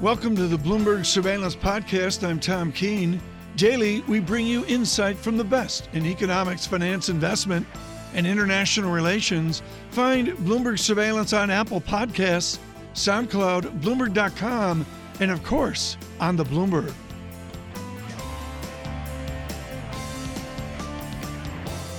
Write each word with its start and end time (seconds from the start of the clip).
Welcome 0.00 0.34
to 0.36 0.46
the 0.46 0.56
Bloomberg 0.56 1.04
Surveillance 1.04 1.54
Podcast. 1.54 2.26
I'm 2.26 2.40
Tom 2.40 2.72
Keene. 2.72 3.20
Daily, 3.56 4.00
we 4.08 4.18
bring 4.18 4.46
you 4.46 4.64
insight 4.64 5.18
from 5.18 5.36
the 5.36 5.44
best 5.44 5.90
in 5.92 6.06
economics, 6.06 6.64
finance, 6.66 7.10
investment, 7.10 7.66
and 8.14 8.26
international 8.26 8.90
relations. 8.92 9.60
Find 9.90 10.28
Bloomberg 10.38 10.78
Surveillance 10.78 11.34
on 11.34 11.50
Apple 11.50 11.82
Podcasts, 11.82 12.58
SoundCloud, 12.94 13.82
Bloomberg.com, 13.82 14.86
and 15.20 15.30
of 15.30 15.44
course, 15.44 15.98
on 16.18 16.34
the 16.34 16.44
Bloomberg. 16.44 16.94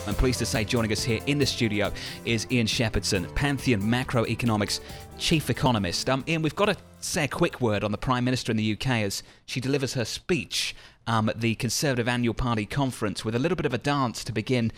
I'm 0.08 0.16
pleased 0.16 0.40
to 0.40 0.46
say 0.48 0.64
joining 0.64 0.92
us 0.92 1.04
here 1.04 1.20
in 1.28 1.38
the 1.38 1.46
studio 1.46 1.92
is 2.26 2.48
Ian 2.52 2.66
Shepherdson, 2.66 3.34
Pantheon 3.36 3.80
Macroeconomics 3.80 4.80
Chief 5.22 5.52
Economist. 5.52 6.10
Um, 6.10 6.24
Ian, 6.28 6.42
we've 6.42 6.56
got 6.56 6.66
to 6.66 6.76
say 7.00 7.26
a 7.26 7.28
quick 7.28 7.62
word 7.62 7.84
on 7.84 7.92
the 7.92 7.98
Prime 7.98 8.26
Minister 8.26 8.52
in 8.52 8.58
the 8.58 8.74
UK 8.74 8.88
as 9.04 9.22
she 9.46 9.62
delivers 9.62 9.94
her 9.94 10.04
speech 10.04 10.76
um, 11.06 11.30
at 11.30 11.42
the 11.42 11.54
Conservative 11.56 12.08
Annual 12.08 12.34
Party 12.34 12.66
Conference 12.66 13.24
with 13.24 13.36
a 13.36 13.40
little 13.40 13.56
bit 13.56 13.68
of 13.68 13.74
a 13.74 13.78
dance 13.78 14.24
to 14.24 14.32
begin 14.32 14.72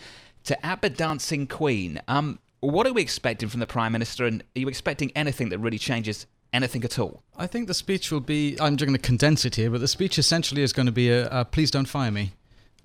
to 0.44 0.64
ABBA 0.64 0.90
Dancing 0.90 1.46
Queen. 1.46 1.98
Um, 2.08 2.40
what 2.60 2.86
are 2.86 2.92
we 2.92 3.00
expecting 3.00 3.48
from 3.48 3.60
the 3.60 3.66
Prime 3.66 3.92
Minister, 3.92 4.26
and 4.26 4.42
are 4.54 4.60
you 4.60 4.68
expecting 4.68 5.10
anything 5.16 5.48
that 5.48 5.58
really 5.58 5.78
changes 5.78 6.26
anything 6.52 6.84
at 6.84 6.98
all? 6.98 7.22
I 7.38 7.46
think 7.46 7.66
the 7.66 7.74
speech 7.74 8.12
will 8.12 8.20
be, 8.20 8.58
I'm 8.60 8.76
just 8.76 8.86
going 8.86 8.98
to 8.98 9.02
condense 9.02 9.46
it 9.46 9.54
here, 9.54 9.70
but 9.70 9.80
the 9.80 9.88
speech 9.88 10.18
essentially 10.18 10.62
is 10.62 10.74
going 10.74 10.86
to 10.86 10.92
be 10.92 11.10
a, 11.10 11.26
a 11.28 11.44
please 11.46 11.70
don't 11.70 11.88
fire 11.88 12.10
me. 12.10 12.32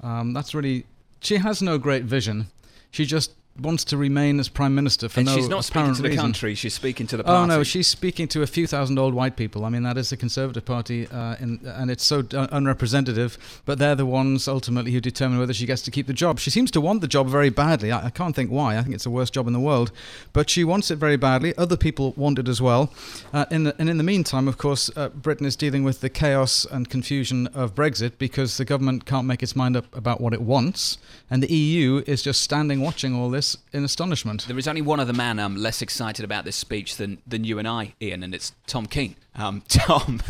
Um, 0.01 0.31
that's 0.31 0.55
really, 0.55 0.85
she 1.19 1.35
has 1.35 1.61
no 1.61 1.77
great 1.77 2.05
vision. 2.05 2.47
She 2.89 3.05
just 3.05 3.33
wants 3.61 3.83
to 3.85 3.97
remain 3.97 4.39
as 4.39 4.49
prime 4.49 4.73
minister 4.75 5.09
for 5.09 5.19
and 5.19 5.27
no 5.27 5.35
she's 5.35 5.49
not 5.49 5.65
speaking 5.65 5.93
to 5.93 6.01
the 6.01 6.09
reason. 6.09 6.21
country; 6.21 6.55
she's 6.55 6.73
speaking 6.73 7.07
to 7.07 7.17
the 7.17 7.23
party. 7.23 7.53
Oh 7.53 7.57
no, 7.57 7.63
she's 7.63 7.87
speaking 7.87 8.27
to 8.29 8.41
a 8.41 8.47
few 8.47 8.67
thousand 8.67 8.97
old 8.97 9.13
white 9.13 9.35
people. 9.35 9.65
I 9.65 9.69
mean, 9.69 9.83
that 9.83 9.97
is 9.97 10.09
the 10.09 10.17
Conservative 10.17 10.65
Party, 10.65 11.07
uh, 11.07 11.35
in, 11.39 11.59
and 11.65 11.91
it's 11.91 12.03
so 12.03 12.23
uh, 12.33 12.47
unrepresentative. 12.51 13.37
But 13.65 13.79
they're 13.79 13.95
the 13.95 14.05
ones 14.05 14.47
ultimately 14.47 14.91
who 14.91 15.01
determine 15.01 15.39
whether 15.39 15.53
she 15.53 15.65
gets 15.65 15.81
to 15.83 15.91
keep 15.91 16.07
the 16.07 16.13
job. 16.13 16.39
She 16.39 16.49
seems 16.49 16.71
to 16.71 16.81
want 16.81 17.01
the 17.01 17.07
job 17.07 17.27
very 17.27 17.49
badly. 17.49 17.91
I, 17.91 18.07
I 18.07 18.09
can't 18.09 18.35
think 18.35 18.51
why. 18.51 18.77
I 18.77 18.81
think 18.81 18.95
it's 18.95 19.03
the 19.03 19.09
worst 19.09 19.33
job 19.33 19.47
in 19.47 19.53
the 19.53 19.59
world, 19.59 19.91
but 20.33 20.49
she 20.49 20.63
wants 20.63 20.91
it 20.91 20.95
very 20.95 21.17
badly. 21.17 21.55
Other 21.57 21.77
people 21.77 22.13
want 22.15 22.39
it 22.39 22.47
as 22.47 22.61
well. 22.61 22.91
Uh, 23.33 23.45
in 23.51 23.65
the, 23.65 23.75
and 23.79 23.89
in 23.89 23.97
the 23.97 24.03
meantime, 24.03 24.47
of 24.47 24.57
course, 24.57 24.89
uh, 24.95 25.09
Britain 25.09 25.45
is 25.45 25.55
dealing 25.55 25.83
with 25.83 26.01
the 26.01 26.09
chaos 26.09 26.65
and 26.65 26.89
confusion 26.89 27.47
of 27.47 27.75
Brexit 27.75 28.13
because 28.17 28.57
the 28.57 28.65
government 28.65 29.05
can't 29.05 29.27
make 29.27 29.43
its 29.43 29.55
mind 29.55 29.75
up 29.75 29.95
about 29.95 30.21
what 30.21 30.33
it 30.33 30.41
wants, 30.41 30.97
and 31.29 31.43
the 31.43 31.53
EU 31.53 32.03
is 32.07 32.21
just 32.21 32.41
standing 32.41 32.81
watching 32.81 33.15
all 33.15 33.29
this 33.29 33.48
in 33.73 33.83
astonishment. 33.83 34.45
There 34.47 34.57
is 34.57 34.67
only 34.67 34.81
one 34.81 34.99
other 34.99 35.13
man 35.13 35.39
um, 35.39 35.55
less 35.55 35.81
excited 35.81 36.25
about 36.25 36.45
this 36.45 36.55
speech 36.55 36.97
than, 36.97 37.19
than 37.25 37.43
you 37.43 37.59
and 37.59 37.67
I, 37.67 37.93
Ian, 38.01 38.23
and 38.23 38.35
it's 38.35 38.53
Tom 38.67 38.85
Keene. 38.85 39.15
Um, 39.35 39.63
Tom. 39.67 40.21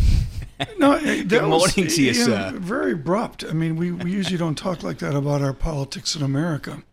No, 0.78 0.94
eh, 1.04 1.24
Good 1.24 1.44
morning 1.44 1.86
was, 1.86 1.96
to 1.96 2.02
you, 2.02 2.14
know, 2.14 2.26
sir. 2.26 2.52
Very 2.56 2.94
abrupt. 2.94 3.44
I 3.44 3.54
mean, 3.54 3.76
we, 3.76 3.92
we 3.92 4.12
usually 4.12 4.38
don't 4.38 4.58
talk 4.58 4.84
like 4.84 5.00
that 5.00 5.16
about 5.16 5.42
our 5.42 5.54
politics 5.54 6.16
in 6.16 6.22
America. 6.22 6.84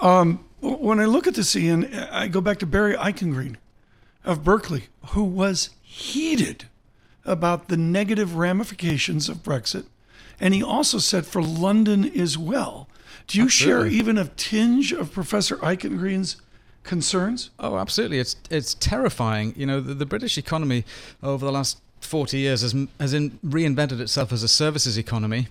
Um, 0.00 0.44
when 0.60 1.00
I 1.00 1.04
look 1.04 1.26
at 1.26 1.34
this, 1.34 1.54
Ian, 1.54 1.92
I 1.94 2.28
go 2.28 2.40
back 2.40 2.58
to 2.58 2.66
Barry 2.66 2.94
Eichengreen 2.94 3.56
of 4.24 4.44
Berkeley, 4.44 4.84
who 5.10 5.24
was 5.24 5.70
heated 5.82 6.66
about 7.24 7.68
the 7.68 7.76
negative 7.76 8.36
ramifications 8.36 9.28
of 9.28 9.38
Brexit. 9.38 9.86
And 10.40 10.54
he 10.54 10.62
also 10.62 10.98
said 10.98 11.26
for 11.26 11.42
London 11.42 12.04
as 12.18 12.38
well. 12.38 12.88
Do 13.28 13.38
you 13.38 13.44
Absolutely. 13.44 13.90
share 13.90 13.98
even 13.98 14.18
a 14.18 14.24
tinge 14.24 14.92
of 14.92 15.12
Professor 15.12 15.56
Eichengreen's 15.58 16.36
concerns? 16.82 17.50
Oh, 17.58 17.76
absolutely. 17.76 18.18
It's 18.18 18.36
it's 18.50 18.74
terrifying. 18.74 19.52
You 19.56 19.66
know, 19.66 19.80
the, 19.80 19.94
the 19.94 20.06
British 20.06 20.38
economy 20.38 20.84
over 21.22 21.44
the 21.44 21.52
last 21.52 21.80
40 22.00 22.38
years 22.38 22.62
has, 22.62 22.74
has 22.98 23.12
in, 23.12 23.38
reinvented 23.44 24.00
itself 24.00 24.32
as 24.32 24.42
a 24.42 24.48
services 24.48 24.96
economy. 24.96 25.48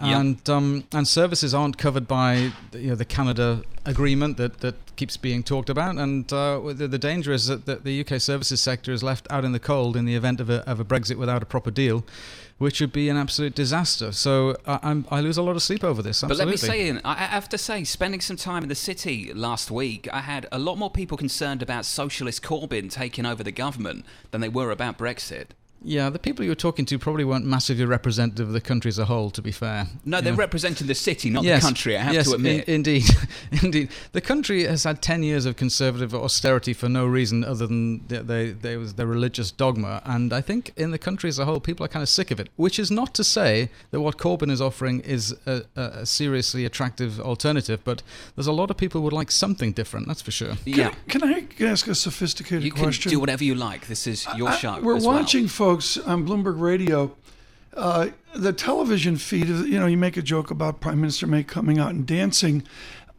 Yep. 0.00 0.20
And 0.20 0.50
um, 0.50 0.84
and 0.92 1.08
services 1.08 1.52
aren't 1.52 1.76
covered 1.76 2.06
by 2.06 2.52
you 2.72 2.90
know, 2.90 2.94
the 2.94 3.04
Canada 3.04 3.62
agreement 3.88 4.36
that, 4.36 4.60
that 4.60 4.74
keeps 4.96 5.16
being 5.16 5.42
talked 5.42 5.70
about. 5.70 5.96
And 5.96 6.30
uh, 6.32 6.60
the, 6.72 6.86
the 6.86 6.98
danger 6.98 7.32
is 7.32 7.46
that, 7.46 7.66
that 7.66 7.84
the 7.84 8.00
UK 8.00 8.20
services 8.20 8.60
sector 8.60 8.92
is 8.92 9.02
left 9.02 9.26
out 9.30 9.44
in 9.44 9.52
the 9.52 9.58
cold 9.58 9.96
in 9.96 10.04
the 10.04 10.14
event 10.14 10.40
of 10.40 10.50
a, 10.50 10.68
of 10.68 10.78
a 10.78 10.84
Brexit 10.84 11.16
without 11.16 11.42
a 11.42 11.46
proper 11.46 11.70
deal, 11.70 12.04
which 12.58 12.80
would 12.80 12.92
be 12.92 13.08
an 13.08 13.16
absolute 13.16 13.54
disaster. 13.54 14.12
So 14.12 14.56
I, 14.66 14.78
I'm, 14.82 15.06
I 15.10 15.20
lose 15.20 15.38
a 15.38 15.42
lot 15.42 15.56
of 15.56 15.62
sleep 15.62 15.82
over 15.82 16.02
this. 16.02 16.20
But 16.20 16.36
let 16.36 16.48
me 16.48 16.56
say, 16.56 16.86
Ian, 16.86 17.00
I 17.04 17.14
have 17.14 17.48
to 17.48 17.58
say, 17.58 17.82
spending 17.84 18.20
some 18.20 18.36
time 18.36 18.62
in 18.62 18.68
the 18.68 18.74
city 18.74 19.32
last 19.32 19.70
week, 19.70 20.08
I 20.12 20.20
had 20.20 20.46
a 20.52 20.58
lot 20.58 20.76
more 20.76 20.90
people 20.90 21.16
concerned 21.16 21.62
about 21.62 21.84
socialist 21.84 22.42
Corbyn 22.42 22.90
taking 22.90 23.24
over 23.26 23.42
the 23.42 23.52
government 23.52 24.04
than 24.30 24.40
they 24.40 24.48
were 24.48 24.70
about 24.70 24.98
Brexit. 24.98 25.48
Yeah, 25.82 26.10
the 26.10 26.18
people 26.18 26.44
you 26.44 26.50
were 26.50 26.56
talking 26.56 26.84
to 26.86 26.98
probably 26.98 27.24
weren't 27.24 27.44
massively 27.46 27.84
representative 27.84 28.48
of 28.48 28.52
the 28.52 28.60
country 28.60 28.88
as 28.88 28.98
a 28.98 29.04
whole, 29.04 29.30
to 29.30 29.40
be 29.40 29.52
fair. 29.52 29.86
No, 30.04 30.16
You 30.18 30.22
they're 30.24 30.32
know. 30.32 30.36
representing 30.38 30.88
the 30.88 30.94
city, 30.94 31.30
not 31.30 31.44
Yes, 31.44 31.62
the 31.62 31.66
country, 31.68 31.96
I 31.96 32.00
have 32.02 32.14
yes, 32.14 32.26
to 32.28 32.34
in- 32.34 32.40
admit. 32.46 32.68
indeed, 32.68 33.04
indeed. 33.62 33.88
The 34.12 34.20
country 34.20 34.64
has 34.64 34.82
had 34.82 35.00
10 35.02 35.22
years 35.22 35.46
of 35.46 35.54
conservative 35.56 36.12
austerity 36.14 36.72
for 36.72 36.88
no 36.88 37.06
reason 37.06 37.44
other 37.44 37.66
than 37.68 38.04
they, 38.08 38.18
they, 38.18 38.50
they 38.50 38.76
was 38.76 38.94
their 38.94 39.06
religious 39.06 39.52
dogma. 39.52 40.02
And 40.04 40.32
I 40.32 40.40
think 40.40 40.72
in 40.76 40.90
the 40.90 40.98
country 40.98 41.28
as 41.28 41.38
a 41.38 41.44
whole, 41.44 41.60
people 41.60 41.84
are 41.84 41.88
kind 41.88 42.02
of 42.02 42.08
sick 42.08 42.32
of 42.32 42.40
it, 42.40 42.48
which 42.56 42.78
is 42.80 42.90
not 42.90 43.14
to 43.14 43.22
say 43.22 43.70
that 43.92 44.00
what 44.00 44.18
Corbyn 44.18 44.50
is 44.50 44.60
offering 44.60 44.98
is 45.00 45.34
a, 45.46 45.62
a, 45.76 45.82
a 45.82 46.06
seriously 46.06 46.64
attractive 46.64 47.20
alternative, 47.20 47.80
but 47.84 48.02
there's 48.34 48.48
a 48.48 48.52
lot 48.52 48.70
of 48.70 48.76
people 48.76 49.00
who 49.00 49.04
would 49.04 49.12
like 49.12 49.30
something 49.30 49.70
different, 49.72 50.08
that's 50.08 50.22
for 50.22 50.32
sure. 50.32 50.54
yeah. 50.64 50.92
Can 51.08 51.22
I 51.22 51.46
ask 51.64 51.86
a 51.86 51.94
sophisticated 51.94 52.64
You 52.64 52.72
can 52.72 52.82
question? 52.82 53.10
do 53.10 53.20
whatever 53.20 53.44
you 53.44 53.54
like. 53.54 53.86
This 53.86 54.08
is 54.08 54.26
your 54.36 54.48
I- 54.48 54.56
show. 54.56 54.80
We're 54.80 54.96
as 54.96 55.06
well. 55.06 55.16
watching 55.20 55.46
folks 55.68 55.98
on 55.98 56.26
Bloomberg 56.26 56.58
Radio. 56.58 57.14
Uh, 57.76 58.08
the 58.34 58.54
television 58.54 59.18
feed, 59.18 59.46
you 59.48 59.78
know, 59.78 59.84
you 59.84 59.98
make 59.98 60.16
a 60.16 60.22
joke 60.22 60.50
about 60.50 60.80
Prime 60.80 60.98
Minister 60.98 61.26
May 61.26 61.42
coming 61.44 61.78
out 61.78 61.90
and 61.90 62.06
dancing. 62.06 62.62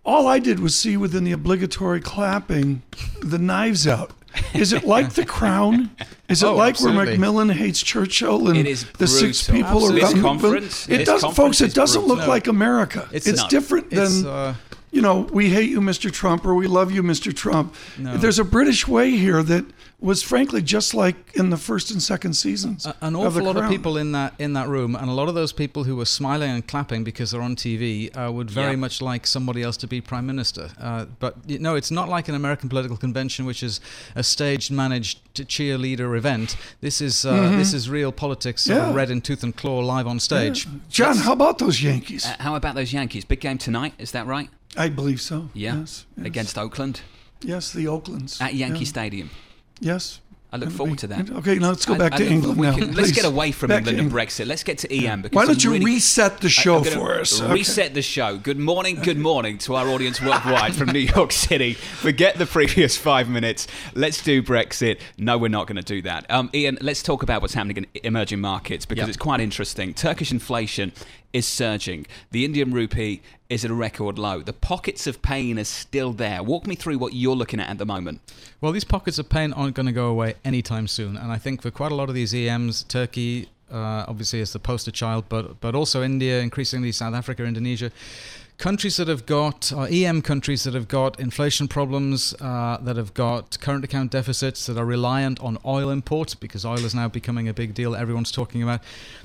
All 0.04 0.26
I 0.26 0.40
did 0.40 0.60
was 0.60 0.76
see 0.76 0.98
within 0.98 1.26
the 1.26 1.32
obligatory 1.32 2.02
clapping 2.02 2.82
the 3.22 3.38
knives 3.38 3.86
out. 3.88 4.14
Is 4.56 4.74
it 4.74 4.84
like 4.84 5.12
The 5.14 5.26
Crown? 5.28 5.92
Is 6.28 6.42
it 6.42 6.48
Oh, 6.48 6.56
like 6.56 6.80
where. 6.82 6.92
Macmillan 6.94 7.50
hates 7.50 7.84
Churchill 7.84 8.48
and 8.48 8.58
It 8.58 8.66
is 8.66 8.84
the 8.98 9.06
six 9.06 9.48
people 9.48 9.66
Absolutely. 9.70 10.02
around? 10.02 10.14
This 10.16 10.22
conference- 10.24 10.90
it 10.90 10.98
doesn't, 11.06 11.20
conference 11.22 11.36
folks. 11.38 11.62
It 11.62 11.68
is 11.68 11.74
doesn't 11.76 12.02
brutal. 12.02 12.16
look 12.18 12.26
No. 12.26 12.30
like 12.34 12.48
America. 12.48 13.08
It's, 13.12 13.28
It's 13.28 13.42
not. 13.42 13.50
different 13.52 13.92
than 13.92 14.26
uh, 14.26 14.56
you 14.92 15.02
know, 15.02 15.22
we 15.32 15.50
hate 15.50 15.70
you, 15.70 15.82
Mr. 15.82 16.12
Trump, 16.12 16.46
or 16.46 16.56
we 16.56 16.68
love 16.68 16.92
you, 16.92 17.04
Mr. 17.04 17.34
Trump. 17.36 17.76
No. 17.98 18.18
There's 18.18 18.40
a 18.40 18.44
British 18.44 18.88
way 18.88 19.12
here 19.12 19.44
that 19.44 19.66
was 20.02 20.24
frankly 20.24 20.62
just 20.62 20.94
like 20.94 21.16
in 21.36 21.50
the 21.50 21.58
first 21.58 21.92
and 21.92 22.02
second 22.02 22.34
seasons. 22.34 22.86
A- 22.86 22.96
an 23.02 23.16
of 23.16 23.22
awful 23.22 23.32
The 23.32 23.44
lot 23.44 23.58
of 23.58 23.70
people 23.70 23.98
in 23.98 24.14
that 24.14 24.34
in 24.40 24.54
that 24.54 24.68
room, 24.70 24.96
and 24.96 25.10
a 25.10 25.14
lot 25.14 25.28
of 25.28 25.36
those 25.36 25.52
people 25.52 25.84
who 25.84 25.96
were 25.98 26.06
smiling 26.06 26.50
and 26.52 26.66
clapping 26.66 27.04
because 27.04 27.32
they're 27.32 27.42
on 27.42 27.56
TV 27.56 28.10
uh, 28.16 28.32
would 28.32 28.50
very 28.50 28.72
Yeah. 28.72 28.76
much 28.78 29.02
like 29.02 29.28
somebody 29.28 29.62
else 29.62 29.76
to 29.78 29.88
be 29.88 30.00
prime 30.02 30.26
minister. 30.26 30.70
Uh, 30.80 31.06
but 31.20 31.36
you 31.46 31.60
know, 31.60 31.76
it's 31.76 31.92
not 31.92 32.08
like 32.08 32.30
an 32.30 32.36
American 32.36 32.70
political 32.70 32.96
convention, 32.98 33.46
which 33.46 33.62
is 33.62 33.82
a 34.16 34.24
staged, 34.24 34.72
managed 34.72 35.20
cheerleader 35.36 36.18
event. 36.18 36.56
This 36.82 37.02
is 37.02 37.26
uh, 37.26 37.50
this 37.58 37.74
is 37.74 37.90
real 37.90 38.12
politics, 38.12 38.64
sort 38.64 38.78
of 38.78 38.84
Mm-hmm. 38.84 38.92
Yeah. 38.92 38.96
red 38.96 39.12
in 39.12 39.22
tooth 39.22 39.44
and 39.44 39.54
claw, 39.56 39.80
live 39.80 40.08
on 40.08 40.20
stage. 40.20 40.66
John, 40.90 41.18
how 41.18 41.34
about 41.34 41.58
those 41.60 41.84
Yankees? 41.84 42.26
Uh, 42.26 42.36
how 42.40 42.56
about 42.56 42.76
those 42.76 42.94
Yankees? 42.94 43.26
Big 43.26 43.42
game 43.42 43.58
tonight, 43.58 43.94
is 43.98 44.12
that 44.12 44.26
right? 44.26 44.50
I 44.78 44.90
believe 44.90 45.22
so. 45.22 45.50
Yeah. 45.54 45.80
Yes. 45.80 46.06
yes. 46.18 46.26
Against 46.28 46.58
Oakland 46.58 47.02
yes, 47.42 47.72
the 47.72 47.88
Oaklands 47.88 48.40
at 48.42 48.54
Yankee 48.54 48.80
Yeah. 48.80 48.86
Stadium. 48.86 49.30
Yes. 49.80 50.20
I 50.52 50.58
look 50.58 50.72
forward 50.72 50.94
be- 50.94 50.98
to 51.02 51.08
that. 51.08 51.30
Okay, 51.30 51.60
now 51.60 51.70
let's 51.70 51.86
go 51.86 51.94
I- 51.94 51.98
back 52.00 52.14
I 52.14 52.18
to 52.18 52.24
look- 52.24 52.32
England 52.34 52.60
now. 52.60 52.76
can- 52.76 52.96
let's 52.96 53.12
get 53.12 53.24
away 53.24 53.52
from 53.52 53.68
Back 53.68 53.86
England 53.86 54.00
and 54.00 54.12
Brexit. 54.12 54.48
Let's 54.48 54.64
get 54.64 54.80
to 54.80 54.92
EM. 54.92 55.22
Because 55.22 55.36
Why 55.36 55.46
don't 55.46 55.64
you 55.64 55.72
really- 55.74 55.86
reset 55.86 56.42
the 56.42 56.50
show 56.50 56.84
for 56.84 57.20
us? 57.20 57.40
Okay. 57.40 57.54
Reset 57.54 57.94
the 57.94 58.02
show. 58.02 58.36
Good 58.38 58.58
morning, 58.58 58.96
good 59.04 59.20
morning 59.20 59.60
to 59.60 59.76
our 59.76 59.88
audience 59.88 60.20
worldwide 60.20 60.76
from 60.76 60.90
New 60.92 61.00
York 61.16 61.32
City. 61.34 61.74
Forget 61.76 62.40
the 62.40 62.48
previous 62.48 62.98
five 62.98 63.30
minutes. 63.30 63.68
Let's 63.94 64.24
do 64.24 64.42
Brexit. 64.42 64.98
No, 65.20 65.38
we're 65.38 65.50
not 65.50 65.68
going 65.68 65.76
to 65.76 65.84
do 65.84 66.02
that. 66.02 66.26
Um, 66.32 66.50
Ian, 66.56 66.80
let's 66.82 67.04
talk 67.04 67.22
about 67.22 67.44
what's 67.44 67.54
happening 67.54 67.78
in 67.78 67.86
emerging 68.04 68.42
markets 68.42 68.88
because 68.88 69.04
Yep. 69.04 69.08
it's 69.10 69.18
quite 69.18 69.42
interesting. 69.42 69.94
Turkish 69.94 70.32
inflation 70.32 70.94
is 71.34 71.48
surging. 71.48 72.06
The 72.32 72.46
Indian 72.46 72.72
rupee 72.72 73.22
is 73.50 73.66
at 73.66 73.72
a 73.72 73.74
record 73.74 74.20
low. 74.20 74.42
The 74.42 74.54
pockets 74.54 75.08
of 75.08 75.22
pain 75.22 75.58
are 75.60 75.64
still 75.64 76.14
there. 76.14 76.44
Walk 76.44 76.68
me 76.68 76.76
through 76.76 76.98
what 76.98 77.14
you're 77.14 77.36
looking 77.36 77.60
at 77.60 77.70
at 77.70 77.78
the 77.78 77.86
moment. 77.86 78.22
Well, 78.62 78.72
these 78.72 78.84
pockets 78.84 79.18
of 79.20 79.30
pain 79.30 79.54
aren't 79.54 79.76
going 79.76 79.88
to 79.88 79.92
go 79.92 80.08
away 80.08 80.36
anytime 80.46 80.88
soon, 80.88 81.18
and 81.18 81.32
I 81.32 81.38
think 81.38 81.62
for 81.62 81.72
quite 81.72 81.92
a 81.92 81.96
lot 81.96 82.10
of 82.10 82.16
these 82.16 82.34
EMs, 82.34 82.84
Turkey 82.84 83.50
uh, 83.72 84.06
obviously 84.08 84.40
is 84.40 84.54
the 84.54 84.60
poster 84.60 84.92
child, 84.92 85.26
but 85.30 85.60
but 85.62 85.76
also 85.76 86.04
India, 86.04 86.40
increasingly 86.40 86.92
South 86.92 87.14
Africa, 87.14 87.44
Indonesia. 87.44 87.92
Countries 88.58 88.98
that 88.98 89.08
have 89.08 89.26
got, 89.26 89.72
or 89.72 89.88
EM 89.90 90.22
countries 90.22 90.64
that 90.64 90.74
have 90.74 90.90
got 90.90 91.18
inflation 91.18 91.70
problems, 91.70 92.34
uh, 92.42 92.78
that 92.82 92.98
have 92.98 93.14
got 93.14 93.58
current 93.62 93.86
account 93.86 94.12
deficits, 94.12 94.66
that 94.66 94.78
are 94.78 94.84
reliant 94.84 95.40
on 95.40 95.58
oil 95.64 95.90
imports 95.90 96.36
because 96.36 96.66
oil 96.66 96.84
is 96.84 96.94
now 96.94 97.08
becoming 97.08 97.48
a 97.48 97.54
big 97.54 97.74
deal 97.74 97.96
everyone's 97.96 98.34
talking 98.34 98.62
about. 98.62 98.82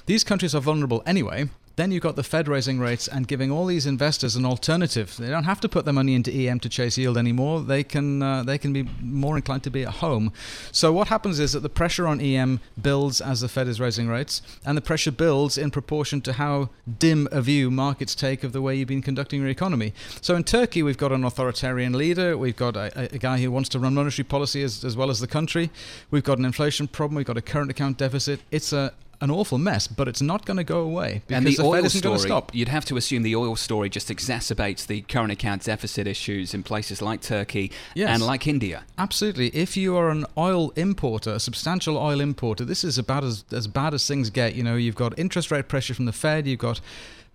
These 0.07 0.23
countries 0.23 0.55
are 0.55 0.61
vulnerable 0.61 1.03
anyway, 1.05 1.49
Then 1.77 1.91
you've 1.91 2.03
got 2.03 2.15
the 2.15 2.23
Fed 2.23 2.47
raising 2.47 2.79
rates 2.79 3.09
and 3.09 3.27
giving 3.27 3.51
all 3.51 3.67
these 3.67 3.85
investors 3.85 4.37
an 4.37 4.45
alternative. 4.45 5.17
They 5.19 5.29
don't 5.29 5.45
have 5.45 5.61
to 5.61 5.69
put 5.69 5.85
their 5.85 5.95
money 5.95 6.15
into 6.15 6.33
EM 6.33 6.61
to 6.61 6.69
chase 6.69 6.97
yield 6.97 7.19
anymore. 7.19 7.61
They 7.63 7.83
can 7.83 8.23
uh, 8.23 8.45
they 8.45 8.59
can 8.59 8.73
be 8.73 8.89
more 9.01 9.37
inclined 9.37 9.65
to 9.65 9.71
be 9.71 9.83
at 9.83 9.95
home. 9.95 10.33
So 10.71 10.93
what 10.93 11.09
happens 11.09 11.41
is 11.41 11.53
that 11.53 11.61
the 11.61 11.69
pressure 11.69 12.07
on 12.07 12.21
EM 12.21 12.61
builds 12.81 13.21
as 13.21 13.41
the 13.41 13.49
Fed 13.49 13.67
is 13.67 13.81
raising 13.81 14.09
rates, 14.09 14.41
and 14.65 14.77
the 14.77 14.83
pressure 14.83 15.11
builds 15.11 15.59
in 15.59 15.71
proportion 15.71 16.21
to 16.23 16.35
how 16.35 16.71
dim 16.99 17.27
a 17.33 17.43
view 17.43 17.71
markets 17.71 18.15
take 18.15 18.45
of 18.45 18.53
the 18.53 18.63
way 18.63 18.77
you've 18.77 18.89
been 18.89 19.03
conducting 19.03 19.41
your 19.41 19.51
economy. 19.51 19.93
So 20.21 20.37
in 20.37 20.45
Turkey, 20.45 20.83
we've 20.83 20.99
got 20.99 21.11
an 21.11 21.25
authoritarian 21.25 21.93
leader. 21.95 22.39
We've 22.39 22.57
got 22.57 22.77
a, 22.77 23.15
a 23.15 23.19
guy 23.19 23.39
who 23.39 23.51
wants 23.51 23.69
to 23.71 23.79
run 23.79 23.95
monetary 23.95 24.25
policy 24.25 24.63
as, 24.63 24.85
as 24.85 24.97
well 24.97 25.11
as 25.11 25.19
the 25.19 25.27
country. 25.27 25.71
We've 26.11 26.25
got 26.25 26.39
an 26.39 26.45
inflation 26.45 26.87
problem. 26.87 27.17
We've 27.17 27.27
got 27.27 27.37
a 27.37 27.43
current 27.43 27.71
account 27.71 27.99
deficit. 27.99 28.41
It's 28.51 28.73
a 28.73 28.93
an 29.21 29.31
awful 29.31 29.59
mess, 29.59 29.87
but 29.87 30.09
it's 30.09 30.21
not 30.23 30.45
going 30.47 30.57
to 30.57 30.65
go 30.65 30.81
away 30.81 31.23
because 31.27 31.39
and 31.39 31.47
the, 31.47 31.57
the 31.57 31.63
oil 31.63 31.73
Fed 31.75 31.85
isn't 31.87 31.99
story, 32.01 32.11
going 32.11 32.21
to 32.23 32.27
stop. 32.27 32.55
you'd 32.55 32.69
have 32.69 32.85
to 32.87 32.97
assume 32.97 33.23
the 33.23 33.37
oil 33.37 33.57
story 33.57 33.89
just 33.89 34.09
exacerbates 34.09 34.87
the 34.87 35.03
current 35.03 35.33
account 35.33 35.65
deficit 35.65 36.07
issues 36.07 36.55
in 36.55 36.63
places 36.63 37.01
like 37.03 37.21
Turkey 37.21 37.71
Yes. 37.95 38.11
and 38.11 38.23
like 38.23 38.47
India. 38.47 38.85
Absolutely. 38.99 39.49
If 39.49 39.77
you 39.77 39.97
are 39.97 40.11
an 40.11 40.27
oil 40.37 40.71
importer, 40.77 41.31
a 41.33 41.41
substantial 41.41 41.97
oil 41.97 42.21
importer, 42.21 42.65
this 42.65 42.85
is 42.85 42.99
about 42.99 43.25
as, 43.25 43.45
as 43.53 43.67
bad 43.67 43.95
as 43.95 44.07
things 44.07 44.31
get. 44.31 44.55
You 44.55 44.63
know, 44.63 44.77
you've 44.77 44.95
got 44.97 45.19
interest 45.19 45.51
rate 45.51 45.69
pressure 45.69 45.95
from 45.95 46.05
the 46.07 46.13
Fed, 46.13 46.47
you've 46.47 46.59
got 46.61 46.81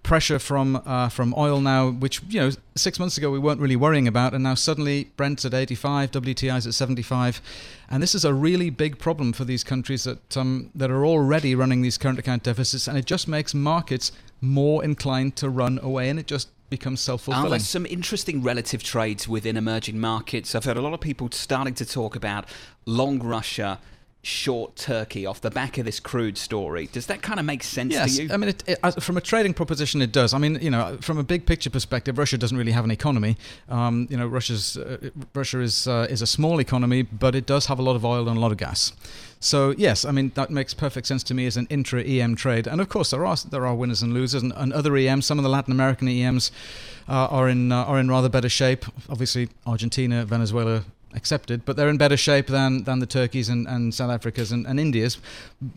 pressure 0.03 0.39
from 0.39 0.81
uh, 0.85 1.09
from 1.09 1.33
oil 1.37 1.61
now, 1.61 1.89
which 1.89 2.21
you 2.29 2.39
know 2.39 2.51
six 2.75 2.99
months 2.99 3.17
ago 3.17 3.29
we 3.29 3.39
weren't 3.39 3.59
really 3.59 3.75
worrying 3.75 4.07
about, 4.07 4.33
and 4.33 4.43
now 4.43 4.55
suddenly 4.55 5.11
Brent's 5.17 5.45
at 5.45 5.53
85, 5.53 6.11
WTI's 6.11 6.65
at 6.65 6.73
75, 6.73 7.41
and 7.89 8.01
this 8.01 8.15
is 8.15 8.25
a 8.25 8.33
really 8.33 8.69
big 8.69 8.97
problem 8.97 9.33
for 9.33 9.45
these 9.45 9.63
countries 9.63 10.03
that 10.03 10.37
um, 10.37 10.71
that 10.75 10.89
are 10.89 11.05
already 11.05 11.55
running 11.55 11.81
these 11.81 11.97
current 11.97 12.19
account 12.19 12.43
deficits, 12.43 12.87
and 12.87 12.97
it 12.97 13.05
just 13.05 13.27
makes 13.27 13.53
markets 13.53 14.11
more 14.41 14.83
inclined 14.83 15.35
to 15.37 15.49
run 15.49 15.79
away, 15.81 16.09
and 16.09 16.19
it 16.19 16.27
just 16.27 16.49
becomes 16.69 17.01
self-fulfilling. 17.01 17.45
there 17.49 17.59
some 17.59 17.85
interesting 17.87 18.43
relative 18.43 18.83
trades 18.83 19.27
within 19.27 19.57
emerging 19.57 19.99
markets? 19.99 20.53
I've 20.53 20.65
heard 20.65 20.77
a 20.77 20.81
lot 20.81 20.93
of 20.93 21.01
people 21.01 21.29
starting 21.31 21.73
to 21.75 21.85
talk 21.85 22.15
about 22.15 22.45
long 22.85 23.19
Russia, 23.19 23.79
short 24.21 24.75
Turkey 24.75 25.25
off 25.25 25.39
the 25.39 25.49
back 25.49 25.77
of 25.77 25.85
this 25.85 25.99
crude 25.99 26.37
story. 26.37 26.89
Does 26.91 27.05
that 27.07 27.21
kind 27.21 27.39
of 27.39 27.45
make 27.45 27.63
sense 27.63 27.93
Yes, 27.93 28.17
to 28.17 28.23
you? 28.23 28.29
I 28.31 28.37
mean, 28.37 28.49
it, 28.49 28.63
it, 28.67 29.01
from 29.01 29.17
a 29.17 29.21
trading 29.21 29.53
proposition, 29.53 30.01
it 30.01 30.11
does. 30.11 30.33
I 30.33 30.37
mean, 30.37 30.59
you 30.61 30.69
know, 30.69 30.97
from 31.01 31.17
a 31.17 31.23
big 31.23 31.45
picture 31.45 31.69
perspective, 31.69 32.17
Russia 32.17 32.37
doesn't 32.37 32.57
really 32.57 32.73
have 32.73 32.83
an 32.83 32.91
economy. 32.91 33.37
Um, 33.69 34.07
you 34.09 34.17
know, 34.17 34.27
Russia's 34.27 34.77
uh, 34.77 35.09
Russia 35.33 35.61
is 35.61 35.87
uh, 35.87 36.07
is 36.09 36.21
a 36.21 36.27
small 36.27 36.59
economy, 36.59 37.01
but 37.03 37.33
it 37.33 37.45
does 37.45 37.67
have 37.67 37.79
a 37.79 37.81
lot 37.81 37.95
of 37.95 38.03
oil 38.03 38.27
and 38.27 38.37
a 38.37 38.41
lot 38.41 38.51
of 38.51 38.57
gas. 38.57 38.91
So 39.39 39.73
yes, 39.77 40.03
I 40.03 40.11
mean 40.11 40.33
that 40.35 40.49
makes 40.49 40.73
perfect 40.73 41.07
sense 41.07 41.23
to 41.23 41.33
me 41.33 41.45
as 41.45 41.55
an 41.55 41.65
intra 41.69 42.03
EM 42.03 42.35
trade. 42.35 42.67
And 42.67 42.81
of 42.81 42.89
course, 42.89 43.11
there 43.11 43.25
are 43.25 43.37
there 43.49 43.65
are 43.65 43.73
winners 43.73 44.01
and 44.01 44.13
losers, 44.13 44.43
and, 44.43 44.51
and 44.57 44.73
other 44.73 44.95
EMs. 44.97 45.25
Some 45.25 45.39
of 45.39 45.43
the 45.43 45.49
Latin 45.49 45.71
American 45.71 46.09
EMs 46.09 46.51
uh, 47.07 47.27
are 47.27 47.47
in 47.47 47.71
uh, 47.71 47.85
are 47.85 47.99
in 47.99 48.09
rather 48.09 48.27
better 48.27 48.49
shape. 48.49 48.85
Obviously, 49.09 49.47
Argentina, 49.65 50.25
Venezuela. 50.25 50.83
Accepted, 51.15 51.65
but 51.65 51.75
they're 51.75 51.89
in 51.89 51.97
better 51.97 52.15
shape 52.15 52.45
than, 52.45 52.83
than 52.83 52.99
the 52.99 53.07
Turkeys 53.07 53.49
and, 53.49 53.67
and 53.67 53.91
South 53.95 54.11
Africas 54.11 54.51
and, 54.51 54.67
and 54.67 54.79
Indias. 54.79 55.17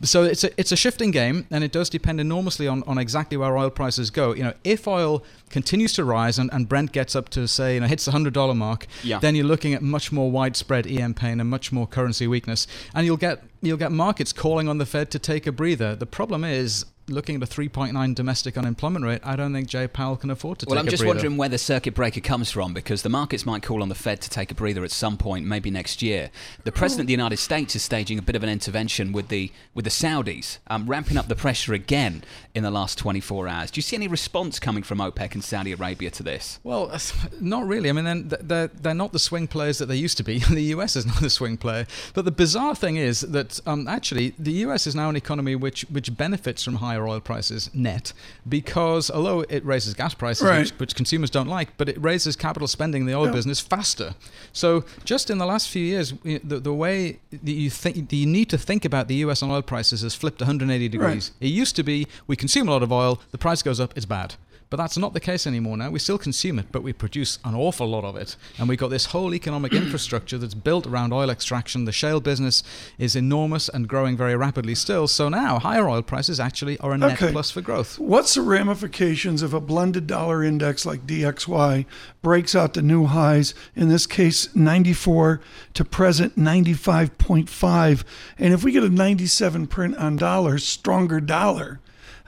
So 0.03 0.23
it's 0.23 0.43
a 0.43 0.51
it's 0.59 0.71
a 0.71 0.75
shifting 0.75 1.09
game, 1.09 1.47
and 1.49 1.63
it 1.63 1.71
does 1.71 1.89
depend 1.89 2.19
enormously 2.21 2.67
on, 2.67 2.83
on 2.83 2.99
exactly 2.99 3.35
where 3.35 3.57
oil 3.57 3.71
prices 3.71 4.11
go. 4.11 4.33
You 4.35 4.43
know, 4.43 4.53
if 4.63 4.87
oil 4.87 5.23
continues 5.49 5.93
to 5.93 6.03
rise 6.05 6.37
and, 6.37 6.53
and 6.53 6.69
Brent 6.69 6.91
gets 6.91 7.15
up 7.15 7.29
to 7.29 7.47
say 7.47 7.73
you 7.73 7.79
know 7.79 7.87
hits 7.87 8.05
the 8.05 8.11
hundred 8.11 8.33
dollar 8.35 8.53
mark, 8.53 8.85
Yeah. 9.01 9.17
then 9.17 9.33
you're 9.33 9.47
looking 9.47 9.73
at 9.73 9.81
much 9.81 10.11
more 10.11 10.29
widespread 10.29 10.85
EM 10.85 11.15
pain 11.15 11.39
and 11.39 11.49
much 11.49 11.71
more 11.71 11.87
currency 11.87 12.27
weakness, 12.27 12.67
and 12.93 13.03
you'll 13.07 13.17
get 13.17 13.41
you'll 13.63 13.77
get 13.77 13.91
markets 13.91 14.33
calling 14.33 14.69
on 14.69 14.77
the 14.77 14.85
Fed 14.85 15.09
to 15.11 15.17
take 15.19 15.47
a 15.47 15.51
breather. 15.51 15.95
The 15.95 16.05
problem 16.05 16.43
is 16.43 16.85
looking 17.07 17.35
at 17.35 17.43
a 17.43 17.45
3.9 17.45 18.15
domestic 18.15 18.57
unemployment 18.57 19.05
rate. 19.05 19.21
I 19.23 19.35
don't 19.35 19.53
think 19.53 19.67
Jay 19.67 19.87
Powell 19.87 20.15
can 20.15 20.29
afford 20.29 20.59
to 20.59 20.65
take 20.65 20.71
a 20.71 20.75
break. 20.75 20.75
well, 20.75 20.85
I'm 20.85 20.89
just 20.89 21.05
wondering 21.05 21.37
where 21.37 21.49
the 21.49 21.57
circuit 21.57 21.93
breaker 21.93 22.21
comes 22.21 22.51
from 22.51 22.73
because 22.73 23.01
the 23.01 23.09
markets 23.09 23.45
might 23.45 23.63
call 23.63 23.81
on 23.81 23.89
the 23.89 23.95
Fed 23.95 24.21
to 24.21 24.29
take 24.29 24.51
a 24.51 24.55
breather 24.55 24.83
at 24.83 24.91
some 24.91 25.17
point, 25.17 25.45
maybe 25.45 25.69
next 25.69 26.01
year. 26.01 26.29
The 26.63 26.71
President 26.71 27.05
of 27.05 27.07
the 27.07 27.13
United 27.13 27.37
States 27.37 27.75
is 27.75 27.83
staging 27.83 28.17
a 28.17 28.21
bit 28.21 28.35
of 28.35 28.43
an 28.43 28.49
intervention 28.49 29.11
with 29.11 29.27
the 29.27 29.51
with 29.73 29.85
the 29.85 29.91
Saudis, 29.91 30.59
um, 30.67 30.87
ramping 30.87 31.17
up 31.17 31.27
the 31.27 31.35
pressure 31.35 31.73
again 31.73 32.23
in 32.53 32.63
the 32.63 32.71
last 32.71 32.97
24 32.97 33.47
hours. 33.47 33.71
Do 33.71 33.79
you 33.79 33.81
see 33.81 33.95
any 33.95 34.07
response 34.07 34.59
coming 34.59 34.83
from 34.83 34.99
OPEC 34.99 35.33
and 35.33 35.43
Saudi 35.43 35.71
Arabia 35.71 36.11
to 36.11 36.23
this? 36.23 36.59
Well, 36.63 36.91
not 37.39 37.67
really. 37.67 37.89
I 37.89 37.93
mean, 37.93 38.29
they're 38.41 38.67
they're 38.67 38.93
not 38.93 39.11
the 39.11 39.19
swing 39.19 39.47
players 39.47 39.77
that 39.79 39.87
they 39.87 39.95
used 39.95 40.17
to 40.17 40.23
be. 40.23 40.39
the 40.49 40.61
U.S. 40.75 40.95
is 40.95 41.05
not 41.05 41.21
a 41.21 41.29
swing 41.29 41.57
player. 41.57 41.85
But 42.13 42.25
the 42.25 42.31
bizarre 42.31 42.75
thing 42.75 42.95
is 42.97 43.21
that 43.21 43.59
um, 43.65 43.87
actually 43.87 44.33
the 44.39 44.51
U.S. 44.65 44.87
is 44.87 44.95
now 44.95 45.09
an 45.09 45.15
economy 45.15 45.55
which 45.55 45.81
which 45.89 46.15
benefits 46.15 46.63
from 46.63 46.75
higher 46.75 47.02
oil 47.07 47.19
prices 47.19 47.69
net 47.73 48.13
because 48.47 49.09
although 49.11 49.41
it 49.41 49.63
raises 49.65 49.93
gas 49.93 50.13
prices, 50.13 50.43
Right. 50.45 50.59
which, 50.59 50.71
which 50.79 50.95
consumers 50.95 51.29
don't 51.29 51.47
like, 51.47 51.75
but 51.77 51.89
it 51.89 52.01
raises 52.01 52.35
capital 52.35 52.67
spending 52.67 53.01
in 53.03 53.07
the 53.07 53.13
oil 53.15 53.25
Yeah. 53.27 53.31
business 53.31 53.59
faster. 53.59 54.15
So 54.51 54.83
just 55.03 55.29
in 55.29 55.37
the 55.37 55.45
last 55.45 55.69
few 55.69 55.83
years, 55.83 56.13
the, 56.23 56.59
the 56.59 56.73
way 56.73 57.19
that 57.31 57.51
you 57.51 57.69
think 57.69 58.09
that 58.09 58.15
you 58.15 58.25
need 58.27 58.49
to 58.49 58.57
think 58.57 58.85
about 58.85 59.07
the 59.07 59.15
U.S. 59.15 59.41
on 59.43 59.49
oil 59.51 59.61
prices 59.61 60.01
has 60.01 60.15
flipped 60.15 60.41
180 60.41 60.89
degrees. 60.89 61.31
It 61.39 61.47
used 61.47 61.75
to 61.75 61.83
be 61.83 62.07
we 62.27 62.35
consume 62.35 62.67
a 62.67 62.71
lot 62.71 62.83
of 62.83 62.91
oil, 62.91 63.19
the 63.31 63.37
price 63.37 63.61
goes 63.61 63.79
up, 63.79 63.93
it's 63.95 64.05
bad. 64.05 64.35
But 64.73 64.77
that's 64.77 64.97
not 64.97 65.13
the 65.13 65.19
case 65.19 65.45
anymore 65.45 65.77
now. 65.77 65.91
We 65.91 65.99
still 65.99 66.17
consume 66.17 66.57
it, 66.57 66.65
but 66.71 66.81
we 66.81 66.93
produce 66.93 67.37
an 67.45 67.53
awful 67.53 67.85
lot 67.85 68.03
of 68.03 68.15
it. 68.15 68.35
And 68.57 68.67
we've 68.67 68.79
got 68.79 68.87
this 68.87 69.05
whole 69.05 69.35
economic 69.35 69.71
infrastructure 69.75 70.39
that's 70.39 70.55
built 70.55 70.87
around 70.87 71.13
oil 71.13 71.29
extraction. 71.29 71.85
The 71.85 71.91
shale 71.91 72.19
business 72.19 72.63
is 72.97 73.15
enormous 73.15 73.69
and 73.69 73.87
growing 73.87 74.17
very 74.17 74.35
rapidly 74.35 74.73
still. 74.73 75.07
So 75.07 75.29
now 75.29 75.59
higher 75.59 75.87
oil 75.87 76.01
prices 76.01 76.39
actually 76.39 76.79
are 76.79 76.91
a 76.93 76.97
net 76.97 77.21
Okay. 77.21 77.31
plus 77.31 77.51
for 77.51 77.61
growth. 77.61 77.99
What's 77.99 78.33
the 78.33 78.41
ramifications 78.41 79.43
if 79.43 79.53
a 79.53 79.59
blended 79.59 80.07
dollar 80.07 80.43
index 80.43 80.87
like 80.87 81.05
DXY 81.05 81.85
breaks 82.23 82.55
out 82.55 82.73
to 82.73 82.81
new 82.81 83.05
highs, 83.05 83.53
in 83.75 83.89
this 83.89 84.07
case 84.07 84.55
94 84.55 85.39
to 85.75 85.85
present 85.85 86.35
95.5? 86.35 88.03
And 88.39 88.55
if 88.55 88.63
we 88.63 88.71
get 88.71 88.81
a 88.81 88.89
97 88.89 89.67
print 89.67 89.95
on 89.97 90.15
dollars, 90.15 90.65
stronger 90.65 91.19
dollar, 91.19 91.79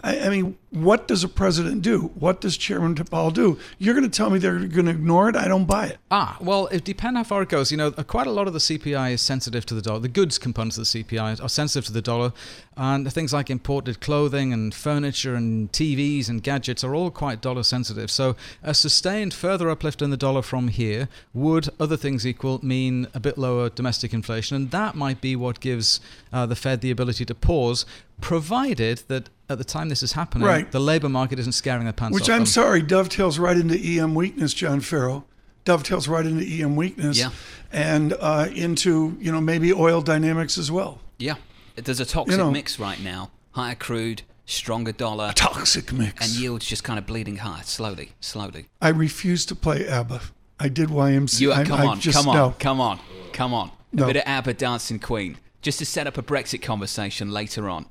I, 0.03 0.19
I 0.19 0.29
mean, 0.29 0.57
what 0.69 1.07
does 1.07 1.23
a 1.23 1.29
president 1.29 1.81
do? 1.81 2.11
What 2.15 2.41
does 2.41 2.57
Chairman 2.57 2.95
Powell 2.95 3.31
do? 3.31 3.57
You're 3.79 3.93
going 3.93 4.09
to 4.09 4.15
tell 4.15 4.29
me 4.29 4.39
they're 4.39 4.59
going 4.59 4.85
to 4.85 4.91
ignore 4.91 5.29
it? 5.29 5.35
I 5.35 5.47
don't 5.47 5.65
buy 5.65 5.87
it. 5.87 5.97
Ah, 6.11 6.37
well, 6.41 6.67
it 6.67 6.83
depends 6.83 7.17
how 7.17 7.23
far 7.23 7.41
it 7.41 7.49
goes. 7.49 7.71
You 7.71 7.77
know, 7.77 7.93
uh, 7.97 8.03
quite 8.03 8.27
a 8.27 8.31
lot 8.31 8.47
of 8.47 8.53
the 8.53 8.59
CPI 8.59 9.13
is 9.13 9.21
sensitive 9.21 9.65
to 9.67 9.73
the 9.73 9.81
dollar. 9.81 9.99
The 9.99 10.09
goods 10.09 10.37
components 10.37 10.77
of 10.77 10.83
the 10.83 11.03
CPI 11.03 11.41
are 11.41 11.49
sensitive 11.49 11.85
to 11.85 11.93
the 11.93 12.01
dollar, 12.01 12.33
and 12.75 13.11
things 13.11 13.33
like 13.33 13.49
imported 13.49 14.01
clothing 14.01 14.51
and 14.51 14.73
furniture 14.75 15.33
and 15.33 15.71
TVs 15.71 16.27
and 16.27 16.43
gadgets 16.43 16.83
are 16.83 16.93
all 16.93 17.09
quite 17.09 17.41
dollar 17.41 17.63
sensitive. 17.63 18.11
So, 18.11 18.35
a 18.61 18.73
sustained 18.73 19.33
further 19.33 19.69
uplift 19.69 20.01
in 20.01 20.09
the 20.09 20.17
dollar 20.17 20.41
from 20.41 20.67
here 20.67 21.07
would, 21.33 21.69
other 21.79 21.97
things 21.97 22.27
equal, 22.27 22.59
mean 22.63 23.07
a 23.13 23.19
bit 23.19 23.37
lower 23.37 23.69
domestic 23.69 24.13
inflation, 24.13 24.55
and 24.57 24.71
that 24.71 24.95
might 24.95 25.21
be 25.21 25.35
what 25.35 25.61
gives 25.61 25.99
uh, 26.33 26.45
the 26.45 26.55
Fed 26.55 26.81
the 26.81 26.91
ability 26.91 27.25
to 27.25 27.33
pause, 27.33 27.85
provided 28.21 29.03
that 29.07 29.29
at 29.49 29.57
the 29.57 29.63
time 29.63 29.89
this 29.89 30.01
is 30.03 30.13
happening, 30.13 30.47
Right. 30.47 30.71
the 30.71 30.79
labor 30.79 31.09
market 31.09 31.39
isn't 31.39 31.51
scaring 31.53 31.83
their 31.83 31.93
pants 31.93 32.13
Which 32.15 32.23
off 32.23 32.29
I'm 32.31 32.39
them. 32.39 32.45
sorry, 32.47 32.81
dovetails 32.81 33.37
right 33.39 33.55
into 33.57 33.75
EM 33.77 34.15
weakness, 34.15 34.53
John 34.53 34.79
Ferro. 34.81 35.25
Dovetails 35.65 36.07
right 36.07 36.25
into 36.25 36.43
EM 36.45 36.75
weakness 36.75 37.17
Yeah. 37.19 37.29
and 37.71 38.13
uh, 38.19 38.47
into, 38.53 39.17
you 39.19 39.31
know, 39.31 39.41
maybe 39.41 39.73
oil 39.73 40.01
dynamics 40.01 40.57
as 40.57 40.71
well. 40.71 40.99
Yeah, 41.17 41.35
there's 41.75 41.99
a 41.99 42.05
toxic 42.05 42.37
know- 42.37 42.51
mix 42.51 42.79
right 42.79 42.99
now. 43.01 43.31
Higher 43.51 43.75
crude, 43.75 44.23
stronger 44.45 44.91
dollar, 44.91 45.31
Toxic 45.35 45.91
mix. 45.93 46.25
and 46.25 46.35
yields 46.39 46.65
just 46.65 46.83
kind 46.83 46.99
of 46.99 47.05
bleeding 47.05 47.37
higher, 47.37 47.63
slowly, 47.63 48.11
slowly. 48.19 48.67
I 48.81 48.89
refuse 48.89 49.45
to 49.47 49.55
play 49.55 49.87
ABBA. 49.87 50.21
I 50.59 50.67
did 50.69 50.89
YMCA. 50.89 51.39
You 51.41 51.51
come 51.65 51.79
I 51.81 51.85
on, 51.85 51.99
just, 51.99 52.17
come 52.17 52.29
on, 52.29 52.35
no. 52.35 52.55
come 52.59 52.79
on, 52.81 52.99
come 53.33 53.53
on. 53.53 53.69
A 53.93 53.95
No. 53.97 54.05
bit 54.07 54.17
of 54.17 54.23
ABBA 54.25 54.53
Dancing 54.55 54.99
Queen, 54.99 55.37
just 55.61 55.79
to 55.79 55.85
set 55.85 56.05
up 56.05 56.17
a 56.17 56.21
Brexit 56.21 56.61
conversation 56.61 57.31
later 57.31 57.69
on. 57.69 57.85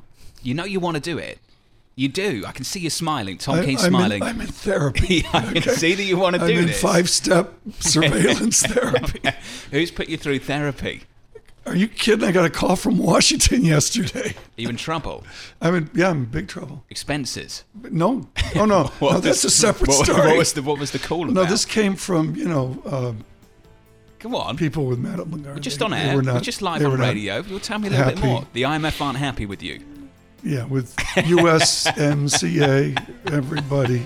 You 0.44 0.54
know 0.54 0.64
you 0.64 0.78
want 0.78 0.96
to 0.96 1.00
do 1.00 1.18
it. 1.18 1.38
You 1.96 2.08
do. 2.08 2.44
I 2.46 2.52
can 2.52 2.64
see 2.64 2.80
you 2.80 2.90
smiling. 2.90 3.38
Tom 3.38 3.60
I, 3.60 3.64
Keene's 3.64 3.82
smiling. 3.82 4.22
In, 4.22 4.28
I'm 4.28 4.40
in 4.40 4.48
therapy. 4.48 5.24
I 5.32 5.52
can 5.60 5.74
see 5.74 5.94
that 5.94 6.02
you 6.02 6.16
want 6.16 6.34
to 6.34 6.40
do 6.40 6.46
it. 6.46 6.48
I'm 6.48 6.54
do 6.54 6.60
in 6.62 6.66
this. 6.66 6.80
five-step 6.82 7.54
surveillance 7.80 8.62
therapy. 8.66 9.20
Who's 9.70 9.90
put 9.90 10.08
you 10.08 10.16
through 10.16 10.40
therapy? 10.40 11.04
Are 11.66 11.74
you 11.76 11.88
kidding? 11.88 12.28
I 12.28 12.32
got 12.32 12.44
a 12.44 12.50
call 12.50 12.76
from 12.76 12.98
Washington 12.98 13.64
yesterday. 13.64 14.30
Are 14.36 14.60
you 14.60 14.68
in 14.68 14.76
trouble? 14.76 15.24
I'm 15.62 15.74
in, 15.76 15.90
yeah, 15.94 16.10
I'm 16.10 16.18
in 16.18 16.24
big 16.26 16.48
trouble. 16.48 16.84
Expenses? 16.90 17.64
But 17.74 17.92
no, 17.92 18.28
oh 18.56 18.66
no, 18.66 18.90
no, 19.00 19.18
that's 19.20 19.44
a 19.44 19.50
separate 19.50 19.88
what, 19.88 20.04
story. 20.04 20.28
What 20.28 20.36
was 20.36 20.52
the 20.52 20.62
What 20.62 20.78
was 20.78 20.90
the 20.90 20.98
call 20.98 21.24
no, 21.24 21.44
this 21.46 21.64
came 21.64 21.96
from 21.96 22.36
you 22.36 22.46
know 22.46 22.82
uh, 22.84 23.12
Come 24.18 24.34
on. 24.34 24.56
people 24.58 24.84
with 24.86 24.98
Madame 24.98 25.30
Lagarde. 25.30 25.60
Just 25.60 25.78
They- 25.78 25.84
on 25.86 25.90
they 25.92 25.98
air. 25.98 26.16
were 26.16 26.22
We're 26.22 26.40
just 26.40 26.60
live 26.60 26.84
on 26.84 26.90
were 26.90 26.98
not- 26.98 27.08
radio. 27.08 27.40
You'll 27.42 27.60
tell 27.60 27.78
me 27.78 27.88
a 27.88 27.90
little 27.92 28.06
bit 28.06 28.18
more. 28.22 28.46
The 28.52 28.62
IMF 28.62 29.00
aren't 29.00 29.18
happy 29.18 29.46
with 29.46 29.62
you. 29.62 29.80
Yeah, 30.44 30.66
with 30.66 30.94
USMCA, 31.16 32.98
everybody. 33.32 34.04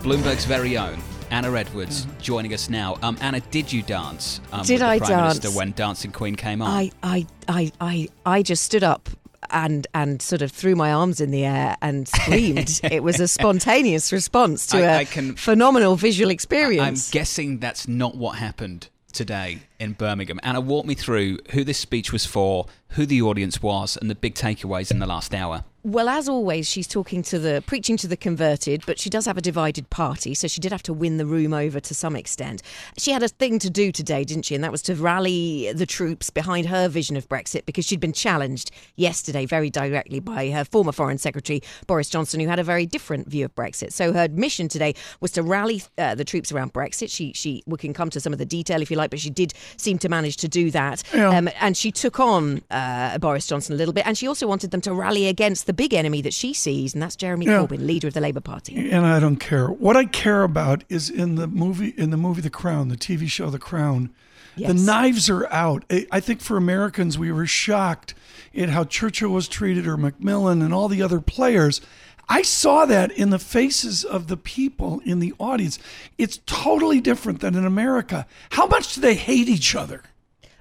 Bloomberg's 0.00 0.44
very 0.46 0.78
own 0.78 0.98
Anna 1.30 1.52
Edwards 1.52 2.06
joining 2.20 2.54
us 2.54 2.70
now. 2.70 2.96
Um, 3.02 3.18
Anna, 3.20 3.40
did 3.40 3.70
you 3.70 3.82
dance? 3.82 4.40
Um, 4.52 4.64
Did 4.64 4.74
with 4.74 4.80
the 4.80 4.86
I 4.86 4.98
Prime 4.98 5.10
dance? 5.10 5.34
Minister 5.40 5.58
when 5.58 5.72
Dancing 5.72 6.12
Queen 6.12 6.36
came 6.36 6.62
on? 6.62 6.70
I, 6.70 6.90
I, 7.02 7.26
I, 7.48 7.72
I, 7.80 8.08
I 8.24 8.42
just 8.42 8.62
stood 8.62 8.84
up 8.84 9.10
and 9.50 9.86
and 9.94 10.20
sort 10.22 10.42
of 10.42 10.50
threw 10.52 10.74
my 10.76 10.92
arms 10.92 11.20
in 11.20 11.30
the 11.30 11.44
air 11.44 11.76
and 11.82 12.06
screamed. 12.16 12.80
it 12.84 13.02
was 13.02 13.20
a 13.20 13.28
spontaneous 13.28 14.12
response 14.12 14.66
to 14.68 14.78
I- 14.78 14.80
a 14.80 14.96
I 14.98 15.04
can- 15.04 15.36
phenomenal 15.36 15.96
visual 15.96 16.30
experience. 16.30 17.08
I'm 17.08 17.12
guessing 17.12 17.58
that's 17.58 17.86
not 17.88 18.16
what 18.16 18.36
happened 18.38 18.88
today 19.12 19.60
in 19.80 19.92
Birmingham. 19.94 20.38
Anna, 20.42 20.60
walk 20.60 20.84
me 20.84 20.94
through 20.94 21.38
who 21.52 21.64
this 21.64 21.78
speech 21.78 22.12
was 22.12 22.26
for, 22.26 22.66
who 22.90 23.06
the 23.06 23.22
audience 23.22 23.62
was, 23.62 23.96
and 23.96 24.10
the 24.10 24.14
big 24.14 24.34
takeaways 24.34 24.90
in 24.90 24.98
the 24.98 25.06
last 25.06 25.34
hour. 25.34 25.64
Well, 25.86 26.08
as 26.08 26.28
always, 26.28 26.68
she's 26.68 26.88
talking 26.88 27.22
to 27.22 27.38
the 27.38 27.62
preaching 27.64 27.96
to 27.98 28.08
the 28.08 28.16
converted, 28.16 28.82
but 28.86 28.98
she 28.98 29.08
does 29.08 29.24
have 29.26 29.38
a 29.38 29.40
divided 29.40 29.88
party, 29.88 30.34
so 30.34 30.48
she 30.48 30.60
did 30.60 30.72
have 30.72 30.82
to 30.82 30.92
win 30.92 31.16
the 31.16 31.24
room 31.24 31.54
over 31.54 31.78
to 31.78 31.94
some 31.94 32.16
extent. 32.16 32.60
She 32.98 33.12
had 33.12 33.22
a 33.22 33.28
thing 33.28 33.60
to 33.60 33.70
do 33.70 33.92
today, 33.92 34.24
didn't 34.24 34.46
she? 34.46 34.56
And 34.56 34.64
that 34.64 34.72
was 34.72 34.82
to 34.82 34.96
rally 34.96 35.72
the 35.72 35.86
troops 35.86 36.28
behind 36.28 36.66
her 36.66 36.88
vision 36.88 37.16
of 37.16 37.28
Brexit 37.28 37.66
because 37.66 37.84
she'd 37.84 38.00
been 38.00 38.12
challenged 38.12 38.72
yesterday 38.96 39.46
very 39.46 39.70
directly 39.70 40.18
by 40.18 40.50
her 40.50 40.64
former 40.64 40.90
Foreign 40.90 41.18
Secretary 41.18 41.62
Boris 41.86 42.08
Johnson, 42.08 42.40
who 42.40 42.48
had 42.48 42.58
a 42.58 42.64
very 42.64 42.84
different 42.84 43.28
view 43.28 43.44
of 43.44 43.54
Brexit. 43.54 43.92
So 43.92 44.12
her 44.12 44.26
mission 44.28 44.66
today 44.66 44.92
was 45.20 45.30
to 45.32 45.42
rally 45.44 45.84
uh, 45.98 46.16
the 46.16 46.24
troops 46.24 46.50
around 46.50 46.72
Brexit. 46.72 47.10
She 47.12 47.32
she 47.32 47.62
we 47.64 47.78
can 47.78 47.94
come 47.94 48.10
to 48.10 48.18
some 48.18 48.32
of 48.32 48.40
the 48.40 48.44
detail 48.44 48.82
if 48.82 48.90
you 48.90 48.96
like, 48.96 49.10
but 49.10 49.20
she 49.20 49.30
did 49.30 49.54
seem 49.76 49.98
to 49.98 50.08
manage 50.08 50.36
to 50.38 50.48
do 50.48 50.72
that. 50.72 51.04
Yeah. 51.14 51.28
Um, 51.28 51.48
and 51.60 51.76
she 51.76 51.92
took 51.92 52.18
on 52.18 52.64
uh, 52.72 53.18
Boris 53.18 53.46
Johnson 53.46 53.76
a 53.76 53.78
little 53.78 53.94
bit, 53.94 54.04
and 54.04 54.18
she 54.18 54.26
also 54.26 54.48
wanted 54.48 54.72
them 54.72 54.80
to 54.80 54.92
rally 54.92 55.28
against 55.28 55.68
the 55.68 55.75
big 55.76 55.94
enemy 55.94 56.22
that 56.22 56.34
she 56.34 56.52
sees, 56.54 56.94
and 56.94 57.02
that's 57.02 57.16
Jeremy 57.16 57.46
Yeah. 57.46 57.60
Corbyn, 57.66 57.86
leader 57.86 58.08
of 58.08 58.14
the 58.14 58.20
Labour 58.20 58.40
Party. 58.40 58.90
and 58.90 59.06
I 59.06 59.20
don't 59.20 59.36
care. 59.36 59.68
What 59.68 59.96
I 59.96 60.04
care 60.06 60.42
about 60.42 60.82
is 60.88 61.08
in 61.10 61.34
the 61.36 61.46
movie, 61.46 61.94
in 61.96 62.10
the 62.10 62.16
movie 62.16 62.40
The 62.42 62.50
Crown, 62.50 62.88
the 62.88 62.96
TV 62.96 63.28
show 63.28 63.50
The 63.50 63.58
Crown. 63.58 64.10
The 64.56 64.72
knives 64.72 65.28
are 65.28 65.46
out. 65.52 65.84
I 65.90 66.06
I 66.10 66.20
think 66.20 66.40
for 66.40 66.56
Americans, 66.56 67.18
we 67.18 67.30
were 67.30 67.46
shocked 67.46 68.14
at 68.56 68.70
how 68.70 68.84
Churchill 68.84 69.28
was 69.30 69.48
treated, 69.48 69.86
or 69.86 69.98
Macmillan, 69.98 70.62
and 70.62 70.72
all 70.72 70.88
the 70.88 71.02
other 71.02 71.20
players. 71.20 71.82
I 72.28 72.40
saw 72.42 72.86
that 72.86 73.12
in 73.12 73.28
the 73.30 73.38
faces 73.38 74.02
of 74.02 74.26
the 74.28 74.36
people 74.38 75.00
in 75.04 75.20
the 75.20 75.34
audience. 75.38 75.78
It's 76.18 76.40
totally 76.46 77.00
different 77.02 77.40
than 77.40 77.54
in 77.54 77.64
America. 77.66 78.26
How 78.50 78.66
much 78.66 78.94
do 78.94 79.00
they 79.02 79.14
hate 79.14 79.48
each 79.48 79.74
other? 79.76 80.02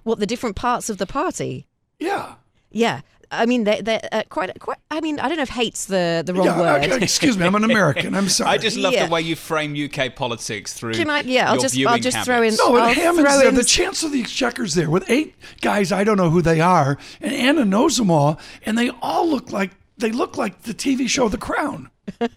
What 0.03 0.19
the 0.19 0.27
different 0.27 0.55
parts 0.57 0.89
of 0.89 0.98
the 0.98 1.07
party? 1.07 1.65
Yeah. 1.98 2.36
Yeah, 2.72 3.00
I 3.32 3.46
mean 3.46 3.63
they 3.63 3.82
they're 3.82 4.01
uh, 4.12 4.24
quite 4.29 4.58
quite. 4.60 4.77
I 4.91 5.01
mean 5.01 5.20
I 5.20 5.27
don't 5.27 5.38
know 5.38 5.44
if 5.44 5.50
hates 5.50 5.86
the 5.86 6.24
the 6.25 6.34
wrong 6.34 6.46
yeah. 6.46 6.60
word. 6.60 6.84
okay, 6.86 7.03
excuse 7.03 7.38
me. 7.38 7.46
I'm 7.46 7.55
an 7.55 7.63
American. 7.63 8.15
I'm 8.15 8.29
sorry. 8.29 8.51
I 8.51 8.58
just 8.58 8.77
love 8.77 8.94
Yeah. 8.94 9.05
the 9.08 9.12
way 9.12 9.22
you 9.22 9.36
frame 9.36 9.75
UK 9.75 10.15
politics 10.15 10.74
through. 10.74 10.94
Can 10.94 11.10
I- 11.10 11.22
yeah, 11.22 11.50
I'll 11.51 11.58
just- 11.58 11.75
I'll 11.75 11.77
viewing 11.98 12.01
just 12.01 12.20
throw 12.25 12.41
in- 12.41 12.55
No, 12.55 12.72
but 12.72 12.82
I'll 12.84 12.94
Hammond's 12.94 13.29
throw 13.32 13.39
there. 13.39 13.50
in- 13.50 13.55
The 13.55 13.63
Chancellor 13.63 14.08
of 14.08 14.13
the 14.13 14.22
Exchequer's 14.22 14.74
there 14.75 14.89
with 14.89 15.10
eight 15.10 15.36
guys. 15.62 15.91
I 15.91 16.03
don't 16.03 16.17
know 16.17 16.29
who 16.29 16.41
they 16.41 16.62
are, 16.62 16.98
and 17.22 17.34
Anna 17.34 17.65
knows 17.65 17.98
them 17.98 18.10
all, 18.12 18.39
and 18.65 18.77
they 18.77 18.89
all 19.01 19.27
look 19.29 19.51
like 19.51 19.72
they 19.98 20.12
look 20.12 20.38
like 20.38 20.63
the 20.63 20.74
TV 20.74 21.08
show 21.08 21.29
The 21.29 21.38
Crown. 21.38 21.89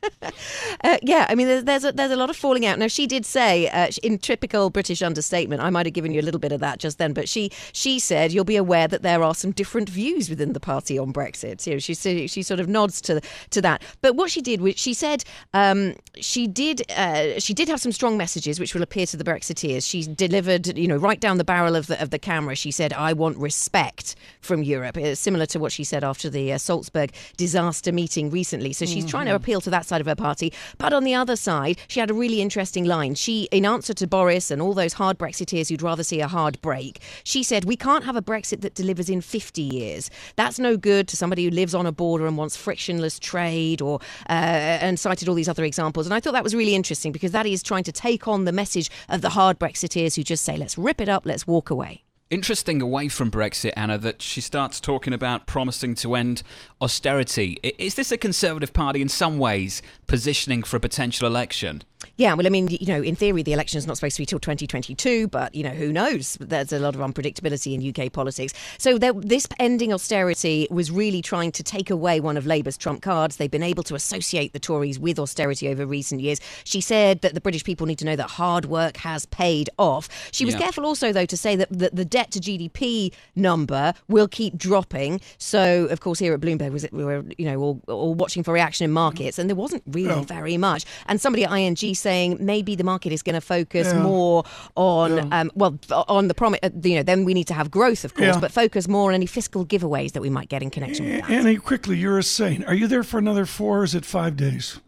Uh, 0.85 0.97
yeah, 1.03 1.27
I 1.29 1.35
mean, 1.35 1.49
there's 1.49 1.65
there's 1.65 1.85
a, 1.85 1.93
there's 1.93 2.13
a 2.13 2.17
lot 2.17 2.31
of 2.31 2.37
falling 2.37 2.65
out. 2.65 2.79
Now, 2.79 2.87
she 2.87 3.07
did 3.07 3.27
say, 3.27 3.69
uh, 3.69 3.89
in 4.03 4.19
typical 4.19 4.71
British 4.71 5.03
understatement, 5.03 5.61
I 5.61 5.71
might 5.71 5.87
have 5.87 5.93
given 5.93 6.13
you 6.13 6.21
a 6.21 6.23
little 6.23 6.39
bit 6.39 6.53
of 6.53 6.61
that 6.61 6.79
just 6.79 6.99
then, 6.99 7.13
but 7.13 7.29
she 7.29 7.51
she 7.73 7.99
said 7.99 8.33
you'll 8.33 8.45
be 8.45 8.57
aware 8.57 8.87
that 8.87 9.03
there 9.03 9.23
are 9.23 9.35
some 9.35 9.51
different 9.51 9.89
views 9.89 10.31
within 10.31 10.53
the 10.53 10.61
party 10.61 10.97
on 10.97 11.13
Brexit. 11.13 11.67
You 11.67 11.75
know, 11.75 11.79
she 11.79 11.95
she 12.29 12.43
sort 12.43 12.61
of 12.61 12.69
nods 12.69 13.01
to 13.03 13.21
to 13.51 13.61
that. 13.63 13.83
But 14.01 14.15
what 14.15 14.31
she 14.31 14.41
did, 14.41 14.61
was 14.61 14.79
she 14.79 14.95
said 14.95 15.25
um, 15.53 15.97
she 16.17 16.47
did 16.47 16.83
uh, 16.93 17.41
she 17.41 17.55
did 17.55 17.69
have 17.69 17.81
some 17.81 17.93
strong 17.93 18.17
messages 18.17 18.61
which 18.61 18.75
will 18.75 18.83
appear 18.83 19.07
to 19.07 19.17
the 19.17 19.25
Brexiteers. 19.25 19.89
She 19.89 20.03
delivered, 20.03 20.79
you 20.79 20.87
know, 20.87 20.97
right 20.97 21.19
down 21.19 21.39
the 21.39 21.45
barrel 21.45 21.75
of 21.75 21.89
the 21.89 22.01
of 22.01 22.11
the 22.11 22.19
camera. 22.21 22.55
She 22.55 22.71
said, 22.71 22.93
"I 22.93 23.15
want 23.15 23.37
respect 23.39 24.15
from 24.41 24.63
Europe," 24.63 24.97
uh, 24.97 25.17
similar 25.17 25.47
to 25.47 25.59
what 25.59 25.73
she 25.73 25.83
said 25.83 26.05
after 26.05 26.31
the 26.31 26.53
uh, 26.53 26.59
Salzburg 26.59 27.13
disaster 27.37 27.91
meeting 27.91 28.31
recently. 28.31 28.73
So 28.73 28.87
she's 28.87 29.05
trying 29.05 29.27
to 29.27 29.33
appeal 29.59 29.65
to 29.65 29.71
that 29.71 29.87
side 29.87 30.01
of 30.01 30.07
her 30.07 30.15
party. 30.15 30.53
But 30.79 30.93
on 30.93 31.05
the 31.05 31.15
other 31.15 31.37
side, 31.37 31.79
she 31.89 32.01
had 32.01 32.11
a 32.11 32.15
really 32.15 32.41
interesting 32.41 32.85
line. 32.85 33.15
She, 33.15 33.49
in 33.51 33.65
answer 33.65 33.95
to 33.95 34.07
Boris 34.07 34.51
and 34.51 34.63
all 34.63 34.75
those 34.75 34.95
hard 34.95 35.19
Brexiteers 35.19 35.69
who'd 35.69 35.83
rather 35.83 36.05
see 36.05 36.21
a 36.21 36.29
hard 36.29 36.61
break, 36.61 37.01
she 37.25 37.43
said, 37.43 37.65
"We 37.65 37.77
can't 37.77 38.05
have 38.05 38.17
a 38.17 38.23
Brexit 38.23 38.61
that 38.61 38.75
delivers 38.75 39.11
in 39.11 39.21
50 39.21 39.63
years. 39.63 40.11
That's 40.37 40.59
no 40.59 40.77
good 40.77 41.09
to 41.09 41.17
somebody 41.17 41.45
who 41.45 41.51
lives 41.51 41.75
on 41.75 41.87
a 41.87 41.93
border 41.93 42.27
and 42.27 42.37
wants 42.37 42.57
frictionless 42.57 43.19
trade." 43.19 43.83
Or 43.83 44.01
uh, 44.29 44.79
and 44.87 44.99
cited 44.99 45.29
all 45.29 45.35
these 45.35 45.49
other 45.49 45.65
examples. 45.65 46.07
And 46.07 46.15
I 46.15 46.21
thought 46.21 46.35
that 46.35 46.45
was 46.45 46.55
really 46.55 46.75
interesting 46.75 47.13
because 47.13 47.33
that 47.33 47.47
is 47.47 47.63
trying 47.63 47.85
to 47.85 47.93
take 47.93 48.29
on 48.29 48.45
the 48.45 48.53
message 48.53 48.91
of 49.09 49.21
the 49.21 49.31
hard 49.31 49.59
Brexiteers 49.59 50.17
who 50.17 50.23
just 50.23 50.45
say, 50.45 50.57
"Let's 50.57 50.79
rip 50.79 51.01
it 51.01 51.09
up, 51.09 51.27
let's 51.27 51.47
walk 51.47 51.71
away." 51.71 52.08
Interesting 52.31 52.83
away 52.83 53.09
from 53.09 53.31
Brexit, 53.31 53.73
Anna, 53.75 53.97
that 53.97 54.21
she 54.21 54.43
starts 54.43 54.81
talking 54.81 55.15
about 55.15 55.47
promising 55.47 55.95
to 55.95 56.15
end 56.15 56.43
austerity. 56.79 57.59
Is 57.63 57.95
this 57.95 58.13
a 58.13 58.19
Conservative 58.19 58.75
Party 58.75 59.01
in 59.01 59.09
some 59.09 59.39
ways 59.39 59.81
positioning 60.07 60.63
for 60.63 60.77
a 60.77 60.81
potential 60.81 61.27
election? 61.27 61.85
Yeah, 62.19 62.35
well, 62.35 62.47
I 62.49 62.51
mean, 62.51 62.67
you 62.69 62.89
know, 62.89 63.01
in 63.01 63.15
theory, 63.15 63.45
the 63.45 63.53
election 63.53 63.79
is 63.79 63.87
not 63.87 63.97
supposed 63.97 64.17
to 64.17 64.23
be 64.23 64.27
till 64.27 64.41
2022, 64.41 65.29
but, 65.29 65.55
you 65.55 65.63
know, 65.63 65.71
who 65.71 65.93
knows? 65.93 66.37
There's 66.41 66.73
a 66.73 66.81
lot 66.81 66.97
of 66.97 67.01
unpredictability 67.01 67.75
in 67.75 68.07
UK 68.07 68.13
politics. 68.13 68.53
So 68.77 68.99
there, 68.99 69.13
this 69.13 69.47
ending 69.61 69.93
austerity 69.93 70.67
was 70.69 70.91
really 70.91 71.23
trying 71.23 71.53
to 71.53 71.63
take 71.63 71.91
away 71.91 72.19
one 72.19 72.37
of 72.37 72.45
Labour's 72.45 72.77
trump 72.77 73.03
cards. 73.03 73.37
They've 73.37 73.49
been 73.49 73.63
able 73.63 73.85
to 73.85 73.95
associate 73.95 74.53
the 74.53 74.59
Tories 74.59 74.99
with 74.99 75.21
austerity 75.21 75.69
over 75.69 75.87
recent 75.87 76.21
years. 76.21 76.41
She 76.65 76.81
said 76.81 77.21
that 77.21 77.35
the 77.35 77.41
British 77.41 77.63
people 77.63 77.87
need 77.87 78.01
to 78.01 78.05
know 78.05 78.17
that 78.17 78.31
hard 78.31 78.65
work 78.65 78.97
has 78.97 79.25
paid 79.27 79.71
off. 79.79 80.09
She 80.33 80.45
was 80.45 80.55
Yeah. 80.55 80.63
careful 80.63 80.87
also, 80.87 81.13
though, 81.13 81.25
to 81.27 81.37
say 81.37 81.55
that 81.55 81.69
the, 81.71 81.91
the 81.93 82.05
debt 82.05 82.33
to 82.33 82.41
GDP 82.41 83.13
number 83.37 83.95
will 84.09 84.27
keep 84.27 84.57
dropping. 84.59 85.21
So, 85.39 85.87
of 85.89 86.01
course, 86.01 86.19
here 86.19 86.35
at 86.35 86.41
Bloomberg, 86.41 86.73
was 86.73 86.83
it, 86.83 86.93
we 86.93 87.05
were, 87.05 87.23
you 87.39 87.45
know, 87.47 87.61
all, 87.61 87.81
all 87.87 88.15
watching 88.15 88.43
for 88.43 88.53
reaction 88.53 88.85
in 88.87 88.91
markets, 88.91 89.39
and 89.39 89.49
there 89.49 89.55
wasn't 89.55 89.85
really 89.87 90.25
very 90.25 90.57
much. 90.57 90.85
And 91.07 91.21
somebody 91.21 91.45
at 91.45 91.53
ING 91.53 91.77
saying 92.09 92.39
maybe 92.41 92.73
the 92.75 92.85
market 92.93 93.13
is 93.13 93.23
going 93.23 93.35
to 93.43 93.47
focus 93.57 93.87
Yeah. 93.89 94.03
more 94.03 94.45
on, 94.77 95.11
Yeah. 95.17 95.41
um, 95.41 95.51
well, 95.55 95.73
on 96.09 96.29
the 96.29 96.35
promise. 96.35 96.61
Uh, 96.63 96.71
you 96.83 96.97
know, 96.97 97.03
then 97.03 97.25
we 97.29 97.35
need 97.39 97.47
to 97.53 97.55
have 97.61 97.71
growth, 97.71 98.03
of 98.09 98.13
course, 98.15 98.35
Yeah. 98.37 98.41
but 98.45 98.51
focus 98.51 98.89
more 98.89 99.07
on 99.11 99.15
any 99.15 99.27
fiscal 99.27 99.63
giveaways 99.73 100.13
that 100.13 100.23
we 100.23 100.31
might 100.31 100.49
get 100.49 100.63
in 100.63 100.71
connection 100.71 101.03
with 101.07 101.21
that. 101.21 101.31
Annie, 101.31 101.57
quickly, 101.57 101.97
you're 101.99 102.19
a 102.19 102.23
saint. 102.23 102.65
Are 102.67 102.75
you 102.81 102.87
there 102.89 103.05
for 103.05 103.19
another 103.19 103.45
four? 103.47 103.81
Or 103.81 103.85
is 103.85 103.95
it 103.95 104.05
five 104.07 104.35
days? 104.37 104.81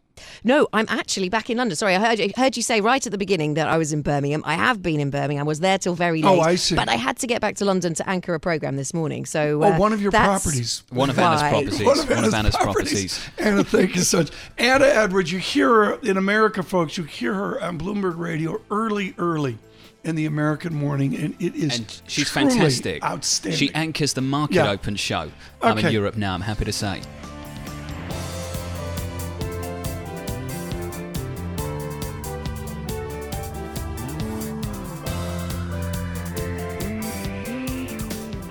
No, 0.44 0.68
I'm 0.72 0.86
actually 0.88 1.28
back 1.28 1.50
in 1.50 1.56
London. 1.58 1.76
Sorry, 1.76 1.94
I 1.94 1.98
heard 2.00 2.18
you, 2.18 2.30
heard 2.36 2.56
you 2.56 2.62
say 2.62 2.80
right 2.80 3.04
at 3.04 3.12
the 3.12 3.18
beginning 3.18 3.54
that 3.54 3.68
I 3.68 3.76
was 3.78 3.92
in 3.92 4.02
Birmingham. 4.02 4.42
I 4.46 4.54
have 4.54 4.82
been 4.82 5.00
in 5.00 5.10
Birmingham. 5.10 5.44
I 5.44 5.48
was 5.48 5.60
there 5.60 5.78
till 5.78 5.94
very 5.94 6.22
late. 6.22 6.28
Oh, 6.28 6.34
late. 6.38 6.46
I 6.46 6.54
see. 6.56 6.74
But 6.74 6.88
I 6.88 6.96
had 6.96 7.16
to 7.18 7.26
get 7.26 7.40
back 7.40 7.56
to 7.56 7.64
London 7.64 7.94
to 7.94 8.08
anchor 8.08 8.34
a 8.34 8.40
program 8.40 8.76
this 8.76 8.92
morning. 8.94 9.26
So, 9.26 9.62
Oh, 9.62 9.72
uh, 9.72 9.78
one 9.78 9.92
of 9.92 10.00
your 10.02 10.10
properties. 10.12 10.82
One 10.90 11.10
of 11.10 11.18
Anna's 11.18 11.42
why. 11.42 11.50
properties. 11.50 11.82
One 12.10 12.24
of 12.24 12.34
Anna's 12.34 12.56
properties. 12.56 13.20
Anna, 13.38 13.64
thank 13.64 13.94
you 13.96 14.02
so 14.02 14.18
much. 14.18 14.30
Anna 14.58 14.86
Edwards, 14.86 15.30
you 15.32 15.38
hear 15.38 15.68
her 15.68 15.94
in 16.02 16.16
America, 16.16 16.62
folks. 16.62 16.96
You 16.98 17.04
hear 17.04 17.34
her 17.34 17.62
on 17.62 17.78
Bloomberg 17.78 18.18
Radio 18.18 18.60
early, 18.70 19.14
early 19.18 19.58
in 20.02 20.14
the 20.16 20.24
American 20.24 20.74
morning, 20.74 21.14
and 21.14 21.34
it 21.40 21.54
is 21.54 21.78
And 21.78 22.00
she's 22.06 22.30
truly 22.30 22.50
fantastic. 22.50 23.04
outstanding. 23.04 23.58
She 23.58 23.70
anchors 23.74 24.14
the 24.14 24.22
Market 24.22 24.54
Yeah. 24.56 24.70
Open 24.70 24.96
show. 24.96 25.30
I'm 25.60 25.76
in 25.76 25.92
Europe 25.92 26.16
now, 26.16 26.32
I'm 26.32 26.40
happy 26.40 26.64
to 26.64 26.72
say. 26.72 27.02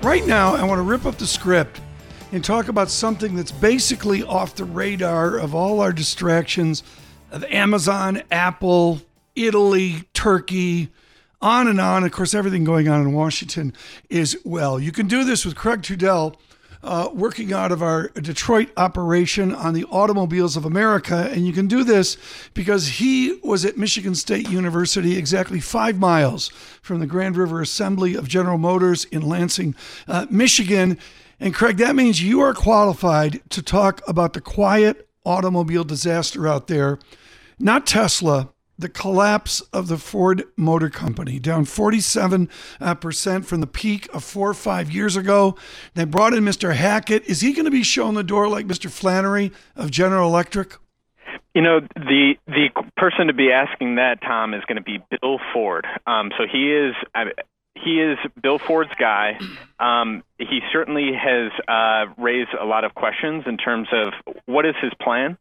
Right 0.01 0.25
now, 0.25 0.55
I 0.55 0.63
want 0.63 0.79
to 0.79 0.83
rip 0.83 1.05
up 1.05 1.17
the 1.17 1.27
script 1.27 1.81
and 2.31 2.43
talk 2.43 2.69
about 2.69 2.89
something 2.89 3.35
that's 3.35 3.51
basically 3.51 4.23
off 4.23 4.55
the 4.55 4.63
radar 4.63 5.37
of 5.37 5.53
all 5.53 5.81
our 5.81 5.91
distractions 5.91 6.83
of 7.31 7.43
Amazon, 7.43 8.23
Apple, 8.31 9.01
Italy, 9.35 10.05
Turkey, 10.13 10.87
on 11.41 11.67
and 11.67 11.81
on. 11.81 12.05
Of 12.05 12.13
course, 12.13 12.33
everything 12.33 12.63
going 12.63 12.87
on 12.87 13.01
in 13.01 13.11
Washington 13.11 13.73
is 14.09 14.37
well. 14.45 14.79
You 14.79 14.93
can 14.93 15.09
do 15.09 15.25
this 15.25 15.43
with 15.43 15.55
Craig 15.55 15.81
Trudell. 15.81 16.35
Uh, 16.81 17.09
working 17.13 17.51
out 17.51 17.73
of 17.73 17.83
our 17.83 18.07
Detroit 18.09 18.69
operation 18.77 19.53
on 19.53 19.73
the 19.73 19.83
automobiles 19.91 20.55
of 20.55 20.63
America. 20.63 21.29
And 21.29 21.45
you 21.45 21.51
can 21.51 21.67
do 21.67 21.83
this 21.83 22.15
because 22.53 22.87
he 22.87 23.37
was 23.43 23.65
at 23.65 23.77
Michigan 23.77 24.15
State 24.15 24.49
University, 24.49 25.17
exactly 25.17 25.59
five 25.59 25.99
miles 25.99 26.47
from 26.81 27.01
the 27.01 27.05
Grand 27.05 27.35
River 27.35 27.61
Assembly 27.61 28.15
of 28.15 28.29
General 28.29 28.57
Motors 28.57 29.03
in 29.05 29.21
Lansing, 29.27 29.75
uh, 30.07 30.25
Michigan. 30.29 30.97
And 31.37 31.53
Craig, 31.53 31.75
that 31.77 31.97
means 31.97 32.23
you 32.23 32.39
are 32.39 32.53
qualified 32.53 33.41
to 33.49 33.61
talk 33.61 34.01
about 34.07 34.31
the 34.31 34.39
quiet 34.41 35.09
automobile 35.25 35.83
disaster 35.83 36.47
out 36.47 36.67
there, 36.67 36.97
not 37.59 37.85
Tesla, 37.85 38.49
the 38.79 38.89
collapse 38.89 39.59
of 39.73 39.89
the 39.89 39.97
Ford 39.97 40.43
Motor 40.55 40.89
Company, 40.89 41.37
down 41.37 41.65
47% 41.65 42.49
uh, 42.79 43.41
from 43.41 43.59
the 43.59 43.67
peak 43.67 44.07
of 44.13 44.23
four 44.23 44.49
or 44.49 44.53
five 44.53 44.89
years 44.89 45.17
ago. 45.17 45.55
They 45.95 46.05
brought 46.05 46.33
in 46.33 46.45
Mr. 46.45 46.73
Hackett. 46.73 47.25
Is 47.25 47.41
he 47.41 47.51
going 47.51 47.65
to 47.65 47.71
be 47.71 47.83
shown 47.83 48.13
the 48.13 48.23
door 48.23 48.47
like 48.47 48.67
Mr. 48.67 48.89
Flannery 48.89 49.51
of 49.75 49.91
General 49.91 50.29
Electric? 50.29 50.77
You 51.53 51.61
know, 51.61 51.81
the 51.95 52.35
the 52.47 52.69
person 52.95 53.27
to 53.27 53.33
be 53.33 53.51
asking 53.51 53.95
that, 53.95 54.21
Tom, 54.21 54.53
is 54.53 54.63
going 54.65 54.77
to 54.77 54.83
be 54.83 54.99
Bill 55.09 55.39
Ford. 55.51 55.85
Um, 56.05 56.31
so 56.37 56.45
he 56.49 56.71
is. 56.71 56.93
I, 57.13 57.25
he 57.75 58.01
is 58.01 58.17
Bill 58.41 58.59
Ford's 58.59 58.93
guy. 58.99 59.39
Um, 59.79 60.23
he 60.37 60.59
certainly 60.73 61.11
has 61.13 61.51
uh, 61.65 62.13
raised 62.21 62.49
a 62.59 62.65
lot 62.65 62.83
of 62.83 62.93
questions 62.95 63.43
in 63.45 63.55
terms 63.55 63.87
of 63.93 64.35
what 64.45 64.65
is 64.65 64.75
his 64.81 64.91
plan, 65.01 65.37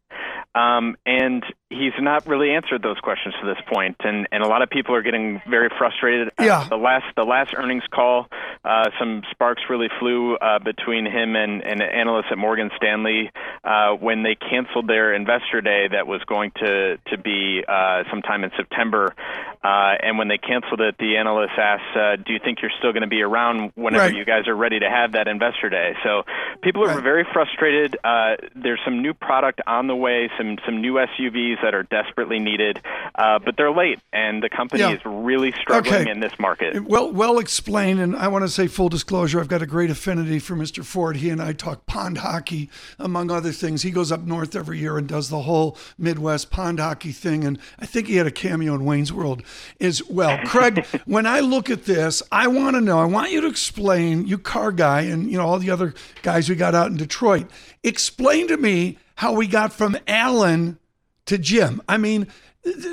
um, 0.55 0.95
and 1.05 1.43
he's 1.69 1.93
not 1.99 2.25
really 2.25 2.51
answered 2.51 2.81
those 2.81 2.97
questions 2.99 3.35
to 3.41 3.47
this 3.47 3.61
point. 3.71 3.97
And, 3.99 4.27
and 4.31 4.43
a 4.43 4.47
lot 4.47 4.61
of 4.61 4.69
people 4.69 4.95
are 4.95 5.01
getting 5.01 5.41
very 5.49 5.69
frustrated. 5.77 6.31
Yeah. 6.39 6.65
the 6.69 6.77
last 6.77 7.05
the 7.15 7.23
last 7.23 7.53
earnings 7.55 7.83
call, 7.93 8.27
uh, 8.63 8.89
some 8.97 9.23
sparks 9.31 9.63
really 9.69 9.89
flew 9.99 10.35
uh, 10.35 10.59
between 10.59 11.05
him 11.05 11.35
and, 11.35 11.61
and 11.63 11.81
analysts 11.81 12.27
at 12.31 12.37
Morgan 12.37 12.69
Stanley 12.77 13.31
uh, 13.63 13.91
when 13.93 14.23
they 14.23 14.35
canceled 14.35 14.87
their 14.87 15.13
investor 15.13 15.61
day 15.61 15.87
that 15.91 16.07
was 16.07 16.21
going 16.27 16.51
to 16.57 16.97
to 17.07 17.17
be 17.17 17.63
uh, 17.67 18.03
sometime 18.09 18.43
in 18.43 18.51
September. 18.57 19.13
Uh, 19.63 19.95
and 20.01 20.17
when 20.17 20.29
they 20.29 20.37
canceled 20.37 20.79
it, 20.79 20.95
the 20.99 21.17
analysts 21.17 21.57
asked, 21.57 21.95
uh, 21.95 22.15
"Do 22.15 22.31
you 22.31 22.39
think 22.39 22.61
you're 22.61 22.71
still 22.79 22.93
going 22.93 23.01
to 23.01 23.07
be 23.07 23.21
around 23.21 23.71
whenever 23.75 24.05
Right. 24.05 24.15
you 24.15 24.23
guys 24.23 24.47
are 24.47 24.55
ready 24.55 24.79
to 24.79 24.89
have 24.89 25.11
that 25.13 25.27
investor 25.27 25.67
day?" 25.69 25.95
So 26.03 26.23
people 26.61 26.83
are 26.85 26.95
Right. 26.95 27.03
very 27.03 27.23
frustrated. 27.33 27.97
Uh, 28.03 28.37
there's 28.55 28.79
some 28.85 29.01
new 29.01 29.13
product 29.13 29.59
on 29.67 29.87
the 29.87 29.95
way, 29.95 30.29
some 30.37 30.57
some 30.65 30.79
new 30.79 30.97
SUVs 30.97 31.57
that 31.61 31.73
are 31.73 31.83
desperately 31.83 32.39
needed, 32.39 32.79
uh, 33.15 33.39
but 33.39 33.57
they're 33.57 33.71
late, 33.71 33.99
and 34.13 34.41
the 34.41 34.49
company 34.49 34.81
Yeah. 34.81 34.91
is 34.91 35.01
really 35.05 35.51
struggling 35.61 36.01
Okay. 36.03 36.11
in 36.11 36.21
this 36.21 36.33
market. 36.39 36.81
Well, 36.85 37.11
well 37.11 37.37
explained, 37.37 37.99
and 37.99 38.15
I 38.15 38.29
want 38.29 38.45
to 38.45 38.49
say 38.49 38.67
full 38.67 38.87
disclosure. 38.89 39.39
I've 39.41 39.49
got 39.49 39.61
a 39.61 39.65
great 39.67 39.89
affinity 39.89 40.39
for 40.39 40.55
Mr. 40.55 40.85
Ford. 40.85 41.17
He 41.17 41.29
and 41.29 41.41
I 41.41 41.51
talk 41.51 41.85
pond 41.85 42.19
hockey, 42.19 42.69
among 42.97 43.29
other 43.29 43.51
things. 43.51 43.83
He 43.83 43.91
goes 43.91 44.09
up 44.11 44.21
north 44.25 44.55
every 44.55 44.77
year 44.79 44.97
and 44.97 45.05
does 45.07 45.29
the 45.29 45.39
whole 45.41 45.77
Midwest 45.97 46.49
pond 46.49 46.79
hockey 46.79 47.11
thing, 47.11 47.43
and 47.43 47.59
I 47.77 47.85
think 47.85 48.07
he 48.07 48.15
had 48.15 48.25
a 48.27 48.31
cameo 48.31 48.73
in 48.73 48.85
Wayne's 48.85 49.11
World 49.11 49.43
as 49.79 50.03
well. 50.07 50.37
Craig, 50.45 50.85
when 51.05 51.25
I 51.25 51.39
look 51.39 51.69
at 51.69 51.85
this, 51.85 52.21
I 52.31 52.47
want 52.47 52.75
to 52.75 52.81
know. 52.81 52.99
I 52.99 53.05
want 53.05 53.31
you 53.31 53.41
to 53.41 53.47
explain. 53.47 54.27
You 54.27 54.37
car 54.37 54.71
guy, 54.71 55.01
and 55.01 55.31
you 55.31 55.37
know 55.37 55.45
all 55.45 55.59
the 55.59 55.71
other 55.71 55.93
guys 56.21 56.49
we 56.49 56.55
got 56.55 56.75
out 56.75 56.87
in 56.87 56.97
Detroit. 56.97 57.49
Explain 57.83 58.47
to 58.47 58.57
me 58.57 58.97
how 59.15 59.33
we 59.33 59.47
got 59.47 59.73
from 59.73 59.97
Alan 60.07 60.79
to 61.25 61.37
Jim. 61.37 61.81
I 61.87 61.97
mean, 61.97 62.27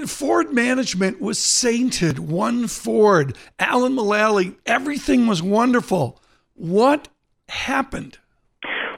Ford 0.07 0.53
management 0.53 1.21
was 1.21 1.39
sainted. 1.39 2.19
One 2.19 2.69
Ford, 2.69 3.37
Alan 3.59 3.95
Mulally, 3.95 4.57
everything 4.65 5.27
was 5.27 5.43
wonderful. 5.43 6.21
What 6.55 7.09
happened? 7.49 8.19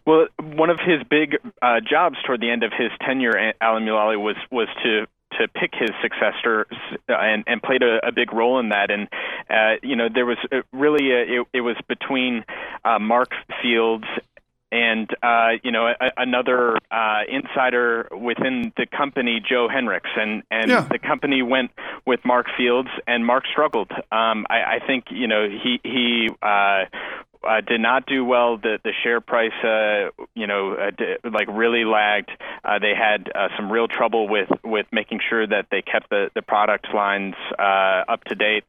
Well, 0.06 0.28
one 0.38 0.70
of 0.70 0.78
his 0.78 1.02
big 1.08 1.36
uh, 1.60 1.80
jobs 1.80 2.16
toward 2.26 2.40
the 2.40 2.50
end 2.50 2.62
of 2.62 2.72
his 2.76 2.90
tenure, 3.06 3.52
Alan 3.60 3.84
Mulally, 3.84 4.18
was 4.18 4.36
was 4.50 4.68
to 4.82 5.06
to 5.32 5.48
pick 5.48 5.72
his 5.74 5.90
successor 6.02 6.66
uh, 7.08 7.12
and, 7.12 7.44
and 7.46 7.62
played 7.62 7.82
a, 7.82 8.06
a 8.06 8.12
big 8.12 8.32
role 8.32 8.58
in 8.58 8.70
that. 8.70 8.90
And 8.90 9.08
uh, 9.50 9.78
you 9.82 9.96
know, 9.96 10.08
there 10.12 10.26
was 10.26 10.38
uh, 10.52 10.62
really 10.72 11.10
a, 11.12 11.40
it, 11.40 11.46
it 11.52 11.60
was 11.60 11.76
between 11.88 12.44
uh, 12.84 12.98
Mark 12.98 13.30
Fields 13.62 14.06
and 14.70 15.08
uh, 15.22 15.50
you 15.62 15.70
know 15.72 15.86
a, 15.86 16.10
another 16.16 16.76
uh, 16.90 17.20
insider 17.28 18.08
within 18.12 18.72
the 18.76 18.86
company, 18.86 19.40
Joe 19.46 19.68
Hinrichs, 19.68 20.16
and 20.16 20.42
and 20.50 20.70
Yeah. 20.70 20.86
the 20.90 20.98
company 20.98 21.42
went 21.42 21.70
with 22.06 22.20
Mark 22.24 22.46
Fields, 22.56 22.90
and 23.06 23.24
Mark 23.24 23.44
struggled. 23.50 23.90
Um, 24.12 24.46
I, 24.50 24.76
I 24.76 24.78
think 24.86 25.06
you 25.10 25.26
know 25.28 25.48
he 25.48 25.80
he. 25.82 26.28
Uh, 26.42 26.84
uh, 27.48 27.60
did 27.60 27.80
not 27.80 28.04
do 28.04 28.24
well. 28.24 28.56
The 28.58 28.78
the 28.82 28.92
share 29.04 29.20
price, 29.20 29.52
uh, 29.62 30.10
you 30.34 30.48
know, 30.48 30.72
uh, 30.74 30.90
d- 30.90 31.16
like 31.32 31.46
really 31.48 31.84
lagged. 31.84 32.30
Uh, 32.64 32.80
they 32.80 32.94
had 32.96 33.30
uh, 33.32 33.48
some 33.56 33.70
real 33.70 33.86
trouble 33.86 34.28
with 34.28 34.48
with 34.64 34.86
making 34.90 35.20
sure 35.28 35.46
that 35.46 35.66
they 35.70 35.80
kept 35.80 36.10
the 36.10 36.30
the 36.34 36.42
product 36.42 36.88
lines 36.92 37.36
uh, 37.56 38.02
up 38.08 38.24
to 38.24 38.34
date, 38.34 38.64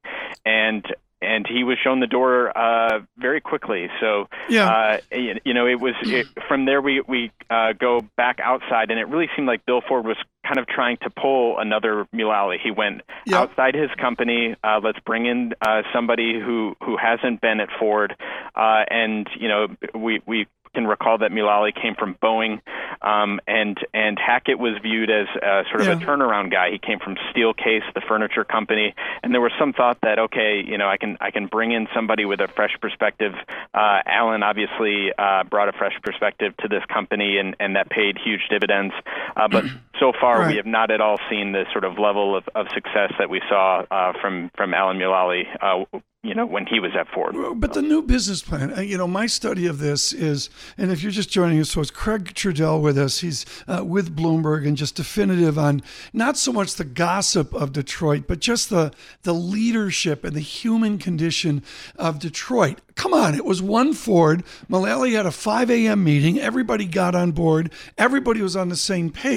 and 0.46 0.86
and 1.22 1.46
he 1.48 1.64
was 1.64 1.78
shown 1.84 2.00
the 2.00 2.08
door 2.08 2.58
uh, 2.58 3.00
very 3.18 3.42
quickly. 3.42 3.88
So 4.00 4.28
Yeah. 4.48 4.70
uh, 4.70 4.98
you 5.12 5.36
you 5.46 5.54
know, 5.54 5.68
it 5.68 5.80
was 5.80 5.94
it, 6.04 6.28
from 6.48 6.66
there 6.66 6.82
we 6.82 7.02
we 7.08 7.32
uh, 7.50 7.74
go 7.74 8.02
back 8.16 8.40
outside, 8.44 8.92
and 8.92 9.00
it 9.00 9.08
really 9.08 9.30
seemed 9.36 9.48
like 9.48 9.66
Bill 9.66 9.82
Ford 9.88 10.06
was 10.06 10.18
kind 10.46 10.58
of 10.58 10.68
trying 10.68 10.98
to 10.98 11.10
pull 11.10 11.60
another 11.60 12.08
Mulally. 12.14 12.58
He 12.62 12.72
went 12.72 13.02
outside 13.40 13.76
his 13.76 13.90
company. 14.00 14.56
Uh, 14.64 14.80
let's 14.84 15.00
bring 15.06 15.26
in 15.26 15.54
uh, 15.62 15.82
somebody 15.94 16.40
who 16.40 16.76
who 16.84 16.98
hasn't 16.98 17.42
been 17.42 17.60
at 17.60 17.70
Ford, 17.80 18.16
uh, 18.56 18.84
and 18.90 19.28
you 19.40 19.48
know, 19.48 19.68
we 19.94 20.22
we 20.26 20.48
can 20.74 20.86
recall 20.88 21.18
that 21.20 21.32
Mulally 21.32 21.74
came 21.74 21.96
from 21.96 22.16
Boeing, 22.16 22.62
um, 23.02 23.40
and 23.48 23.78
and 23.94 24.18
Hackett 24.20 24.60
was 24.60 24.78
viewed 24.82 25.10
as 25.10 25.28
uh, 25.36 25.64
sort 25.70 25.82
of 25.82 25.88
a 25.88 26.06
turnaround 26.06 26.52
guy. 26.52 26.72
He 26.72 26.80
came 26.80 27.00
from 27.00 27.16
Steelcase, 27.32 27.84
the 27.94 28.02
furniture 28.08 28.44
company, 28.44 28.94
and 29.24 29.34
there 29.34 29.42
was 29.42 29.52
some 29.60 29.74
thought 29.74 29.98
that 30.02 30.20
okay, 30.20 30.64
you 30.66 30.78
know, 30.78 30.88
I 30.88 30.98
can 30.98 31.18
I 31.20 31.32
can 31.32 31.48
bring 31.48 31.72
in 31.72 31.88
somebody 31.94 32.26
with 32.26 32.40
a 32.40 32.48
fresh 32.48 32.76
perspective. 32.82 33.34
Uh, 33.74 34.00
Alan 34.06 34.44
obviously 34.44 35.12
uh, 35.18 35.44
brought 35.44 35.70
a 35.70 35.74
fresh 35.74 35.98
perspective 36.04 36.56
to 36.58 36.68
this 36.68 36.84
company, 36.92 37.38
and 37.38 37.56
and 37.60 37.76
that 37.76 37.90
paid 37.90 38.18
huge 38.24 38.42
dividends. 38.50 38.94
Uh, 39.40 39.48
but 39.48 39.66
so 40.00 40.12
far, 40.20 40.40
Right. 40.40 40.50
we 40.50 40.56
have 40.58 40.66
not 40.66 40.92
at 40.92 41.02
all 41.02 41.18
seen 41.30 41.52
the 41.54 41.66
sort 41.72 41.84
of 41.84 41.98
level 41.98 42.36
of, 42.36 42.44
of 42.56 42.68
success 42.74 43.14
that 43.20 43.30
we 43.30 43.42
saw 43.50 43.84
uh, 43.92 44.14
from 44.22 44.52
from 44.56 44.74
Alan 44.74 44.98
Mulally. 44.98 45.44
Uh, 45.62 46.00
you 46.22 46.36
know, 46.36 46.46
when 46.46 46.66
he 46.66 46.82
was 46.82 46.92
at 47.00 47.08
Ford. 47.14 47.34
But 47.56 47.72
the 47.72 47.82
new 47.82 48.02
business 48.02 48.42
plan, 48.42 48.78
uh, 48.78 48.82
you 48.82 48.98
know, 48.98 49.08
my 49.08 49.26
study 49.26 49.66
of 49.68 49.80
this 49.80 50.12
is, 50.12 50.50
and 50.78 50.92
if 50.92 51.02
you're 51.02 51.14
just 51.14 51.30
joining 51.30 51.62
us, 51.62 51.70
so 51.70 51.80
it's 51.80 51.92
Craig 51.92 52.34
Trudell 52.34 52.82
with 52.82 52.98
us. 52.98 53.20
He's 53.22 53.46
uh, 53.70 53.86
with 53.86 54.14
Bloomberg 54.18 54.68
and 54.68 54.76
just 54.76 54.96
definitive 54.96 55.58
on 55.58 55.82
not 56.12 56.36
so 56.36 56.52
much 56.52 56.76
the 56.76 56.84
gossip 56.84 57.54
of 57.54 57.72
Detroit, 57.72 58.26
but 58.28 58.40
just 58.40 58.70
the 58.70 58.92
the 59.24 59.34
leadership 59.34 60.26
and 60.26 60.36
the 60.36 60.42
human 60.42 60.98
condition 60.98 61.64
of 61.96 62.20
Detroit. 62.20 62.80
Come 62.96 63.14
on, 63.14 63.34
it 63.34 63.46
was 63.46 63.62
one 63.62 63.94
Ford. 63.94 64.44
Mulally 64.70 65.14
had 65.16 65.26
a 65.26 65.32
5 65.32 65.72
a.m. 65.72 66.04
meeting. 66.04 66.38
Everybody 66.38 66.84
got 66.86 67.16
on 67.16 67.32
board. 67.32 67.72
Everybody 67.98 68.42
was 68.42 68.58
on 68.58 68.68
the 68.68 68.76
same 68.76 69.10
page. 69.10 69.29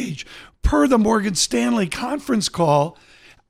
Per 0.62 0.87
the 0.87 0.98
Morgan 0.98 1.35
Stanley 1.35 1.88
conference 1.88 2.48
call, 2.48 2.96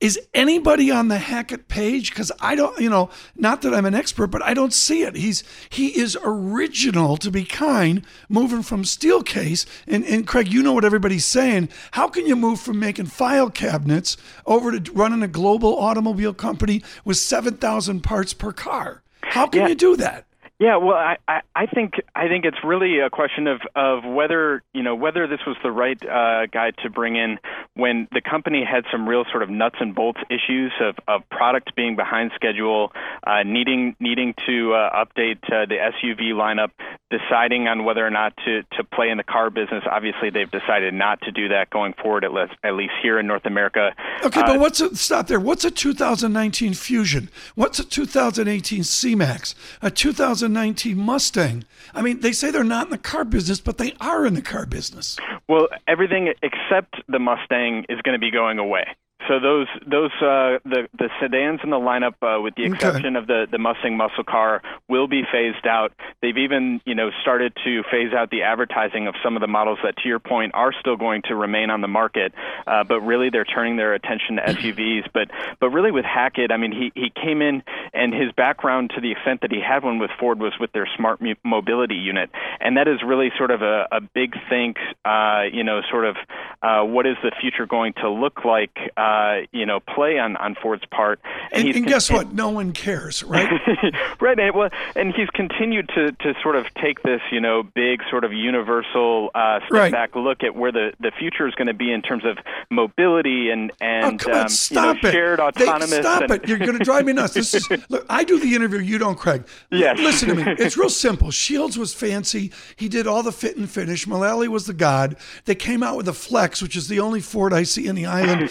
is 0.01 0.19
anybody 0.35 0.91
on 0.91 1.07
the 1.07 1.19
Hackett 1.19 1.69
page? 1.69 2.11
Because 2.11 2.33
I 2.41 2.57
don't, 2.57 2.77
you 2.81 2.91
know, 2.91 3.09
not 3.37 3.63
that 3.63 3.73
I'm 3.73 3.85
an 3.85 3.95
expert, 3.95 4.29
but 4.29 4.43
I 4.43 4.53
don't 4.53 4.73
see 4.73 5.05
it. 5.05 5.15
He's 5.15 5.45
he 5.71 5.97
is 5.97 6.19
original 6.25 7.17
to 7.19 7.31
be 7.31 7.45
kind, 7.45 8.05
moving 8.29 8.63
from 8.63 8.83
Steelcase. 8.83 9.65
And 9.87 10.05
and 10.05 10.27
Craig, 10.27 10.49
you 10.53 10.61
know 10.63 10.73
what 10.73 10.85
everybody's 10.85 11.25
saying. 11.27 11.69
How 11.93 12.09
can 12.09 12.27
you 12.27 12.35
move 12.35 12.59
from 12.59 12.81
making 12.81 13.07
file 13.07 13.49
cabinets 13.51 14.17
over 14.45 14.77
to 14.77 14.93
running 14.93 15.23
a 15.23 15.29
global 15.29 15.79
automobile 15.79 16.35
company 16.35 16.83
with 17.05 17.19
seven 17.19 17.55
thousand 17.59 18.01
parts 18.01 18.35
per 18.35 18.53
car? 18.53 19.03
How 19.23 19.47
can 19.47 19.61
Yeah. 19.63 19.69
you 19.69 19.75
do 19.77 19.97
that? 19.99 20.27
Yeah, 20.59 20.77
well, 20.77 20.97
I, 20.97 21.17
I, 21.57 21.67
think 21.67 21.95
I 22.15 22.29
think 22.29 22.45
it's 22.45 22.59
really 22.63 23.01
a 23.01 23.11
question 23.11 23.49
of, 23.49 23.61
of 23.75 24.05
whether 24.05 24.63
you 24.73 24.85
know 24.85 24.95
whether 24.95 25.27
this 25.27 25.41
was 25.45 25.57
the 25.65 25.73
right 25.73 26.01
uh, 26.05 26.47
guy 26.47 26.71
to 26.85 26.91
bring 26.91 27.17
in 27.17 27.41
when 27.75 28.07
the 28.13 28.21
company 28.21 28.63
had 28.65 28.85
some 28.93 29.09
real 29.09 29.25
sort 29.31 29.43
of 29.43 29.51
nuts 29.51 29.77
and 29.81 29.93
bolts 29.93 30.21
issues 30.31 30.73
of, 30.81 30.95
of 31.09 31.29
product 31.31 31.75
being 31.75 31.97
behind 31.97 32.31
schedule, 32.37 32.93
uh, 33.27 33.43
needing 33.45 33.97
needing 33.99 34.35
to 34.47 34.75
uh, 34.75 35.05
update 35.05 35.43
uh, 35.47 35.67
the 35.67 35.79
SUV 35.79 36.33
lineup, 36.33 36.71
deciding 37.13 37.69
on 37.69 37.85
whether 37.85 38.05
or 38.05 38.11
not 38.11 38.33
to, 38.45 38.63
to 38.77 38.83
play 38.83 39.11
in 39.11 39.19
the 39.19 39.23
car 39.25 39.51
business. 39.51 39.85
Obviously, 39.89 40.31
they've 40.31 40.51
decided 40.51 40.95
not 40.95 41.21
to 41.21 41.31
do 41.31 41.49
that 41.49 41.69
going 41.71 41.93
forward, 42.03 42.25
at 42.25 42.33
least 42.33 42.55
at 42.65 42.75
least 42.75 42.95
here 43.03 43.19
in 43.21 43.27
North 43.27 43.45
America. 43.45 43.95
Okay, 44.25 44.41
Uh, 44.41 44.47
but 44.47 44.61
what's 44.61 44.81
a 44.81 44.97
stop 44.97 45.27
there? 45.27 45.39
What's 45.39 45.65
a 45.65 45.71
2019 45.71 46.75
Fusion? 46.75 47.29
What's 47.55 47.79
a 47.79 47.85
2018 47.85 48.83
C-Max? 48.83 49.55
A 49.83 49.91
2019 49.91 50.97
Mustang? 50.97 51.65
I 51.95 52.01
mean, 52.03 52.21
they 52.21 52.33
say 52.33 52.51
they're 52.51 52.65
not 52.65 52.87
in 52.87 52.91
the 52.91 52.99
car 52.99 53.25
business, 53.25 53.61
but 53.61 53.79
they 53.79 53.93
are 54.01 54.25
in 54.25 54.35
the 54.35 54.43
car 54.43 54.65
business. 54.67 55.19
Well, 55.49 55.69
everything 55.87 56.33
except 56.43 57.03
the 57.09 57.19
Mustang 57.19 57.85
is 57.89 58.01
going 58.03 58.15
to 58.15 58.19
be 58.19 58.31
going 58.31 58.59
away. 58.59 58.87
So 59.29 59.39
those 59.41 59.67
those 59.87 60.11
uh, 60.21 60.59
the 60.65 60.89
the 60.99 61.09
sedans 61.21 61.61
in 61.63 61.71
the 61.71 61.77
lineup, 61.77 62.15
uh, 62.23 62.41
with 62.41 62.55
the 62.55 62.65
Okay. 62.65 62.75
exception 62.75 63.17
of 63.17 63.27
the 63.27 63.47
the 63.51 63.59
Mustang 63.59 63.97
muscle 63.97 64.25
car, 64.25 64.63
will 64.89 65.07
be 65.09 65.23
phased 65.31 65.67
out. 65.67 65.93
They've 66.21 66.37
even 66.37 66.81
you 66.85 66.95
know 66.95 67.11
started 67.23 67.53
to 67.65 67.83
phase 67.91 68.13
out 68.13 68.31
the 68.31 68.43
advertising 68.43 69.07
of 69.07 69.15
some 69.23 69.37
of 69.37 69.41
the 69.41 69.47
models 69.47 69.79
that, 69.85 69.97
to 69.99 70.09
your 70.09 70.19
point, 70.19 70.53
are 70.55 70.73
still 70.81 70.97
going 70.97 71.23
to 71.29 71.35
remain 71.35 71.71
on 71.71 71.81
the 71.81 71.89
market. 71.89 72.33
Uh, 72.67 72.85
but 72.85 73.01
really, 73.01 73.31
they're 73.31 73.45
turning 73.45 73.77
their 73.77 73.95
attention 73.95 74.37
to 74.37 74.43
SUVs. 74.43 75.09
But 75.13 75.29
but 75.61 75.71
really, 75.71 75.91
with 75.93 76.05
Hackett, 76.05 76.51
I 76.51 76.57
mean, 76.57 76.73
he 76.73 76.93
he 76.95 77.11
came 77.11 77.43
in 77.43 77.63
and 77.95 78.13
his 78.15 78.33
background, 78.33 78.91
to 78.95 79.01
the 79.01 79.13
extent 79.13 79.41
that 79.43 79.53
he 79.53 79.61
had 79.61 79.85
one 79.85 79.99
with 79.99 80.11
Ford, 80.19 80.39
was 80.41 80.53
with 80.61 80.73
their 80.73 80.89
smart 80.97 81.21
mu- 81.21 81.35
mobility 81.45 81.95
unit, 81.97 82.31
and 82.61 82.77
that 82.77 82.89
is 82.89 83.03
really 83.05 83.31
sort 83.39 83.51
of 83.51 83.63
a, 83.63 83.89
a 83.93 84.01
big 84.01 84.35
think. 84.49 84.77
Uh, 85.05 85.43
you 85.53 85.65
know, 85.65 85.81
sort 85.91 86.05
of 86.07 86.17
uh, 86.63 86.83
what 86.85 87.07
is 87.07 87.17
the 87.23 87.33
future 87.41 87.67
going 87.67 87.93
to 87.95 88.09
look 88.11 88.45
like? 88.45 88.77
Uh, 89.13 89.43
you 89.53 89.67
know, 89.67 89.79
play 89.81 90.19
on 90.19 90.37
on 90.39 90.55
Ford's 90.63 90.87
part. 90.87 91.21
And, 91.53 91.67
he's 91.67 91.77
and 91.77 91.87
guess 91.87 92.11
what? 92.11 92.33
No 92.33 92.49
one 92.51 92.73
cares, 92.73 93.23
right? 93.23 93.51
right, 94.21 94.39
and, 94.39 94.55
well, 94.55 94.71
and 94.97 95.13
he's 95.15 95.29
continued 95.31 95.89
to, 95.95 96.13
to 96.13 96.35
sort 96.43 96.57
of 96.57 96.65
take 96.83 97.03
this, 97.03 97.21
you 97.31 97.41
know, 97.41 97.63
big 97.63 98.01
sort 98.11 98.25
of 98.25 98.33
universal 98.33 99.31
uh, 99.35 99.59
step 99.67 99.71
Right. 99.71 99.93
back 99.93 100.15
look 100.17 100.43
at 100.43 100.55
where 100.55 100.73
the, 100.73 100.93
the 101.01 101.11
future 101.19 101.47
is 101.47 101.55
going 101.55 101.67
to 101.69 101.75
be 101.75 101.93
in 101.93 102.01
terms 102.01 102.25
of 102.25 102.39
mobility 102.71 103.51
and 103.51 103.71
and 103.81 104.21
oh, 104.21 104.25
come 104.25 104.33
on, 104.35 104.41
um, 104.43 104.49
stop 104.49 104.97
you 104.97 105.03
know, 105.03 105.09
it. 105.09 105.13
shared 105.13 105.39
They- 105.39 105.43
autonomous. 105.69 105.93
stop 105.93 106.23
and, 106.23 106.33
it. 106.33 106.49
You're 106.49 106.59
going 106.59 106.79
to 106.79 106.85
drive 106.85 107.05
me 107.05 107.13
nuts. 107.13 107.35
This 107.35 107.55
is 107.55 107.69
look. 107.91 108.07
I 108.09 108.25
do 108.25 108.39
the 108.39 108.55
interview. 108.55 108.79
You 108.81 108.99
don't, 108.99 109.19
Craig. 109.19 109.45
Yes. 109.71 109.99
Listen 109.99 110.29
to 110.31 110.35
me. 110.37 110.43
It's 110.63 110.77
real 110.77 110.89
simple. 110.91 111.31
Fields 111.31 111.77
was 111.77 111.93
fancy. 111.93 112.53
He 112.77 112.89
did 112.89 113.07
all 113.07 113.23
the 113.23 113.33
fit 113.33 113.57
and 113.57 113.69
finish. 113.69 114.07
Mulally 114.07 114.49
was 114.49 114.67
the 114.67 114.73
god. 114.73 115.17
They 115.45 115.55
came 115.55 115.83
out 115.83 115.97
with 115.97 116.07
the 116.07 116.13
Flex, 116.15 116.63
which 116.63 116.77
is 116.77 116.89
the 116.89 117.01
only 117.01 117.21
Ford 117.21 117.53
I 117.53 117.65
see 117.65 117.87
in 117.87 117.95
the 117.95 118.07
island 118.07 118.43
of 118.45 118.51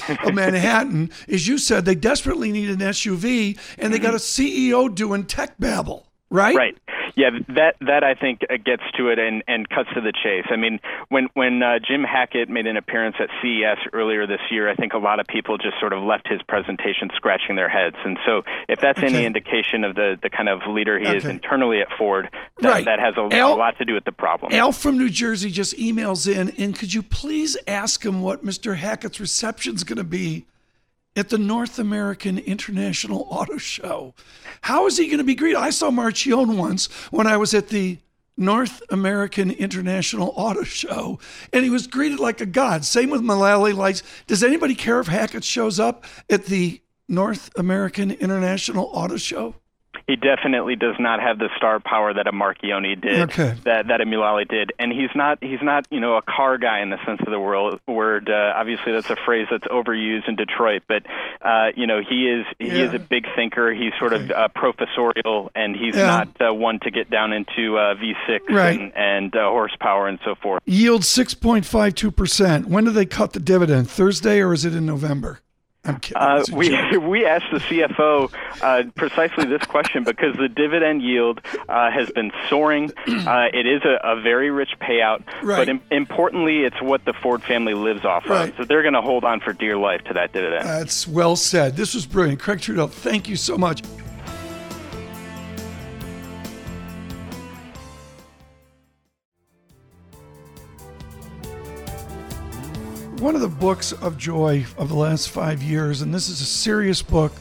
Manhattan. 0.51 1.11
As 1.27 1.47
you 1.47 1.57
said, 1.57 1.85
they 1.85 1.95
desperately 1.95 2.51
need 2.51 2.69
an 2.69 2.79
SUV, 2.79 3.57
and 3.77 3.93
they 3.93 3.99
got 3.99 4.13
a 4.13 4.17
mm-hmm. 4.17 4.73
CEO 4.77 4.93
doing 4.93 5.25
tech 5.25 5.57
babble. 5.59 6.10
Right. 6.31 6.55
Right. 6.55 6.77
Yeah, 7.15 7.31
that 7.49 7.75
that 7.81 8.05
I 8.05 8.15
think 8.15 8.39
gets 8.63 8.83
to 8.97 9.09
it 9.09 9.19
and, 9.19 9.43
and 9.45 9.67
cuts 9.67 9.89
to 9.95 10.01
the 10.01 10.13
chase. 10.13 10.45
I 10.49 10.55
mean, 10.55 10.79
when 11.09 11.27
when 11.33 11.61
uh, 11.61 11.79
Jim 11.85 12.03
Hackett 12.03 12.47
made 12.49 12.67
an 12.67 12.77
appearance 12.77 13.17
at 13.19 13.27
CES 13.41 13.79
earlier 13.91 14.25
this 14.25 14.39
year, 14.49 14.69
I 14.69 14.75
think 14.75 14.93
a 14.93 14.97
lot 14.97 15.19
of 15.19 15.27
people 15.27 15.57
just 15.57 15.77
sort 15.79 15.91
of 15.91 16.01
left 16.03 16.29
his 16.29 16.41
presentation 16.43 17.09
scratching 17.15 17.57
their 17.57 17.67
heads. 17.67 17.97
And 18.05 18.17
so, 18.25 18.43
if 18.69 18.79
that's 18.79 18.99
Okay. 18.99 19.07
any 19.13 19.25
indication 19.25 19.83
of 19.83 19.95
the, 19.95 20.17
the 20.23 20.29
kind 20.29 20.47
of 20.47 20.61
leader 20.69 20.97
he 20.97 21.05
is 21.05 21.25
internally 21.25 21.81
at 21.81 21.87
Ford, 21.97 22.29
that, 22.61 22.69
Right. 22.69 22.85
that 22.85 22.99
has 22.99 23.15
a, 23.17 23.27
Al- 23.35 23.55
a 23.55 23.57
lot 23.57 23.77
to 23.79 23.85
do 23.85 23.93
with 23.93 24.05
the 24.05 24.11
problem. 24.13 24.53
Al 24.53 24.71
from 24.71 24.97
New 24.97 25.09
Jersey 25.09 25.51
just 25.51 25.75
emails 25.77 26.33
in, 26.33 26.51
and 26.57 26.77
could 26.79 26.93
you 26.93 27.03
please 27.03 27.57
ask 27.67 28.05
him 28.05 28.21
what 28.21 28.45
Mr. 28.45 28.77
Hackett's 28.77 29.19
reception 29.19 29.75
is 29.75 29.83
going 29.83 29.97
to 29.97 30.03
be 30.05 30.45
at 31.15 31.29
the 31.29 31.37
North 31.37 31.79
American 31.79 32.37
International 32.37 33.27
Auto 33.29 33.57
Show? 33.57 34.13
How 34.61 34.87
is 34.87 34.97
he 34.97 35.07
going 35.07 35.17
to 35.17 35.23
be 35.23 35.35
greeted? 35.35 35.59
I 35.59 35.69
saw 35.69 35.89
Marchionne 35.89 36.57
once 36.57 36.87
when 37.11 37.27
I 37.27 37.37
was 37.37 37.53
at 37.53 37.69
the 37.69 37.97
North 38.37 38.81
American 38.89 39.51
International 39.51 40.33
Auto 40.35 40.63
Show, 40.63 41.19
and 41.53 41.63
he 41.63 41.69
was 41.69 41.87
greeted 41.87 42.19
like 42.19 42.41
a 42.41 42.45
god. 42.45 42.85
Same 42.85 43.09
with 43.09 43.21
Mulally 43.21 43.75
Lights. 43.75 44.03
Does 44.27 44.43
anybody 44.43 44.73
care 44.73 44.99
if 44.99 45.07
Hackett 45.07 45.43
shows 45.43 45.79
up 45.79 46.05
at 46.29 46.45
the 46.45 46.81
North 47.07 47.51
American 47.57 48.11
International 48.11 48.89
Auto 48.93 49.17
Show? 49.17 49.55
He 50.07 50.15
definitely 50.15 50.75
does 50.75 50.95
not 50.99 51.19
have 51.21 51.37
the 51.39 51.49
star 51.57 51.79
power 51.79 52.13
that 52.13 52.27
a 52.27 52.31
Marchionne 52.31 52.99
did, 53.01 53.19
Okay. 53.29 53.55
that 53.65 53.87
that 53.87 54.01
a 54.01 54.05
Mulally 54.05 54.47
did, 54.47 54.71
and 54.79 54.91
he's 54.91 55.09
not 55.15 55.37
he's 55.41 55.61
not 55.61 55.85
you 55.91 55.99
know 55.99 56.15
a 56.17 56.21
car 56.21 56.57
guy 56.57 56.81
in 56.81 56.89
the 56.89 56.97
sense 57.05 57.19
of 57.21 57.31
the 57.31 57.39
world, 57.39 57.79
word. 57.87 58.29
Uh, 58.29 58.53
obviously, 58.55 58.91
that's 58.91 59.09
a 59.09 59.15
phrase 59.25 59.47
that's 59.51 59.65
overused 59.65 60.27
in 60.27 60.35
Detroit, 60.35 60.83
but 60.87 61.03
uh, 61.41 61.67
you 61.75 61.87
know 61.87 62.01
he 62.07 62.27
is 62.29 62.45
he 62.59 62.67
is 62.81 62.93
a 62.93 62.99
big 62.99 63.25
thinker. 63.35 63.73
He's 63.73 63.93
sort 63.99 64.13
of 64.13 64.29
uh, 64.31 64.47
professorial, 64.49 65.51
and 65.55 65.75
he's 65.75 65.95
Yeah. 65.95 66.05
not 66.07 66.27
uh, 66.49 66.53
one 66.53 66.79
to 66.81 66.91
get 66.91 67.09
down 67.09 67.33
into 67.33 67.77
uh, 67.77 67.95
V6 67.95 68.39
Right. 68.49 68.79
and, 68.79 68.91
and 68.95 69.35
uh, 69.35 69.49
horsepower 69.49 70.07
and 70.07 70.19
so 70.25 70.35
forth. 70.35 70.61
Yield 70.65 71.03
6.52%. 71.03 72.65
When 72.65 72.83
do 72.85 72.91
they 72.91 73.05
cut 73.05 73.33
the 73.33 73.39
dividend? 73.39 73.89
Thursday 73.89 74.41
or 74.41 74.53
is 74.53 74.65
it 74.65 74.75
in 74.75 74.85
November? 74.85 75.39
I'm 75.83 75.99
kidding. 75.99 76.21
Uh, 76.21 76.43
we 76.53 76.69
we 76.99 77.25
asked 77.25 77.47
the 77.51 77.57
CFO 77.57 78.31
uh, 78.61 78.83
precisely 78.95 79.45
this 79.45 79.63
question 79.63 80.03
because 80.03 80.35
the 80.37 80.47
dividend 80.47 81.01
yield 81.01 81.41
uh, 81.67 81.89
has 81.89 82.09
been 82.11 82.31
soaring. 82.49 82.91
Uh, 83.31 83.47
it 83.53 83.65
is 83.67 83.81
a, 83.83 83.99
a 84.03 84.19
very 84.21 84.49
rich 84.49 84.71
payout, 84.81 85.21
Right. 85.43 85.57
but 85.57 85.69
im- 85.69 85.81
importantly, 85.91 86.63
it's 86.63 86.81
what 86.81 87.05
the 87.05 87.13
Ford 87.13 87.43
family 87.43 87.73
lives 87.75 88.03
off 88.03 88.27
Right. 88.27 88.49
of. 88.49 88.57
So 88.57 88.63
they're 88.65 88.81
going 88.81 88.95
to 88.95 89.01
hold 89.01 89.23
on 89.23 89.39
for 89.41 89.53
dear 89.53 89.77
life 89.77 90.03
to 90.05 90.13
that 90.15 90.33
dividend. 90.33 90.65
That's 90.65 91.07
well 91.07 91.35
said. 91.35 91.77
This 91.77 91.93
was 91.93 92.05
brilliant. 92.07 92.39
Craig 92.39 92.59
Trudell, 92.59 92.89
thank 92.89 93.29
you 93.29 93.35
so 93.35 93.57
much. 93.57 93.83
One 103.21 103.35
of 103.35 103.41
the 103.41 103.47
books 103.47 103.91
of 103.91 104.17
joy 104.17 104.65
of 104.79 104.89
the 104.89 104.95
last 104.95 105.29
five 105.29 105.61
years, 105.61 106.01
and 106.01 106.11
this 106.11 106.27
is 106.27 106.41
a 106.41 106.45
serious 106.45 107.03
book 107.03 107.31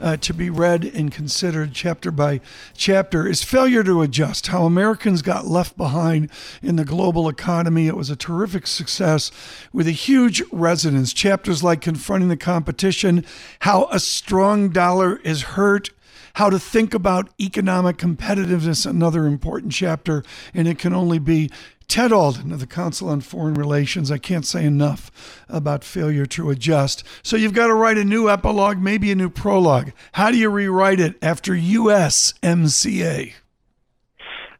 uh, 0.00 0.16
to 0.16 0.32
be 0.32 0.48
read 0.48 0.82
and 0.82 1.12
considered 1.12 1.74
chapter 1.74 2.10
by 2.10 2.40
chapter, 2.74 3.28
is 3.28 3.42
Failure 3.42 3.84
to 3.84 4.00
Adjust 4.00 4.46
How 4.46 4.64
Americans 4.64 5.20
Got 5.20 5.46
Left 5.46 5.76
Behind 5.76 6.30
in 6.62 6.76
the 6.76 6.86
Global 6.86 7.28
Economy. 7.28 7.86
It 7.86 7.98
was 7.98 8.08
a 8.08 8.16
terrific 8.16 8.66
success 8.66 9.30
with 9.74 9.86
a 9.86 9.92
huge 9.92 10.42
resonance. 10.52 11.12
Chapters 11.12 11.62
like 11.62 11.82
Confronting 11.82 12.30
the 12.30 12.38
Competition, 12.38 13.22
How 13.58 13.88
a 13.92 14.00
Strong 14.00 14.70
Dollar 14.70 15.18
is 15.18 15.42
Hurt, 15.42 15.90
how 16.36 16.50
to 16.50 16.58
think 16.58 16.92
about 16.92 17.30
economic 17.40 17.96
competitiveness, 17.96 18.84
another 18.84 19.26
important 19.26 19.72
chapter, 19.72 20.22
and 20.52 20.68
it 20.68 20.78
can 20.78 20.92
only 20.92 21.18
be 21.18 21.50
Ted 21.88 22.12
Alden 22.12 22.52
of 22.52 22.60
the 22.60 22.66
Council 22.66 23.08
on 23.08 23.22
Foreign 23.22 23.54
Relations. 23.54 24.10
I 24.10 24.18
can't 24.18 24.44
say 24.44 24.66
enough 24.66 25.10
about 25.48 25.82
failure 25.82 26.26
to 26.26 26.50
adjust. 26.50 27.04
So 27.22 27.38
you've 27.38 27.54
got 27.54 27.68
to 27.68 27.74
write 27.74 27.96
a 27.96 28.04
new 28.04 28.28
epilogue, 28.28 28.76
maybe 28.76 29.10
a 29.10 29.14
new 29.14 29.30
prologue. 29.30 29.92
How 30.12 30.30
do 30.30 30.36
you 30.36 30.50
rewrite 30.50 31.00
it 31.00 31.14
after 31.22 31.52
USMCA? 31.52 33.32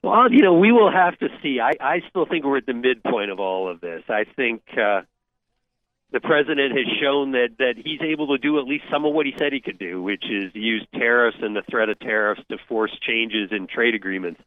Well, 0.03 0.33
you 0.33 0.41
know, 0.41 0.55
we 0.55 0.73
will 0.73 0.91
have 0.91 1.19
to 1.19 1.29
see. 1.43 1.61
I, 1.61 1.73
I 1.79 2.01
still 2.09 2.25
think 2.25 2.47
we're 2.47 2.57
at 2.57 2.67
the 2.67 2.73
midpoint 2.73 3.31
of 3.31 3.39
all 3.39 3.69
of 3.71 3.83
this. 3.83 4.03
I 4.09 4.25
think 4.35 4.63
uh, 4.81 5.03
the 6.13 6.21
president 6.21 6.73
has 6.73 6.87
shown 7.01 7.33
that, 7.33 7.57
that 7.59 7.75
he's 7.77 8.01
able 8.01 8.29
to 8.29 8.39
do 8.39 8.59
at 8.59 8.65
least 8.65 8.85
some 8.91 9.05
of 9.05 9.13
what 9.13 9.27
he 9.27 9.35
said 9.39 9.53
he 9.53 9.61
could 9.61 9.79
do, 9.79 10.03
which 10.03 10.25
is 10.31 10.53
use 10.55 10.87
tariffs 10.95 11.39
and 11.41 11.57
the 11.57 11.63
threat 11.69 11.89
of 11.89 11.99
tariffs 11.99 12.41
to 12.51 12.59
force 12.69 12.93
changes 13.07 13.51
in 13.51 13.67
trade 13.67 13.95
agreements. 13.95 14.41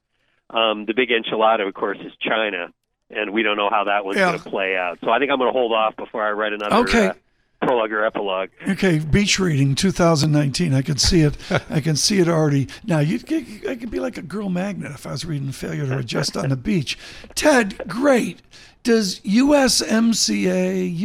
Um, 0.49 0.85
the 0.85 0.93
big 0.93 1.09
enchilada, 1.09 1.67
of 1.67 1.73
course, 1.73 1.97
is 1.99 2.11
China, 2.21 2.67
and 3.09 3.33
we 3.33 3.43
don't 3.43 3.57
know 3.57 3.69
how 3.69 3.83
that 3.85 4.05
one's 4.05 4.17
Yeah. 4.17 4.29
going 4.31 4.41
to 4.43 4.49
play 4.49 4.75
out. 4.75 4.99
So 5.03 5.11
I 5.11 5.19
think 5.19 5.31
I'm 5.31 5.37
going 5.37 5.49
to 5.53 5.57
hold 5.57 5.73
off 5.73 5.95
before 5.95 6.25
I 6.25 6.31
write 6.31 6.53
another 6.53 6.75
Okay. 6.77 7.07
uh, 7.07 7.13
prologue 7.61 7.91
or 7.91 8.03
epilogue. 8.05 8.49
Okay, 8.67 8.99
beach 8.99 9.39
reading 9.39 9.75
2019. 9.75 10.73
I 10.73 10.81
can 10.81 10.97
see 10.97 11.21
it. 11.21 11.37
I 11.69 11.81
can 11.81 11.95
see 11.95 12.19
it 12.19 12.27
already. 12.27 12.67
Now, 12.85 12.99
you 12.99 13.19
I 13.67 13.75
could 13.75 13.91
be 13.91 13.99
like 13.99 14.17
a 14.17 14.21
girl 14.21 14.49
magnet 14.49 14.91
if 14.91 15.05
I 15.05 15.11
was 15.11 15.25
reading 15.25 15.51
Failure 15.51 15.85
to 15.87 15.97
Adjust 15.99 16.37
on 16.37 16.49
the 16.49 16.57
Beach. 16.69 16.97
Ted, 17.35 17.77
great. 17.87 18.41
Does 18.83 19.19
USMCA, 19.21 20.99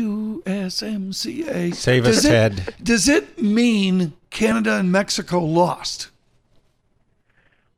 USMCA, 0.44 1.74
Save 1.74 2.06
us, 2.06 2.24
it, 2.24 2.28
Ted. 2.28 2.74
Does 2.82 3.08
it 3.08 3.42
mean 3.42 4.12
Canada 4.30 4.74
and 4.74 4.92
Mexico 4.92 5.40
lost? 5.40 6.10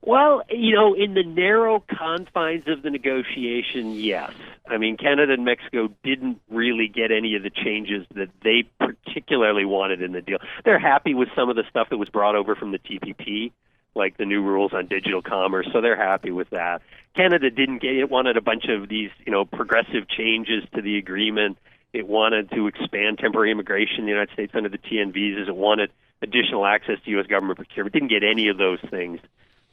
Well, 0.06 0.42
you 0.48 0.72
know, 0.72 0.94
in 0.94 1.14
the 1.14 1.24
narrow 1.24 1.80
confines 1.80 2.68
of 2.68 2.82
the 2.82 2.90
negotiation, 2.90 3.92
yes. 3.92 4.30
I 4.68 4.78
mean, 4.78 4.96
Canada 4.96 5.32
and 5.32 5.44
Mexico 5.44 5.88
didn't 6.04 6.40
really 6.48 6.86
get 6.86 7.10
any 7.10 7.34
of 7.34 7.42
the 7.42 7.50
changes 7.50 8.06
that 8.14 8.28
they 8.44 8.70
particularly 8.78 9.64
wanted 9.64 10.02
in 10.02 10.12
the 10.12 10.22
deal. 10.22 10.38
They're 10.64 10.78
happy 10.78 11.12
with 11.12 11.28
some 11.34 11.50
of 11.50 11.56
the 11.56 11.64
stuff 11.68 11.88
that 11.90 11.96
was 11.96 12.08
brought 12.08 12.36
over 12.36 12.54
from 12.54 12.70
the 12.70 12.78
TPP, 12.78 13.50
like 13.96 14.16
the 14.16 14.24
new 14.24 14.42
rules 14.42 14.72
on 14.72 14.86
digital 14.86 15.22
commerce, 15.22 15.66
so 15.72 15.80
they're 15.80 15.96
happy 15.96 16.30
with 16.30 16.50
that. 16.50 16.82
Canada 17.16 17.50
didn't 17.50 17.82
get 17.82 17.96
it 17.96 18.08
wanted 18.08 18.36
a 18.36 18.40
bunch 18.42 18.66
of 18.68 18.88
these, 18.88 19.10
you 19.24 19.32
know, 19.32 19.44
progressive 19.44 20.08
changes 20.08 20.62
to 20.76 20.82
the 20.82 20.98
agreement. 20.98 21.58
It 21.92 22.06
wanted 22.06 22.52
to 22.52 22.68
expand 22.68 23.18
temporary 23.18 23.50
immigration 23.50 24.00
in 24.00 24.04
the 24.04 24.12
United 24.12 24.32
States 24.34 24.52
under 24.54 24.68
the 24.68 24.78
TN 24.78 25.12
visas. 25.12 25.48
It 25.48 25.56
wanted 25.56 25.90
additional 26.22 26.64
access 26.64 26.98
to 27.04 27.10
U.S. 27.12 27.26
government 27.26 27.58
procurement. 27.58 27.92
Didn't 27.92 28.10
get 28.10 28.22
any 28.22 28.46
of 28.48 28.56
those 28.56 28.78
things. 28.88 29.18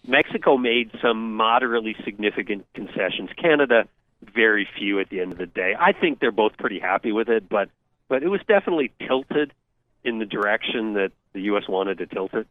Mexico 0.08 0.58
made 0.58 0.92
some 1.02 1.36
moderately 1.36 1.96
significant 2.04 2.66
concessions. 2.74 3.30
Canada, 3.42 3.88
very 4.34 4.68
few 4.78 5.00
at 5.00 5.10
the 5.10 5.22
end 5.22 5.32
of 5.32 5.38
the 5.38 5.46
day. 5.46 5.76
I 5.80 5.94
think 5.94 6.20
they're 6.20 6.32
both 6.32 6.58
pretty 6.58 6.80
happy 6.80 7.12
with 7.12 7.30
it, 7.30 7.48
but 7.50 7.70
but 8.10 8.22
it 8.22 8.28
was 8.28 8.42
definitely 8.48 8.92
tilted 9.08 9.54
in 10.04 10.20
the 10.20 10.26
direction 10.26 10.94
that 10.94 11.12
the 11.32 11.42
U.S. 11.44 11.64
wanted 11.68 11.98
to 12.00 12.06
tilt 12.06 12.34
it. 12.34 12.48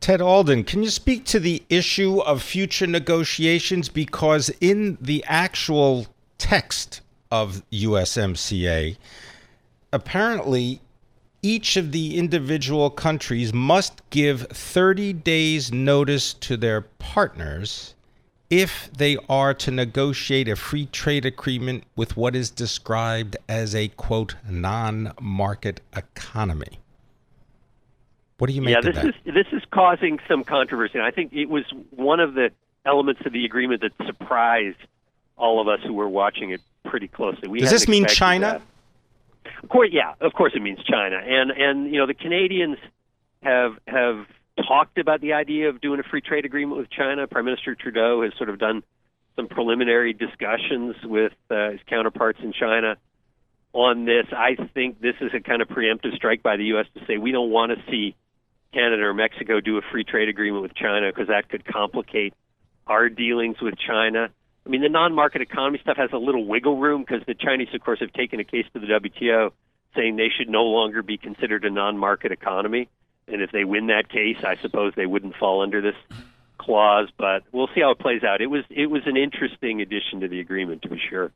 Ted 0.00 0.20
Alden, 0.20 0.64
can 0.64 0.82
you 0.82 0.90
speak 0.90 1.24
to 1.26 1.40
the 1.40 1.62
issue 1.68 2.20
of 2.20 2.42
future 2.42 2.86
negotiations? 2.86 3.88
Because 3.88 4.50
in 4.60 4.98
the 5.00 5.24
actual 5.26 6.06
text 6.38 7.00
of 7.30 7.62
USMCA, 7.70 8.96
apparently 9.92 10.80
each 11.42 11.76
of 11.76 11.90
the 11.90 12.16
individual 12.16 12.88
countries 12.88 13.52
must 13.52 14.00
give 14.10 14.42
30 14.48 15.12
days 15.12 15.72
notice 15.72 16.32
to 16.34 16.56
their 16.56 16.82
partners 16.82 17.94
if 18.48 18.90
they 18.96 19.16
are 19.28 19.52
to 19.54 19.70
negotiate 19.70 20.46
a 20.46 20.54
free 20.54 20.86
trade 20.86 21.24
agreement 21.24 21.84
with 21.96 22.16
what 22.16 22.36
is 22.36 22.50
described 22.50 23.36
as 23.48 23.74
a 23.74 23.88
quote 23.88 24.36
non-market 24.48 25.80
economy. 25.96 26.78
What 28.38 28.48
do 28.48 28.52
you 28.52 28.62
make 28.62 28.72
yeah, 28.72 28.78
of 28.78 28.84
this 28.84 28.96
that? 28.96 29.06
is 29.06 29.14
this 29.24 29.46
is 29.52 29.62
causing 29.70 30.18
some 30.28 30.44
controversy. 30.44 30.98
And 30.98 31.06
I 31.06 31.10
think 31.10 31.32
it 31.32 31.48
was 31.48 31.64
one 31.90 32.20
of 32.20 32.34
the 32.34 32.50
elements 32.84 33.22
of 33.24 33.32
the 33.32 33.44
agreement 33.44 33.82
that 33.82 33.92
surprised 34.06 34.78
all 35.36 35.60
of 35.60 35.68
us 35.68 35.80
who 35.84 35.94
were 35.94 36.08
watching 36.08 36.50
it 36.50 36.60
pretty 36.84 37.08
closely. 37.08 37.48
We 37.48 37.60
Does 37.60 37.70
this 37.70 37.88
mean 37.88 38.06
China? 38.06 38.46
that. 38.46 38.62
Of 39.62 39.68
course, 39.68 39.90
yeah, 39.92 40.14
of 40.20 40.32
course 40.32 40.52
it 40.54 40.62
means 40.62 40.78
China, 40.84 41.16
and 41.16 41.50
and 41.50 41.92
you 41.92 41.98
know 41.98 42.06
the 42.06 42.14
Canadians 42.14 42.78
have 43.42 43.72
have 43.86 44.26
talked 44.68 44.98
about 44.98 45.20
the 45.20 45.34
idea 45.34 45.68
of 45.68 45.80
doing 45.80 46.00
a 46.00 46.02
free 46.02 46.20
trade 46.20 46.44
agreement 46.44 46.78
with 46.78 46.90
China. 46.90 47.26
Prime 47.26 47.44
Minister 47.44 47.74
Trudeau 47.74 48.22
has 48.22 48.32
sort 48.36 48.50
of 48.50 48.58
done 48.58 48.82
some 49.36 49.48
preliminary 49.48 50.12
discussions 50.12 50.96
with 51.04 51.32
uh, 51.50 51.70
his 51.70 51.80
counterparts 51.88 52.38
in 52.42 52.52
China 52.52 52.96
on 53.72 54.04
this. 54.04 54.26
I 54.36 54.56
think 54.74 55.00
this 55.00 55.14
is 55.20 55.30
a 55.34 55.40
kind 55.40 55.62
of 55.62 55.68
preemptive 55.68 56.14
strike 56.16 56.42
by 56.42 56.56
the 56.56 56.64
U.S. 56.64 56.86
to 56.94 57.00
say 57.06 57.16
we 57.16 57.32
don't 57.32 57.50
want 57.50 57.72
to 57.72 57.90
see 57.90 58.14
Canada 58.74 59.02
or 59.04 59.14
Mexico 59.14 59.60
do 59.60 59.78
a 59.78 59.82
free 59.90 60.04
trade 60.04 60.28
agreement 60.28 60.62
with 60.62 60.74
China 60.74 61.10
because 61.10 61.28
that 61.28 61.48
could 61.48 61.64
complicate 61.64 62.34
our 62.86 63.08
dealings 63.08 63.56
with 63.60 63.74
China. 63.78 64.28
I 64.64 64.68
mean, 64.68 64.82
the 64.82 64.88
non-market 64.88 65.42
economy 65.42 65.78
stuff 65.82 65.96
has 65.96 66.10
a 66.12 66.18
little 66.18 66.44
wiggle 66.46 66.78
room 66.78 67.02
because 67.02 67.24
the 67.26 67.34
Chinese, 67.34 67.68
of 67.74 67.80
course, 67.80 68.00
have 68.00 68.12
taken 68.12 68.38
a 68.40 68.44
case 68.44 68.66
to 68.74 68.80
the 68.80 68.86
WTO 68.86 69.50
saying 69.96 70.16
they 70.16 70.28
should 70.28 70.48
no 70.48 70.64
longer 70.64 71.02
be 71.02 71.16
considered 71.16 71.64
a 71.64 71.70
non-market 71.70 72.32
economy. 72.32 72.88
And 73.28 73.42
if 73.42 73.50
they 73.50 73.64
win 73.64 73.88
that 73.88 74.08
case, 74.08 74.38
I 74.44 74.56
suppose 74.56 74.92
they 74.96 75.06
wouldn't 75.06 75.36
fall 75.36 75.62
under 75.62 75.80
this 75.80 75.96
clause. 76.58 77.08
But 77.16 77.42
we'll 77.52 77.68
see 77.74 77.80
how 77.80 77.90
it 77.90 77.98
plays 77.98 78.22
out. 78.22 78.40
It 78.40 78.48
was 78.48 78.64
it 78.70 78.86
was 78.86 79.02
an 79.06 79.16
interesting 79.16 79.80
addition 79.80 80.20
to 80.20 80.28
the 80.28 80.40
agreement, 80.40 80.82
to 80.82 80.88
be 80.88 81.00
sure. 81.10 81.32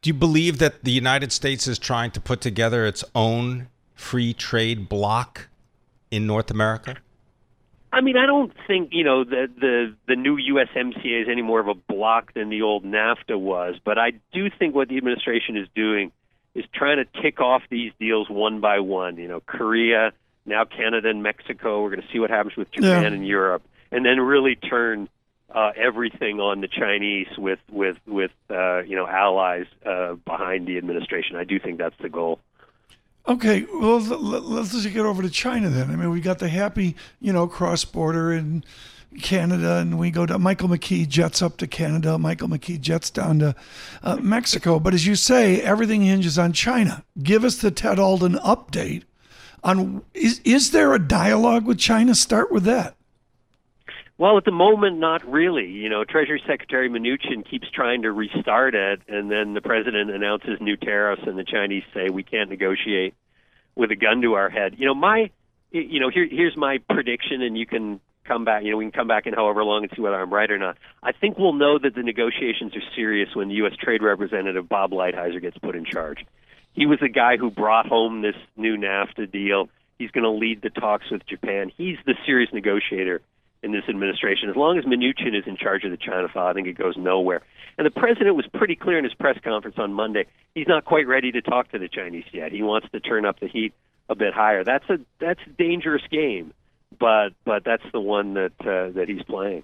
Do 0.00 0.08
you 0.08 0.14
believe 0.14 0.58
that 0.58 0.82
the 0.84 0.90
United 0.90 1.32
States 1.32 1.68
is 1.68 1.78
trying 1.78 2.10
to 2.12 2.20
put 2.20 2.40
together 2.40 2.84
its 2.86 3.04
own 3.14 3.68
free 3.94 4.34
trade 4.34 4.88
bloc 4.88 5.48
in 6.10 6.26
North 6.26 6.50
America? 6.50 6.96
I 7.92 8.00
mean, 8.00 8.16
I 8.16 8.24
don't 8.26 8.52
think 8.66 8.90
you 8.92 9.04
know 9.04 9.22
the 9.24 9.48
the 9.54 9.94
the 10.08 10.16
new 10.16 10.36
USMCA 10.36 11.22
is 11.22 11.28
any 11.30 11.42
more 11.42 11.60
of 11.60 11.68
a 11.68 11.74
block 11.74 12.32
than 12.32 12.48
the 12.48 12.62
old 12.62 12.84
NAFTA 12.84 13.38
was, 13.38 13.76
but 13.84 13.98
I 13.98 14.12
do 14.32 14.48
think 14.50 14.74
what 14.74 14.88
the 14.88 14.96
administration 14.96 15.56
is 15.58 15.68
doing 15.74 16.10
is 16.54 16.64
trying 16.74 16.96
to 17.04 17.22
tick 17.22 17.40
off 17.40 17.62
these 17.70 17.92
deals 18.00 18.30
one 18.30 18.60
by 18.60 18.80
one. 18.80 19.16
You 19.18 19.28
know, 19.28 19.40
Korea, 19.40 20.12
now 20.46 20.64
Canada 20.64 21.10
and 21.10 21.22
Mexico. 21.22 21.82
We're 21.82 21.90
going 21.90 22.02
to 22.02 22.08
see 22.12 22.18
what 22.18 22.30
happens 22.30 22.56
with 22.56 22.70
Japan 22.72 23.02
Yeah. 23.02 23.08
and 23.08 23.26
Europe, 23.26 23.62
and 23.90 24.06
then 24.06 24.20
really 24.20 24.56
turn 24.56 25.10
uh, 25.54 25.72
everything 25.76 26.40
on 26.40 26.62
the 26.62 26.68
Chinese 26.68 27.28
with 27.36 27.60
with 27.70 27.98
with 28.06 28.30
uh, 28.48 28.80
you 28.84 28.96
know 28.96 29.06
allies 29.06 29.66
uh, 29.84 30.14
behind 30.14 30.66
the 30.66 30.78
administration. 30.78 31.36
I 31.36 31.44
do 31.44 31.58
think 31.58 31.76
that's 31.76 31.98
the 32.00 32.08
goal. 32.08 32.40
Okay, 33.44 33.66
well, 33.74 33.98
let's 33.98 34.70
just 34.70 34.92
get 34.92 35.04
over 35.04 35.20
to 35.20 35.28
China 35.28 35.68
then. 35.68 35.90
I 35.90 35.96
mean, 35.96 36.10
we 36.10 36.20
got 36.20 36.38
the 36.38 36.48
happy, 36.48 36.94
you 37.20 37.32
know, 37.32 37.48
cross 37.48 37.84
border 37.84 38.32
in 38.32 38.62
Canada, 39.20 39.78
and 39.78 39.98
we 39.98 40.12
go 40.12 40.26
to 40.26 40.38
Michael 40.38 40.68
McKee 40.68 41.08
jets 41.08 41.42
up 41.42 41.56
to 41.56 41.66
Canada. 41.66 42.18
Michael 42.18 42.46
McKee 42.46 42.80
jets 42.80 43.10
down 43.10 43.40
to 43.40 43.56
uh, 44.04 44.14
Mexico. 44.18 44.78
But 44.78 44.94
as 44.94 45.08
you 45.08 45.16
say, 45.16 45.60
everything 45.60 46.02
hinges 46.02 46.38
on 46.38 46.52
China. 46.52 47.02
Give 47.20 47.42
us 47.42 47.56
the 47.56 47.72
Ted 47.72 47.98
Alden 47.98 48.34
update 48.34 49.02
on 49.64 50.04
is 50.14 50.40
is 50.44 50.70
there 50.70 50.94
a 50.94 51.00
dialogue 51.00 51.66
with 51.66 51.80
China? 51.80 52.14
Start 52.14 52.52
with 52.52 52.62
that. 52.62 52.94
Well, 54.18 54.38
at 54.38 54.44
the 54.44 54.52
moment, 54.52 55.00
not 55.00 55.28
really. 55.28 55.66
You 55.66 55.88
know, 55.88 56.04
Treasury 56.04 56.40
Secretary 56.46 56.88
Mnuchin 56.88 57.44
keeps 57.44 57.68
trying 57.72 58.02
to 58.02 58.12
restart 58.12 58.76
it, 58.76 59.00
and 59.08 59.32
then 59.32 59.54
the 59.54 59.60
president 59.60 60.12
announces 60.12 60.60
new 60.60 60.76
tariffs, 60.76 61.22
and 61.26 61.36
the 61.36 61.42
Chinese 61.42 61.82
say 61.92 62.08
we 62.08 62.22
can't 62.22 62.48
negotiate 62.48 63.16
with 63.74 63.90
a 63.90 63.96
gun 63.96 64.22
to 64.22 64.34
our 64.34 64.50
head. 64.50 64.74
You 64.78 64.86
know, 64.86 64.94
my, 64.94 65.30
you 65.70 66.00
know, 66.00 66.10
here, 66.10 66.26
here's 66.30 66.56
my 66.56 66.78
prediction, 66.88 67.42
and 67.42 67.56
you 67.56 67.66
can 67.66 68.00
come 68.24 68.44
back. 68.44 68.64
You 68.64 68.72
know, 68.72 68.76
we 68.76 68.84
can 68.84 68.92
come 68.92 69.08
back 69.08 69.26
in 69.26 69.34
however 69.34 69.64
long 69.64 69.84
and 69.84 69.92
see 69.94 70.02
whether 70.02 70.20
I'm 70.20 70.32
right 70.32 70.50
or 70.50 70.58
not. 70.58 70.76
I 71.02 71.12
think 71.12 71.38
we'll 71.38 71.54
know 71.54 71.78
that 71.78 71.94
the 71.94 72.02
negotiations 72.02 72.76
are 72.76 72.94
serious 72.94 73.30
when 73.34 73.50
U.S. 73.50 73.74
Trade 73.80 74.02
Representative 74.02 74.68
Bob 74.68 74.92
Lighthizer 74.92 75.40
gets 75.40 75.58
put 75.58 75.74
in 75.74 75.84
charge. 75.84 76.24
He 76.74 76.86
was 76.86 77.00
the 77.00 77.08
guy 77.08 77.36
who 77.36 77.50
brought 77.50 77.86
home 77.86 78.22
this 78.22 78.36
new 78.56 78.76
NAFTA 78.76 79.30
deal. 79.30 79.68
He's 79.98 80.10
going 80.10 80.24
to 80.24 80.30
lead 80.30 80.62
the 80.62 80.70
talks 80.70 81.10
with 81.10 81.26
Japan. 81.26 81.70
He's 81.76 81.98
the 82.06 82.14
serious 82.24 82.50
negotiator 82.52 83.20
in 83.62 83.72
this 83.72 83.84
administration. 83.88 84.50
As 84.50 84.56
long 84.56 84.78
as 84.78 84.84
Mnuchin 84.84 85.38
is 85.38 85.44
in 85.46 85.56
charge 85.56 85.84
of 85.84 85.90
the 85.90 85.96
China 85.96 86.28
file, 86.28 86.48
I 86.48 86.52
think 86.52 86.66
it 86.66 86.76
goes 86.76 86.96
nowhere. 86.96 87.42
And 87.78 87.86
the 87.86 87.90
president 87.90 88.36
was 88.36 88.46
pretty 88.52 88.76
clear 88.76 88.98
in 88.98 89.04
his 89.04 89.14
press 89.14 89.38
conference 89.42 89.76
on 89.78 89.92
Monday. 89.92 90.26
He's 90.54 90.68
not 90.68 90.84
quite 90.84 91.06
ready 91.06 91.32
to 91.32 91.40
talk 91.40 91.70
to 91.72 91.78
the 91.78 91.88
Chinese 91.88 92.24
yet. 92.32 92.52
He 92.52 92.62
wants 92.62 92.88
to 92.92 93.00
turn 93.00 93.24
up 93.24 93.40
the 93.40 93.48
heat 93.48 93.72
a 94.08 94.14
bit 94.14 94.34
higher. 94.34 94.64
That's 94.64 94.88
a 94.90 94.98
that's 95.20 95.40
a 95.46 95.50
dangerous 95.50 96.02
game, 96.10 96.52
but 96.98 97.30
but 97.44 97.64
that's 97.64 97.84
the 97.92 98.00
one 98.00 98.34
that 98.34 98.52
uh, 98.60 98.90
that 98.92 99.06
he's 99.08 99.22
playing. 99.22 99.62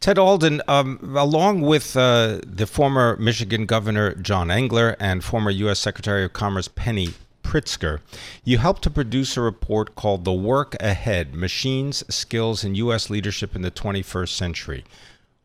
Ted 0.00 0.18
Alden, 0.18 0.62
um, 0.68 1.14
along 1.16 1.62
with 1.62 1.96
uh, 1.96 2.40
the 2.44 2.66
former 2.66 3.16
Michigan 3.16 3.66
Governor 3.66 4.14
John 4.14 4.50
Engler 4.50 4.96
and 5.00 5.24
former 5.24 5.50
U.S. 5.50 5.78
Secretary 5.78 6.24
of 6.24 6.32
Commerce 6.32 6.68
Penny 6.68 7.08
Pritzker, 7.46 8.00
you 8.42 8.58
helped 8.58 8.82
to 8.82 8.90
produce 8.90 9.36
a 9.36 9.40
report 9.40 9.94
called 9.94 10.24
The 10.24 10.32
Work 10.32 10.74
Ahead 10.80 11.32
Machines, 11.32 12.02
Skills, 12.12 12.64
and 12.64 12.76
U.S. 12.76 13.08
Leadership 13.08 13.54
in 13.54 13.62
the 13.62 13.70
21st 13.70 14.30
Century. 14.30 14.84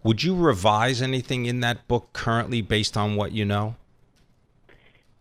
Would 0.01 0.23
you 0.23 0.35
revise 0.35 0.99
anything 0.99 1.45
in 1.45 1.59
that 1.59 1.87
book 1.87 2.09
currently 2.11 2.63
based 2.63 2.97
on 2.97 3.15
what 3.15 3.33
you 3.33 3.45
know? 3.45 3.75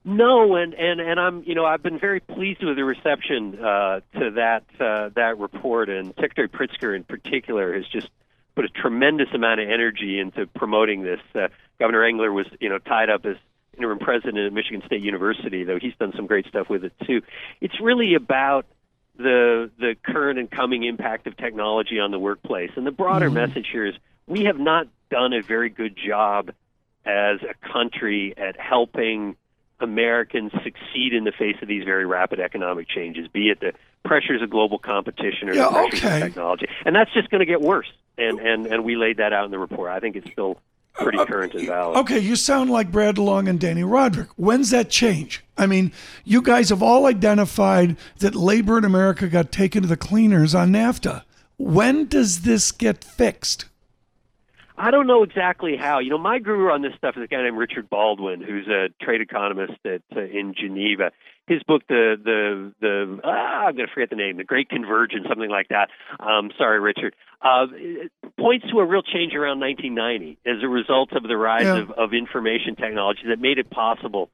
No, 0.06 0.56
and 0.56 0.72
and 0.72 0.98
and 0.98 1.20
I'm 1.20 1.42
you 1.44 1.54
know 1.54 1.66
I've 1.66 1.82
been 1.82 1.98
very 1.98 2.20
pleased 2.20 2.64
with 2.64 2.76
the 2.76 2.84
reception 2.84 3.62
uh, 3.62 4.00
to 4.18 4.30
that 4.30 4.64
uh, 4.80 5.10
that 5.14 5.38
report, 5.38 5.90
and 5.90 6.14
Secretary 6.18 6.48
Pritzker 6.48 6.96
in 6.96 7.04
particular 7.04 7.74
has 7.74 7.86
just 7.86 8.08
put 8.56 8.64
a 8.64 8.70
tremendous 8.70 9.28
amount 9.34 9.60
of 9.60 9.68
energy 9.68 10.18
into 10.18 10.46
promoting 10.46 11.02
this. 11.02 11.20
Uh, 11.34 11.48
Governor 11.78 12.04
Engler 12.04 12.32
was 12.32 12.46
you 12.58 12.70
know 12.70 12.78
tied 12.78 13.10
up 13.10 13.26
as 13.26 13.36
interim 13.76 13.98
president 13.98 14.38
at 14.38 14.52
Michigan 14.52 14.82
State 14.86 15.02
University, 15.02 15.64
though 15.64 15.78
he's 15.78 15.94
done 15.98 16.12
some 16.16 16.26
great 16.26 16.46
stuff 16.46 16.68
with 16.68 16.84
it 16.84 16.92
too. 17.06 17.22
It's 17.60 17.80
really 17.80 18.14
about 18.14 18.66
the 19.16 19.70
the 19.78 19.96
current 20.02 20.38
and 20.38 20.50
coming 20.50 20.84
impact 20.84 21.26
of 21.26 21.36
technology 21.36 21.98
on 21.98 22.10
the 22.10 22.18
workplace, 22.18 22.70
and 22.76 22.86
the 22.86 22.90
broader 22.90 23.26
mm-hmm. 23.26 23.34
message 23.34 23.68
here 23.70 23.86
is 23.86 23.94
we 24.26 24.44
have 24.44 24.58
not 24.58 24.86
done 25.10 25.32
a 25.32 25.42
very 25.42 25.70
good 25.70 25.96
job 25.96 26.50
as 27.04 27.38
a 27.42 27.54
country 27.72 28.34
at 28.36 28.58
helping 28.58 29.36
Americans 29.80 30.52
succeed 30.62 31.14
in 31.14 31.24
the 31.24 31.32
face 31.32 31.56
of 31.62 31.68
these 31.68 31.84
very 31.84 32.06
rapid 32.06 32.40
economic 32.40 32.88
changes, 32.88 33.26
be 33.28 33.48
it 33.48 33.60
the 33.60 33.72
pressures 34.04 34.42
of 34.42 34.50
global 34.50 34.78
competition 34.78 35.48
or 35.48 35.54
Yeah, 35.54 35.64
the 35.64 35.70
pressures 35.70 36.04
okay. 36.04 36.16
of 36.16 36.22
technology. 36.22 36.66
And 36.84 36.94
that's 36.94 37.12
just 37.12 37.30
going 37.30 37.40
to 37.40 37.46
get 37.46 37.60
worse. 37.60 37.90
And, 38.18 38.38
and, 38.38 38.66
and 38.66 38.84
we 38.84 38.96
laid 38.96 39.16
that 39.16 39.32
out 39.32 39.46
in 39.46 39.50
the 39.50 39.58
report. 39.58 39.90
I 39.90 40.00
think 40.00 40.16
it's 40.16 40.30
still 40.30 40.58
pretty 40.94 41.24
current 41.24 41.54
and 41.54 41.66
valid. 41.66 41.98
Okay, 41.98 42.18
you 42.18 42.36
sound 42.36 42.70
like 42.70 42.90
Brad 42.90 43.16
DeLong 43.16 43.48
and 43.48 43.58
Dani 43.58 43.84
Rodrik. 43.84 44.28
When's 44.36 44.70
that 44.70 44.90
change? 44.90 45.44
I 45.56 45.66
mean, 45.66 45.92
you 46.24 46.42
guys 46.42 46.68
have 46.70 46.82
all 46.82 47.06
identified 47.06 47.96
that 48.18 48.34
labor 48.34 48.78
in 48.78 48.84
America 48.84 49.28
got 49.28 49.52
taken 49.52 49.82
to 49.82 49.88
the 49.88 49.96
cleaners 49.96 50.54
on 50.54 50.70
NAFTA. 50.70 51.22
When 51.56 52.06
does 52.06 52.42
this 52.42 52.72
get 52.72 53.04
fixed? 53.04 53.66
I 54.80 54.90
don't 54.90 55.06
know 55.06 55.22
exactly 55.22 55.76
how. 55.76 55.98
You 55.98 56.08
know, 56.08 56.18
my 56.18 56.38
guru 56.38 56.70
on 56.70 56.80
this 56.80 56.94
stuff 56.96 57.14
is 57.18 57.22
a 57.22 57.26
guy 57.26 57.42
named 57.42 57.58
Richard 57.58 57.90
Baldwin, 57.90 58.40
who's 58.40 58.66
a 58.66 58.88
trade 59.04 59.20
economist 59.20 59.78
at 59.84 60.00
uh, 60.16 60.20
in 60.20 60.54
Geneva. 60.58 61.12
His 61.50 61.64
book, 61.64 61.82
the 61.88 62.14
the 62.22 62.72
the 62.80 63.20
ah, 63.24 63.66
I'm 63.66 63.74
going 63.74 63.88
to 63.88 63.92
forget 63.92 64.08
the 64.08 64.14
name, 64.14 64.36
the 64.36 64.44
Great 64.44 64.68
Convergence, 64.68 65.26
something 65.28 65.50
like 65.50 65.66
that. 65.70 65.88
Um, 66.20 66.52
sorry, 66.56 66.78
Richard. 66.78 67.16
Uh, 67.42 67.66
points 68.38 68.66
to 68.70 68.78
a 68.78 68.84
real 68.86 69.02
change 69.02 69.34
around 69.34 69.58
1990 69.58 70.38
as 70.46 70.62
a 70.62 70.68
result 70.68 71.10
of 71.12 71.24
the 71.24 71.36
rise 71.36 71.64
Yeah. 71.64 71.78
of, 71.82 71.90
of 71.90 72.14
information 72.14 72.76
technology 72.76 73.22
that 73.30 73.40
made 73.40 73.58
it 73.58 73.68
possible 73.68 74.30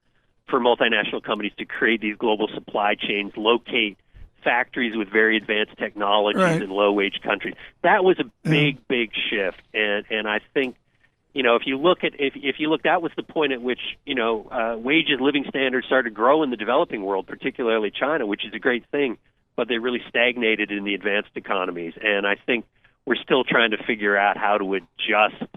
for 0.50 0.60
multinational 0.60 1.22
companies 1.22 1.52
to 1.56 1.64
create 1.64 2.02
these 2.02 2.16
global 2.18 2.48
supply 2.52 2.94
chains, 2.96 3.32
locate 3.34 3.96
factories 4.44 4.94
with 4.94 5.08
very 5.08 5.38
advanced 5.38 5.76
technologies 5.78 6.42
Right. 6.42 6.60
in 6.62 6.68
low 6.68 6.92
wage 6.92 7.20
countries. 7.22 7.54
That 7.82 8.04
was 8.04 8.18
a 8.18 8.24
big, 8.46 8.86
big 8.88 9.12
shift, 9.30 9.62
and 9.72 10.04
and 10.10 10.28
I 10.28 10.40
think 10.52 10.76
you 11.36 11.42
know 11.42 11.54
if 11.56 11.62
you 11.66 11.76
look 11.76 12.02
at 12.02 12.14
if 12.18 12.32
if 12.34 12.56
you 12.58 12.70
look 12.70 12.84
that 12.84 13.02
was 13.02 13.12
the 13.14 13.22
point 13.22 13.52
at 13.52 13.60
which 13.60 13.80
you 14.06 14.14
know 14.14 14.48
uh, 14.50 14.76
wages, 14.78 15.20
living 15.20 15.44
standards 15.48 15.86
started 15.86 16.10
to 16.10 16.14
grow 16.14 16.42
in 16.42 16.50
the 16.50 16.56
developing 16.56 17.02
world, 17.02 17.26
particularly 17.26 17.90
China, 17.90 18.26
which 18.26 18.44
is 18.46 18.54
a 18.54 18.58
great 18.58 18.86
thing, 18.90 19.18
but 19.54 19.68
they 19.68 19.76
really 19.76 20.00
stagnated 20.08 20.70
in 20.70 20.84
the 20.84 20.94
advanced 20.94 21.30
economies, 21.34 21.92
and 22.02 22.26
I 22.26 22.36
think 22.46 22.64
we're 23.04 23.22
still 23.22 23.44
trying 23.44 23.72
to 23.72 23.76
figure 23.86 24.16
out 24.16 24.38
how 24.38 24.56
to 24.56 24.74
adjust 24.74 25.52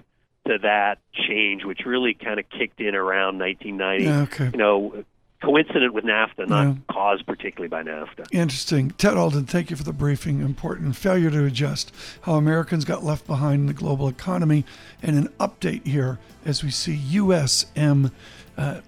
to 0.48 0.58
that 0.64 0.98
change, 1.14 1.64
which 1.64 1.80
really 1.86 2.14
kind 2.14 2.40
of 2.40 2.50
kicked 2.50 2.82
in 2.82 2.94
around 2.94 3.40
1990. 3.40 4.04
Yeah, 4.04 4.22
okay. 4.24 4.50
You 4.52 4.58
know, 4.58 5.06
coincident 5.42 5.94
with 5.94 6.04
NAFTA, 6.04 6.48
not 6.48 6.68
Yeah. 6.68 6.74
caused 6.92 7.26
particularly 7.26 7.70
by 7.70 7.84
NAFTA. 7.84 8.26
Interesting. 8.32 8.92
Ted 8.92 9.16
Alden, 9.18 9.46
thank 9.46 9.70
you 9.70 9.76
for 9.76 9.84
the 9.84 9.94
briefing. 9.94 10.42
Important. 10.42 10.96
Failure 10.96 11.32
to 11.32 11.46
adjust. 11.46 11.94
How 12.22 12.34
Americans 12.36 12.86
got 12.86 13.04
left 13.04 13.26
behind 13.26 13.62
in 13.62 13.66
the 13.68 13.74
global 13.74 14.08
economy. 14.08 14.66
And 15.02 15.16
an 15.18 15.30
update 15.40 15.86
here 15.88 16.20
as 16.46 16.64
we 16.64 16.72
see 16.72 16.96
USMCA. 16.96 18.12
Uh, 18.58 18.82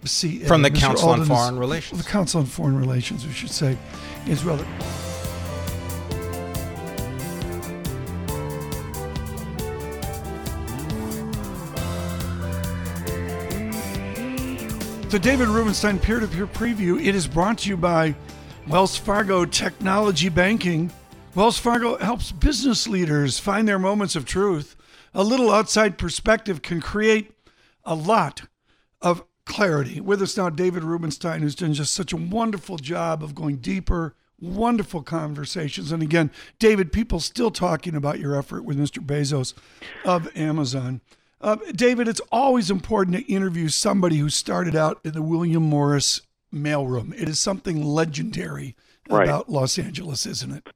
From 0.48 0.62
the 0.64 0.70
uh, 0.70 0.72
Mr. 0.72 0.80
Council 0.80 1.10
on 1.10 1.24
Foreign 1.26 1.58
Relations. 1.58 2.04
The 2.04 2.10
Council 2.10 2.42
on 2.42 2.46
Foreign 2.48 2.78
Relations, 2.78 3.26
we 3.26 3.32
should 3.32 3.52
say, 3.52 3.78
is 4.28 4.44
rather. 4.44 4.66
The 15.12 15.20
David 15.20 15.50
Rubenstein 15.50 16.00
peer 16.00 16.22
to 16.22 16.28
peer 16.30 16.48
preview. 16.48 16.98
It 17.06 17.16
is 17.16 17.28
brought 17.28 17.58
to 17.60 17.70
you 17.70 17.76
by 17.76 18.16
Wells 18.66 18.96
Fargo 18.96 19.44
Technology 19.44 20.30
Banking. 20.30 20.90
Wells 21.36 21.58
Fargo 21.58 21.98
helps 21.98 22.32
business 22.32 22.88
leaders 22.88 23.38
find 23.38 23.68
their 23.68 23.78
moments 23.78 24.16
of 24.16 24.24
truth. 24.24 24.78
A 25.14 25.22
little 25.22 25.52
outside 25.52 25.98
perspective 25.98 26.62
can 26.62 26.80
create 26.80 27.34
a 27.84 27.94
lot 27.94 28.44
of 29.02 29.26
clarity. 29.44 30.00
With 30.00 30.22
us 30.22 30.38
now, 30.38 30.50
David 30.50 30.86
Rubenstein, 30.86 31.42
who's 31.42 31.56
done 31.56 31.74
just 31.74 31.94
such 31.94 32.14
a 32.14 32.18
wonderful 32.18 32.78
job 32.78 33.22
of 33.22 33.36
going 33.36 33.58
deeper, 33.58 34.16
wonderful 34.40 35.04
conversations. 35.04 35.92
And 35.92 36.02
again, 36.02 36.32
David, 36.58 36.94
people 36.94 37.20
still 37.20 37.52
talking 37.52 37.98
about 37.98 38.20
your 38.20 38.38
effort 38.38 38.64
with 38.64 38.78
Mr. 38.78 39.06
Bezos 39.06 39.56
of 40.06 40.30
Amazon. 40.38 41.02
Uh, 41.42 41.58
David, 41.76 42.08
it's 42.08 42.22
always 42.32 42.70
important 42.70 43.18
to 43.18 43.24
interview 43.32 43.68
somebody 43.68 44.18
who 44.18 44.30
started 44.30 44.76
out 44.76 45.00
in 45.04 45.14
the 45.14 45.22
William 45.24 45.64
Morris 45.64 46.22
mailroom. 46.54 47.14
It 47.20 47.28
is 47.28 47.40
something 47.40 47.84
legendary 47.84 48.76
Right. 49.10 49.28
about 49.28 49.50
Los 49.50 49.80
Angeles, 49.80 50.26
isn't 50.26 50.52
it? 50.52 50.70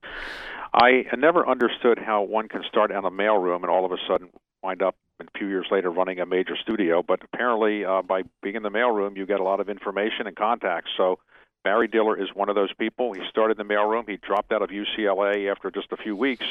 I 0.73 1.06
never 1.17 1.47
understood 1.47 1.99
how 1.99 2.23
one 2.23 2.49
can 2.49 2.63
start 2.67 2.91
out 2.91 2.99
in 2.99 3.06
a 3.06 3.12
mailroom 3.12 3.58
and 3.58 3.69
all 3.69 3.86
of 3.86 3.91
a 3.91 3.97
sudden 4.08 4.30
wind 4.63 4.82
up 4.82 4.95
a 5.21 5.25
few 5.38 5.47
years 5.47 5.67
later 5.71 5.89
running 5.89 6.19
a 6.19 6.25
major 6.25 6.58
studio. 6.58 7.01
But 7.01 7.21
apparently, 7.23 7.86
uh, 7.86 8.01
by 8.01 8.23
being 8.41 8.56
in 8.56 8.63
the 8.63 8.71
mailroom, 8.71 9.15
you 9.15 9.25
get 9.25 9.39
a 9.39 9.43
lot 9.43 9.60
of 9.60 9.69
information 9.69 10.28
and 10.28 10.36
contacts. 10.36 10.89
So 10.97 11.19
Barry 11.63 11.88
Diller 11.88 12.21
is 12.21 12.30
one 12.34 12.49
of 12.49 12.56
those 12.56 12.73
people. 12.73 13.13
He 13.13 13.21
started 13.30 13.60
in 13.60 13.67
the 13.67 13.73
mailroom. 13.73 14.10
He 14.10 14.17
dropped 14.17 14.51
out 14.51 14.62
of 14.62 14.69
UCLA 14.71 15.49
after 15.49 15.71
just 15.71 15.91
a 15.91 15.97
few 15.97 16.15
weeks 16.15 16.45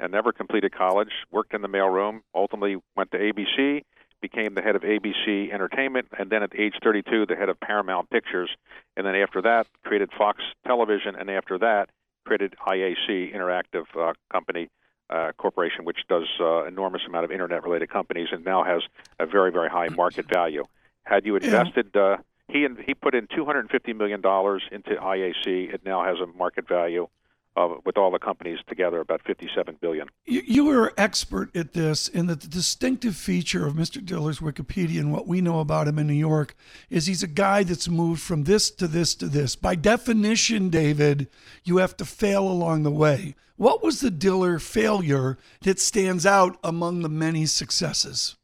and 0.00 0.12
never 0.12 0.32
completed 0.32 0.72
college. 0.72 1.10
Worked 1.30 1.54
in 1.54 1.62
the 1.62 1.68
mailroom. 1.68 2.20
Ultimately, 2.34 2.76
went 2.96 3.10
to 3.12 3.18
ABC. 3.18 3.82
Became 4.20 4.54
the 4.54 4.62
head 4.62 4.74
of 4.74 4.82
ABC 4.82 5.52
Entertainment, 5.52 6.08
and 6.18 6.30
then 6.30 6.42
at 6.42 6.58
age 6.58 6.74
32, 6.82 7.26
the 7.26 7.36
head 7.36 7.50
of 7.50 7.60
Paramount 7.60 8.08
Pictures. 8.08 8.48
And 8.96 9.06
then 9.06 9.14
after 9.14 9.42
that, 9.42 9.66
created 9.84 10.10
Fox 10.16 10.42
Television, 10.66 11.14
and 11.14 11.30
after 11.30 11.58
that, 11.58 11.90
created 12.24 12.54
IAC 12.66 13.34
Interactive 13.34 13.84
uh, 13.98 14.14
Company 14.32 14.70
uh, 15.10 15.32
Corporation, 15.36 15.84
which 15.84 15.98
does 16.08 16.26
uh, 16.40 16.64
enormous 16.64 17.02
amount 17.06 17.26
of 17.26 17.32
internet-related 17.32 17.90
companies, 17.90 18.28
and 18.32 18.44
now 18.44 18.64
has 18.64 18.82
a 19.18 19.26
very, 19.26 19.52
very 19.52 19.68
high 19.68 19.88
market 19.88 20.26
value. 20.26 20.64
Had 21.04 21.26
you 21.26 21.36
invested, 21.36 21.94
uh, 21.94 22.16
he 22.48 22.64
and 22.64 22.78
he 22.78 22.94
put 22.94 23.14
in 23.14 23.26
250 23.34 23.92
million 23.92 24.22
dollars 24.22 24.62
into 24.72 24.90
IAC. 24.90 25.74
It 25.74 25.84
now 25.84 26.02
has 26.02 26.18
a 26.20 26.26
market 26.26 26.66
value 26.66 27.08
of, 27.56 27.80
with 27.84 27.96
all 27.96 28.10
the 28.10 28.18
companies 28.18 28.58
together, 28.68 29.00
about 29.00 29.22
57 29.26 29.76
billion. 29.80 30.08
You, 30.24 30.42
you 30.44 30.70
are 30.70 30.92
expert 30.96 31.54
at 31.56 31.72
this, 31.72 32.08
and 32.08 32.28
that 32.28 32.40
the 32.40 32.48
distinctive 32.48 33.16
feature 33.16 33.66
of 33.66 33.74
Mr. 33.74 34.04
Diller's 34.04 34.40
Wikipedia 34.40 35.00
and 35.00 35.12
what 35.12 35.26
we 35.26 35.40
know 35.40 35.60
about 35.60 35.88
him 35.88 35.98
in 35.98 36.06
New 36.06 36.14
York 36.14 36.54
is 36.90 37.06
he's 37.06 37.22
a 37.22 37.28
guy 37.28 37.62
that's 37.62 37.88
moved 37.88 38.22
from 38.22 38.44
this 38.44 38.70
to 38.72 38.86
this 38.88 39.14
to 39.16 39.26
this. 39.26 39.56
By 39.56 39.74
definition, 39.74 40.68
David, 40.68 41.28
you 41.62 41.78
have 41.78 41.96
to 41.98 42.04
fail 42.04 42.46
along 42.46 42.82
the 42.82 42.90
way. 42.90 43.34
What 43.56 43.82
was 43.82 44.00
the 44.00 44.10
Diller 44.10 44.58
failure 44.58 45.38
that 45.62 45.78
stands 45.78 46.26
out 46.26 46.58
among 46.64 47.02
the 47.02 47.08
many 47.08 47.46
successes? 47.46 48.36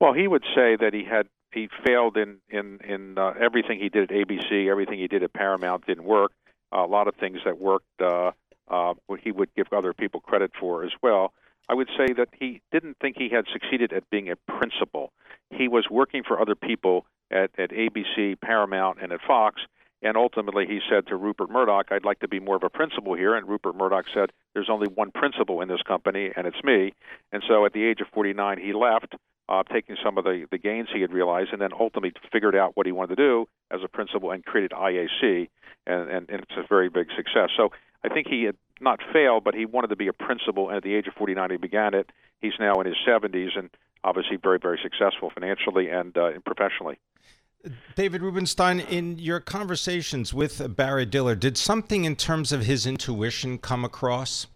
Well, 0.00 0.14
he 0.14 0.26
would 0.26 0.42
say 0.54 0.76
that 0.76 0.92
he 0.92 1.04
had 1.04 1.28
he 1.52 1.68
failed 1.86 2.16
in 2.16 2.38
in 2.50 2.80
in 2.82 3.18
uh, 3.18 3.34
everything 3.40 3.78
he 3.78 3.88
did 3.88 4.10
at 4.10 4.16
ABC, 4.16 4.68
everything 4.68 4.98
he 4.98 5.06
did 5.06 5.22
at 5.22 5.32
Paramount 5.32 5.86
didn't 5.86 6.04
work. 6.04 6.32
A 6.72 6.86
lot 6.86 7.08
of 7.08 7.14
things 7.16 7.38
that 7.44 7.60
worked, 7.60 8.00
uh, 8.00 8.32
uh, 8.68 8.94
he 9.22 9.30
would 9.30 9.54
give 9.54 9.66
other 9.72 9.92
people 9.92 10.20
credit 10.20 10.52
for 10.58 10.84
as 10.84 10.92
well. 11.02 11.32
I 11.68 11.74
would 11.74 11.88
say 11.96 12.12
that 12.14 12.28
he 12.38 12.60
didn't 12.72 12.96
think 13.00 13.16
he 13.16 13.28
had 13.28 13.44
succeeded 13.52 13.92
at 13.92 14.08
being 14.10 14.30
a 14.30 14.36
principal. 14.36 15.12
He 15.50 15.68
was 15.68 15.86
working 15.90 16.22
for 16.26 16.40
other 16.40 16.54
people 16.54 17.06
at, 17.30 17.50
at 17.58 17.70
ABC, 17.70 18.40
Paramount, 18.40 18.98
and 19.00 19.12
at 19.12 19.20
Fox. 19.26 19.62
And 20.02 20.16
ultimately, 20.16 20.66
he 20.66 20.80
said 20.90 21.06
to 21.06 21.16
Rupert 21.16 21.50
Murdoch, 21.50 21.92
I'd 21.92 22.04
like 22.04 22.18
to 22.20 22.28
be 22.28 22.40
more 22.40 22.56
of 22.56 22.64
a 22.64 22.68
principal 22.68 23.14
here. 23.14 23.36
And 23.36 23.48
Rupert 23.48 23.76
Murdoch 23.76 24.06
said, 24.12 24.32
There's 24.52 24.68
only 24.68 24.88
one 24.88 25.12
principal 25.12 25.60
in 25.60 25.68
this 25.68 25.82
company, 25.82 26.30
and 26.36 26.46
it's 26.46 26.62
me. 26.64 26.92
And 27.30 27.42
so 27.46 27.64
at 27.64 27.72
the 27.72 27.84
age 27.84 28.00
of 28.00 28.08
49, 28.08 28.58
he 28.58 28.72
left, 28.72 29.14
uh, 29.48 29.62
taking 29.64 29.96
some 30.02 30.18
of 30.18 30.24
the, 30.24 30.46
the 30.50 30.58
gains 30.58 30.88
he 30.92 31.00
had 31.00 31.12
realized, 31.12 31.50
and 31.52 31.60
then 31.60 31.70
ultimately 31.78 32.12
figured 32.32 32.56
out 32.56 32.76
what 32.76 32.86
he 32.86 32.92
wanted 32.92 33.16
to 33.16 33.22
do 33.22 33.48
as 33.70 33.80
a 33.84 33.88
principal 33.88 34.30
and 34.30 34.44
created 34.44 34.70
IAC. 34.70 35.48
And, 35.86 36.10
and, 36.10 36.30
and 36.30 36.42
it's 36.42 36.56
a 36.56 36.66
very 36.68 36.88
big 36.88 37.08
success. 37.16 37.50
So 37.56 37.70
I 38.04 38.08
think 38.08 38.28
he 38.28 38.44
had 38.44 38.56
not 38.80 39.00
failed, 39.12 39.44
but 39.44 39.54
he 39.54 39.66
wanted 39.66 39.88
to 39.88 39.96
be 39.96 40.08
a 40.08 40.12
principal. 40.12 40.68
And 40.68 40.76
at 40.76 40.82
the 40.82 40.94
age 40.94 41.06
of 41.06 41.14
49, 41.14 41.50
he 41.50 41.56
began 41.56 41.94
it. 41.94 42.10
He's 42.40 42.52
now 42.58 42.80
in 42.80 42.86
his 42.86 42.96
70s 43.06 43.56
and 43.56 43.70
obviously 44.04 44.36
very, 44.36 44.58
very 44.58 44.78
successful 44.82 45.30
financially 45.30 45.88
and 45.88 46.16
uh, 46.16 46.30
professionally. 46.44 46.98
David 47.94 48.22
Rubenstein, 48.22 48.80
in 48.80 49.18
your 49.18 49.38
conversations 49.38 50.34
with 50.34 50.74
Barry 50.76 51.06
Diller, 51.06 51.36
did 51.36 51.56
something 51.56 52.04
in 52.04 52.16
terms 52.16 52.50
of 52.50 52.64
his 52.64 52.86
intuition 52.86 53.58
come 53.58 53.84
across? 53.84 54.48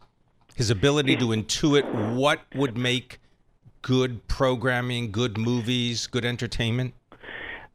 His 0.57 0.71
ability 0.71 1.17
to 1.17 1.27
intuit 1.27 2.15
what 2.15 2.41
would 2.55 2.77
make 2.77 3.21
good 3.87 4.27
programming, 4.27 5.13
good 5.13 5.39
movies, 5.39 6.09
good 6.09 6.25
entertainment? 6.25 6.93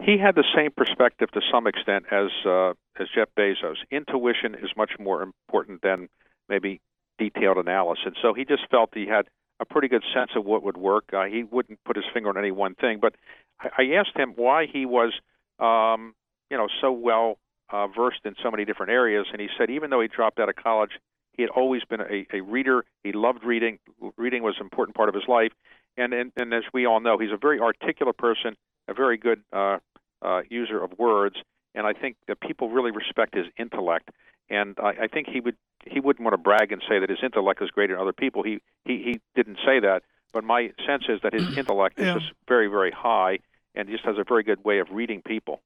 He 0.03 0.17
had 0.17 0.35
the 0.35 0.43
same 0.53 0.71
perspective 0.75 1.31
to 1.31 1.39
some 1.49 1.67
extent 1.67 2.03
as 2.11 2.27
uh, 2.45 2.71
as 2.99 3.07
Jeff 3.15 3.29
Bezos. 3.37 3.77
Intuition 3.91 4.55
is 4.55 4.71
much 4.75 4.91
more 4.99 5.21
important 5.21 5.81
than 5.83 6.09
maybe 6.49 6.81
detailed 7.17 7.57
analysis. 7.57 8.13
So 8.21 8.33
he 8.33 8.43
just 8.43 8.63
felt 8.69 8.89
he 8.93 9.07
had 9.07 9.27
a 9.61 9.65
pretty 9.65 9.87
good 9.87 10.03
sense 10.13 10.31
of 10.35 10.43
what 10.43 10.63
would 10.63 10.75
work. 10.75 11.05
Uh, 11.13 11.25
he 11.25 11.43
wouldn't 11.43 11.79
put 11.85 11.95
his 11.95 12.05
finger 12.13 12.27
on 12.27 12.37
any 12.37 12.51
one 12.51 12.75
thing, 12.75 12.99
but 12.99 13.15
I, 13.61 13.69
I 13.77 13.83
asked 13.97 14.17
him 14.17 14.33
why 14.35 14.65
he 14.65 14.85
was, 14.85 15.13
um, 15.59 16.13
you 16.49 16.57
know, 16.57 16.67
so 16.81 16.91
well 16.91 17.37
uh, 17.69 17.87
versed 17.87 18.25
in 18.25 18.35
so 18.43 18.51
many 18.51 18.65
different 18.65 18.91
areas, 18.91 19.27
and 19.31 19.39
he 19.39 19.47
said 19.57 19.69
even 19.69 19.89
though 19.91 20.01
he 20.01 20.09
dropped 20.09 20.39
out 20.41 20.49
of 20.49 20.55
college, 20.55 20.91
he 21.33 21.41
had 21.41 21.51
always 21.51 21.83
been 21.85 22.01
a, 22.01 22.27
a 22.33 22.41
reader. 22.41 22.83
He 23.05 23.13
loved 23.13 23.45
reading. 23.45 23.79
Reading 24.17 24.43
was 24.43 24.55
an 24.59 24.65
important 24.65 24.97
part 24.97 25.07
of 25.07 25.15
his 25.15 25.23
life, 25.29 25.53
and 25.97 26.13
and, 26.13 26.31
and 26.35 26.53
as 26.53 26.63
we 26.73 26.85
all 26.85 26.99
know, 26.99 27.17
he's 27.17 27.31
a 27.31 27.37
very 27.37 27.59
articulate 27.59 28.17
person, 28.17 28.55
a 28.87 28.93
very 28.93 29.17
good 29.17 29.41
uh, 29.53 29.77
uh, 30.21 30.41
user 30.49 30.83
of 30.83 30.97
words, 30.97 31.35
and 31.75 31.85
I 31.85 31.93
think 31.93 32.17
that 32.27 32.39
people 32.39 32.69
really 32.69 32.91
respect 32.91 33.35
his 33.35 33.47
intellect. 33.57 34.09
And 34.49 34.77
I, 34.81 35.03
I 35.03 35.07
think 35.07 35.27
he 35.27 35.39
would 35.39 35.55
he 35.85 35.99
wouldn't 35.99 36.23
want 36.23 36.33
to 36.33 36.37
brag 36.37 36.71
and 36.71 36.81
say 36.87 36.99
that 36.99 37.09
his 37.09 37.19
intellect 37.23 37.61
is 37.61 37.69
greater 37.69 37.93
than 37.93 38.01
other 38.01 38.13
people. 38.13 38.43
He 38.43 38.59
he 38.85 38.97
he 39.03 39.19
didn't 39.35 39.57
say 39.65 39.79
that, 39.79 40.03
but 40.33 40.43
my 40.43 40.71
sense 40.85 41.03
is 41.09 41.19
that 41.23 41.33
his 41.33 41.57
intellect 41.57 41.99
Yeah. 41.99 42.15
is 42.15 42.21
just 42.21 42.33
very 42.47 42.67
very 42.67 42.91
high, 42.91 43.39
and 43.75 43.87
he 43.87 43.95
just 43.95 44.05
has 44.05 44.17
a 44.17 44.23
very 44.23 44.43
good 44.43 44.63
way 44.63 44.79
of 44.79 44.87
reading 44.91 45.21
people. 45.21 45.61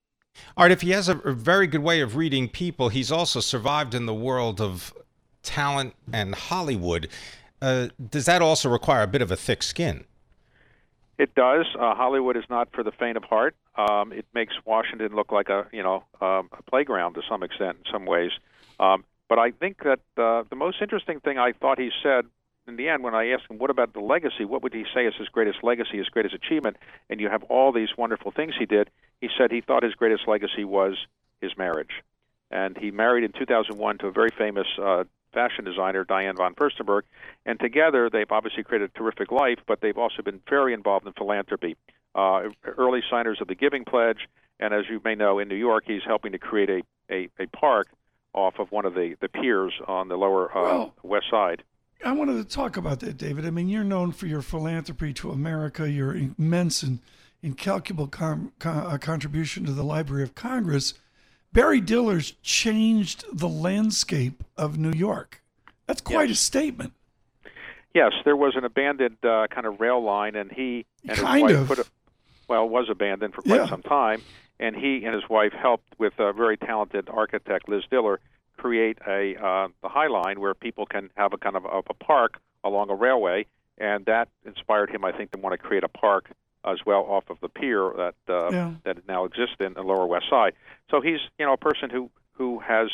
All 0.58 0.66
right, 0.66 0.72
if 0.72 0.82
he 0.82 0.92
has 0.92 1.08
a, 1.08 1.18
a 1.20 1.32
very 1.32 1.66
good 1.66 1.82
way 1.82 2.02
of 2.02 2.16
reading 2.18 2.50
people, 2.50 2.90
he's 2.90 3.12
also 3.12 3.40
survived 3.40 3.96
in 3.96 4.06
the 4.06 4.14
world 4.14 4.60
of 4.60 4.94
talent 5.44 5.96
and 6.12 6.36
Hollywood. 6.36 7.08
Uh, 7.62 7.88
does 8.10 8.26
that 8.26 8.42
also 8.42 8.70
require 8.70 9.02
a 9.04 9.08
bit 9.08 9.22
of 9.22 9.32
a 9.32 9.38
thick 9.38 9.64
skin? 9.64 10.04
It 11.18 11.34
does. 11.34 11.66
Uh, 11.80 11.96
Hollywood 11.96 12.36
is 12.36 12.44
not 12.50 12.70
for 12.74 12.84
the 12.84 12.92
faint 12.92 13.16
of 13.18 13.24
heart. 13.24 13.56
Um, 13.78 14.12
it 14.12 14.26
makes 14.34 14.54
Washington 14.66 15.16
look 15.16 15.32
like 15.32 15.50
a 15.50 15.68
you 15.72 15.84
know 15.84 16.04
um, 16.22 16.50
a 16.52 16.64
playground 16.70 17.14
to 17.14 17.22
some 17.30 17.44
extent 17.44 17.78
in 17.86 17.92
some 17.92 18.06
ways. 18.06 18.32
Um, 18.80 19.06
but 19.30 19.40
I 19.40 19.52
think 19.52 19.84
that 19.84 20.00
uh, 20.18 20.44
the 20.50 20.56
most 20.56 20.82
interesting 20.82 21.20
thing 21.20 21.38
I 21.38 21.54
thought 21.54 21.80
he 21.80 21.90
said 22.04 22.26
in 22.68 22.76
the 22.76 22.90
end 22.90 23.04
when 23.04 23.16
I 23.16 23.30
asked 23.30 23.50
him 23.50 23.58
what 23.58 23.70
about 23.70 23.94
the 23.94 24.02
legacy, 24.02 24.44
what 24.44 24.62
would 24.64 24.74
he 24.74 24.86
say 24.94 25.06
is 25.06 25.14
his 25.18 25.30
greatest 25.30 25.64
legacy, 25.64 25.98
his 25.98 26.10
greatest 26.10 26.36
achievement, 26.36 26.78
and 27.10 27.20
you 27.20 27.30
have 27.30 27.44
all 27.44 27.72
these 27.72 27.90
wonderful 27.98 28.32
things 28.32 28.54
he 28.58 28.66
did. 28.66 28.90
He 29.22 29.30
said 29.38 29.52
he 29.52 29.62
thought 29.62 29.84
his 29.84 29.94
greatest 29.94 30.28
legacy 30.28 30.66
was 30.66 30.98
his 31.42 31.58
marriage, 31.58 32.04
and 32.52 32.78
he 32.78 32.92
married 32.92 33.24
in 33.24 33.32
2001 33.32 34.00
to 34.00 34.08
a 34.08 34.12
very 34.12 34.32
famous 34.38 34.68
uh, 34.82 35.06
fashion 35.36 35.64
designer, 35.66 36.04
Diane 36.04 36.36
von 36.36 36.56
Furstenberg, 36.56 37.04
and 37.46 37.60
together 37.60 38.10
they've 38.12 38.32
obviously 38.32 38.64
created 38.64 38.90
a 38.96 38.98
terrific 38.98 39.32
life, 39.32 39.60
but 39.68 39.82
they've 39.82 39.98
also 39.98 40.24
been 40.24 40.40
very 40.50 40.74
involved 40.74 41.06
in 41.06 41.14
philanthropy. 41.14 41.76
Uh, 42.16 42.44
early 42.78 43.02
signers 43.12 43.38
of 43.42 43.48
the 43.48 43.56
Giving 43.56 43.84
Pledge, 43.86 44.28
and 44.60 44.74
as 44.74 44.86
you 44.90 45.00
may 45.04 45.14
know, 45.14 45.38
in 45.38 45.48
New 45.48 45.56
York, 45.56 45.84
he's 45.86 46.02
helping 46.08 46.32
to 46.32 46.40
create 46.40 46.70
a, 46.70 46.82
a, 47.14 47.30
a 47.40 47.46
park 47.48 47.88
off 48.34 48.56
of 48.58 48.72
one 48.72 48.86
of 48.86 48.94
the, 48.96 49.16
the 49.22 49.28
piers 49.30 49.74
on 49.88 50.08
the 50.08 50.16
lower 50.16 50.50
uh, 50.58 50.62
Well- 50.64 50.94
west 51.04 51.26
side. 51.30 51.64
I 52.04 52.12
wanted 52.12 52.36
to 52.38 52.44
talk 52.44 52.76
about 52.78 53.00
that, 53.02 53.18
David. 53.18 53.46
I 53.46 53.50
mean, 53.52 53.70
you're 53.70 53.84
known 53.84 54.12
for 54.12 54.28
your 54.28 54.42
philanthropy 54.42 55.14
to 55.14 55.32
America, 55.32 55.90
your 55.90 56.14
immense 56.16 56.84
and 56.84 57.00
incalculable 57.42 58.08
com- 58.08 58.52
con- 58.60 58.86
uh, 58.86 58.98
contribution 58.98 59.66
to 59.66 59.72
the 59.72 59.84
Library 59.84 60.24
of 60.24 60.36
Congress. 60.36 60.94
Barry 61.56 61.80
Diller's 61.80 62.34
changed 62.44 63.24
the 63.32 63.48
landscape 63.48 64.44
of 64.58 64.78
New 64.78 64.92
York. 64.92 65.42
That's 65.88 66.02
quite 66.02 66.30
a 66.30 66.36
statement. 66.36 66.92
Yes, 67.94 68.12
there 68.26 68.36
was 68.36 68.58
an 68.58 68.66
abandoned 68.66 69.24
uh, 69.24 69.48
kind 69.50 69.66
of 69.66 69.80
rail 69.80 70.04
line, 70.04 70.36
and 70.36 70.52
he 70.52 70.86
and 71.08 71.18
Kind 71.18 71.48
his 71.50 71.58
wife 71.58 71.62
of. 71.62 71.68
put 71.70 71.80
a, 71.80 71.86
well, 72.50 72.66
it 72.66 72.70
was 72.70 72.90
abandoned 72.90 73.34
for 73.34 73.42
quite 73.42 73.62
Yeah. 73.62 73.70
some 73.70 73.82
time, 73.84 74.22
and 74.60 74.76
he 74.76 75.06
and 75.06 75.16
his 75.16 75.30
wife 75.30 75.54
helped 75.54 75.98
with 75.98 76.20
a 76.20 76.34
very 76.34 76.58
talented 76.58 77.08
architect, 77.10 77.70
Liz 77.70 77.84
Diller, 77.90 78.20
create 78.58 78.98
a 79.08 79.38
uh, 79.42 79.70
the 79.82 79.88
High 79.88 80.08
Line 80.08 80.42
where 80.42 80.54
people 80.54 80.86
can 80.86 81.10
have 81.16 81.32
a 81.32 81.38
kind 81.38 81.56
of 81.56 81.64
a, 81.64 81.84
a 81.90 81.94
park 81.94 82.42
along 82.66 82.90
a 82.90 82.96
railway, 82.96 83.46
and 83.78 84.06
that 84.08 84.28
inspired 84.46 84.90
him, 84.90 85.06
I 85.06 85.14
think, 85.14 85.32
to 85.32 85.38
want 85.38 85.54
to 85.54 85.58
create 85.58 85.86
a 85.86 85.88
park 85.88 86.30
as 86.66 86.80
well 86.86 87.02
off 87.08 87.30
of 87.30 87.40
the 87.42 87.50
pier 87.50 87.92
that 87.98 88.16
uh, 88.30 88.50
Yeah. 88.52 88.74
that 88.84 89.08
now 89.08 89.26
exists 89.26 89.56
in 89.60 89.74
the 89.74 89.84
Lower 89.84 90.06
West 90.06 90.30
Side. 90.30 90.54
So 90.92 91.02
he's 91.02 91.20
you 91.40 91.46
know 91.46 91.54
a 91.54 91.58
person 91.58 91.90
who 91.90 92.10
who 92.34 92.60
has 92.60 92.90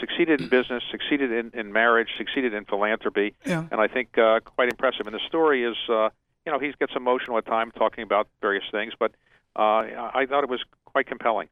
succeeded 0.00 0.40
in 0.42 0.48
business, 0.48 0.82
succeeded 0.90 1.32
in, 1.32 1.50
in 1.58 1.72
marriage, 1.72 2.08
succeeded 2.18 2.52
in 2.52 2.64
philanthropy, 2.66 3.34
Yeah. 3.46 3.64
and 3.70 3.80
I 3.80 3.88
think 3.88 4.18
uh, 4.18 4.40
quite 4.40 4.68
impressive. 4.68 5.06
And 5.06 5.14
the 5.14 5.26
story 5.26 5.64
is, 5.64 5.76
uh, 5.88 6.10
you 6.44 6.52
know, 6.52 6.58
he 6.58 6.70
gets 6.78 6.92
emotional 6.94 7.38
at 7.38 7.46
times 7.46 7.72
talking 7.76 8.02
about 8.04 8.28
various 8.42 8.64
things, 8.70 8.92
but 8.98 9.12
uh, 9.56 10.10
I 10.20 10.26
thought 10.28 10.44
it 10.44 10.50
was 10.50 10.62
quite 10.84 11.06
compelling. 11.06 11.48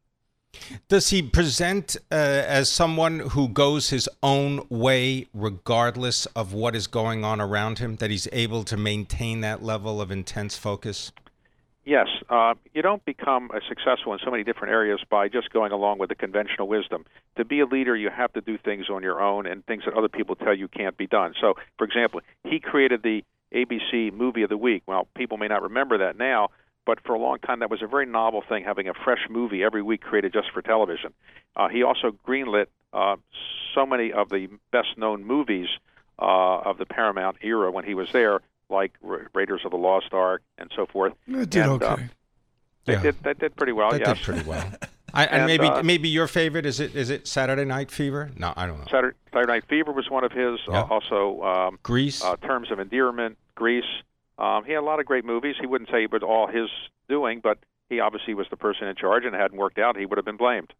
Does 0.89 1.09
he 1.09 1.23
present 1.23 1.97
uh, 2.13 2.15
as 2.15 2.71
someone 2.71 3.19
who 3.21 3.49
goes 3.49 3.89
his 3.91 4.09
own 4.23 4.65
way 4.69 5.27
regardless 5.33 6.27
of 6.27 6.53
what 6.53 6.77
is 6.77 6.87
going 6.87 7.25
on 7.25 7.41
around 7.41 7.79
him? 7.79 7.97
That 7.97 8.11
he's 8.11 8.29
able 8.31 8.63
to 8.65 8.77
maintain 8.77 9.41
that 9.41 9.63
level 9.63 10.01
of 10.03 10.11
intense 10.11 10.57
focus? 10.59 11.13
Yes, 11.85 12.09
uh, 12.31 12.55
you 12.73 12.81
don't 12.81 13.05
become 13.05 13.51
successful 13.69 14.15
in 14.15 14.19
so 14.25 14.31
many 14.31 14.43
different 14.43 14.73
areas 14.73 15.01
by 15.11 15.29
just 15.29 15.51
going 15.51 15.71
along 15.71 15.99
with 15.99 16.09
the 16.09 16.15
conventional 16.15 16.67
wisdom. 16.67 17.05
To 17.37 17.45
be 17.45 17.61
a 17.61 17.67
leader, 17.67 17.95
you 17.95 18.09
have 18.09 18.33
to 18.33 18.41
do 18.41 18.57
things 18.57 18.89
on 18.89 19.03
your 19.03 19.21
own 19.21 19.47
and 19.47 19.65
things 19.67 19.85
that 19.85 19.93
other 19.93 20.09
people 20.09 20.35
tell 20.35 20.55
you 20.55 20.67
can't 20.67 20.97
be 20.97 21.07
done. 21.07 21.35
So, 21.39 21.55
for 21.77 21.85
example, 21.85 22.23
he 22.43 22.59
created 22.59 23.03
the 23.03 23.23
ABC 23.55 24.13
Movie 24.15 24.43
of 24.43 24.49
the 24.49 24.57
Week. 24.57 24.83
Well, 24.87 25.09
people 25.15 25.37
may 25.37 25.47
not 25.47 25.63
remember 25.63 25.99
that 25.99 26.17
now, 26.17 26.49
but 26.87 27.01
for 27.05 27.15
a 27.15 27.19
long 27.19 27.39
time 27.39 27.61
that 27.61 27.71
was 27.71 27.83
a 27.83 27.87
very 27.87 28.07
novel 28.07 28.43
thing, 28.49 28.65
having 28.65 28.89
a 28.89 28.95
fresh 28.95 29.27
movie 29.29 29.63
every 29.63 29.83
week 29.83 30.01
created 30.01 30.33
just 30.33 30.51
for 30.53 30.63
television. 30.63 31.13
Uh, 31.55 31.69
he 31.69 31.83
also 31.83 32.17
greenlit 32.27 32.67
uh, 32.95 33.17
so 33.75 33.85
many 33.85 34.11
of 34.11 34.31
the 34.31 34.49
best-known 34.71 35.25
movies 35.25 35.69
uh, 36.19 36.61
of 36.61 36.79
the 36.79 36.87
Paramount 36.87 37.37
era 37.43 37.71
when 37.71 37.85
he 37.85 37.95
was 37.95 38.11
there, 38.13 38.41
like 38.75 38.93
Ra- 39.01 39.19
Raiders 39.35 39.63
of 39.65 39.71
the 39.71 39.77
Lost 39.79 40.13
Ark 40.13 40.43
and 40.59 40.71
so 40.77 40.85
forth. 40.87 41.15
It 41.27 41.49
did 41.51 41.63
And, 41.67 41.83
uh, 41.83 41.93
okay. 41.93 42.09
They 42.85 42.93
Yeah. 42.95 43.03
did 43.03 43.23
that 43.23 43.39
did 43.39 43.57
pretty 43.57 43.73
well. 43.73 43.91
that 43.93 44.01
yes. 44.01 44.19
did 44.19 44.25
pretty 44.25 44.49
well. 44.49 44.67
I, 45.17 45.27
and, 45.27 45.35
And, 45.43 45.47
maybe 45.47 45.67
uh, 45.67 45.83
maybe 45.83 46.09
your 46.09 46.27
favorite 46.27 46.67
is 46.67 46.81
it 46.81 46.95
is 46.97 47.09
it 47.09 47.27
Saturday 47.29 47.65
Night 47.65 47.91
Fever? 47.91 48.31
No, 48.37 48.53
I 48.57 48.67
don't 48.67 48.79
know. 48.81 48.87
Saturday, 48.91 49.17
Saturday 49.33 49.53
Night 49.53 49.65
Fever 49.69 49.93
was 49.93 50.11
one 50.11 50.25
of 50.25 50.33
his. 50.33 50.59
Yeah. 50.69 50.81
Uh, 50.83 50.87
also, 50.91 51.43
um, 51.43 51.79
Grease. 51.85 52.23
uh, 52.23 52.37
Terms 52.37 52.71
of 52.73 52.81
Endearment, 52.81 53.39
Grease. 53.55 53.85
Um, 54.39 54.65
he 54.65 54.73
had 54.73 54.81
a 54.81 54.85
lot 54.85 54.99
of 54.99 55.07
great 55.07 55.25
movies. 55.25 55.55
He 55.61 55.67
wouldn't 55.67 55.89
say 55.91 56.03
it 56.05 56.13
was 56.13 56.23
all 56.25 56.49
his 56.49 56.69
doing, 57.09 57.39
but 57.41 57.59
he 57.89 58.01
obviously 58.01 58.35
was 58.35 58.49
the 58.51 58.57
person 58.57 58.89
in 58.89 58.97
charge, 58.97 59.25
and 59.25 59.35
it 59.35 59.39
hadn't 59.39 59.57
worked 59.57 59.79
out. 59.79 59.97
He 59.97 60.05
would 60.07 60.19
have 60.19 60.25
been 60.25 60.37
blamed. 60.37 60.73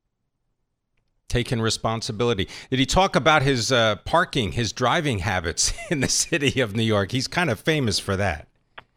Taking 1.29 1.61
responsibility. 1.61 2.49
Did 2.71 2.79
he 2.79 2.87
talk 2.87 3.17
about 3.17 3.43
his 3.43 3.73
uh, 3.73 3.97
parking, 4.05 4.53
his 4.53 4.73
driving 4.73 5.21
habits 5.21 5.73
in 5.91 6.01
the 6.01 6.09
city 6.09 6.61
of 6.61 6.75
New 6.77 6.83
York? 6.83 7.13
He's 7.13 7.27
kind 7.29 7.51
of 7.51 7.59
famous 7.61 7.99
for 7.99 8.17
that. 8.17 8.49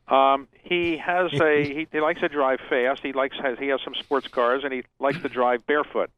Um, 0.07 0.47
he 0.63 0.97
has 0.97 1.33
a 1.33 1.63
he, 1.73 1.87
he 1.91 1.99
likes 1.99 2.19
to 2.21 2.29
drive 2.29 2.59
fast. 2.69 3.01
He 3.03 3.11
likes 3.13 3.35
has 3.41 3.57
he 3.59 3.67
has 3.67 3.81
some 3.83 3.95
sports 3.95 4.27
cars, 4.27 4.63
and 4.63 4.71
he 4.73 4.83
likes 4.99 5.21
to 5.21 5.29
drive 5.29 5.65
barefoot. 5.65 6.09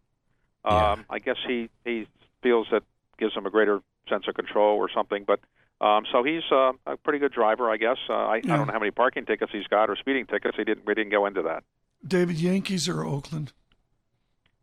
Um, 0.65 0.73
Yeah. 0.75 0.95
I 1.09 1.19
guess 1.19 1.37
he 1.47 1.69
he 1.85 2.07
feels 2.43 2.67
that 2.71 2.83
gives 3.17 3.33
him 3.35 3.45
a 3.45 3.49
greater 3.49 3.81
sense 4.07 4.27
of 4.27 4.35
control 4.35 4.77
or 4.77 4.89
something. 4.89 5.23
But 5.25 5.39
um, 5.81 6.05
so 6.11 6.23
he's 6.23 6.43
uh, 6.51 6.73
a 6.85 6.97
pretty 6.97 7.19
good 7.19 7.31
driver, 7.31 7.69
I 7.69 7.77
guess. 7.77 7.97
Uh, 8.09 8.13
I, 8.13 8.35
I 8.35 8.39
don't 8.41 8.67
know 8.67 8.73
how 8.73 8.79
many 8.79 8.91
parking 8.91 9.25
tickets 9.25 9.51
he's 9.51 9.67
got 9.67 9.89
or 9.89 9.95
speeding 9.95 10.25
tickets. 10.25 10.55
He 10.57 10.63
didn't 10.63 10.85
we 10.85 10.93
didn't 10.93 11.11
go 11.11 11.25
into 11.25 11.41
that. 11.43 11.63
David, 12.05 12.39
Yankees 12.39 12.87
or 12.87 13.03
Oakland? 13.05 13.53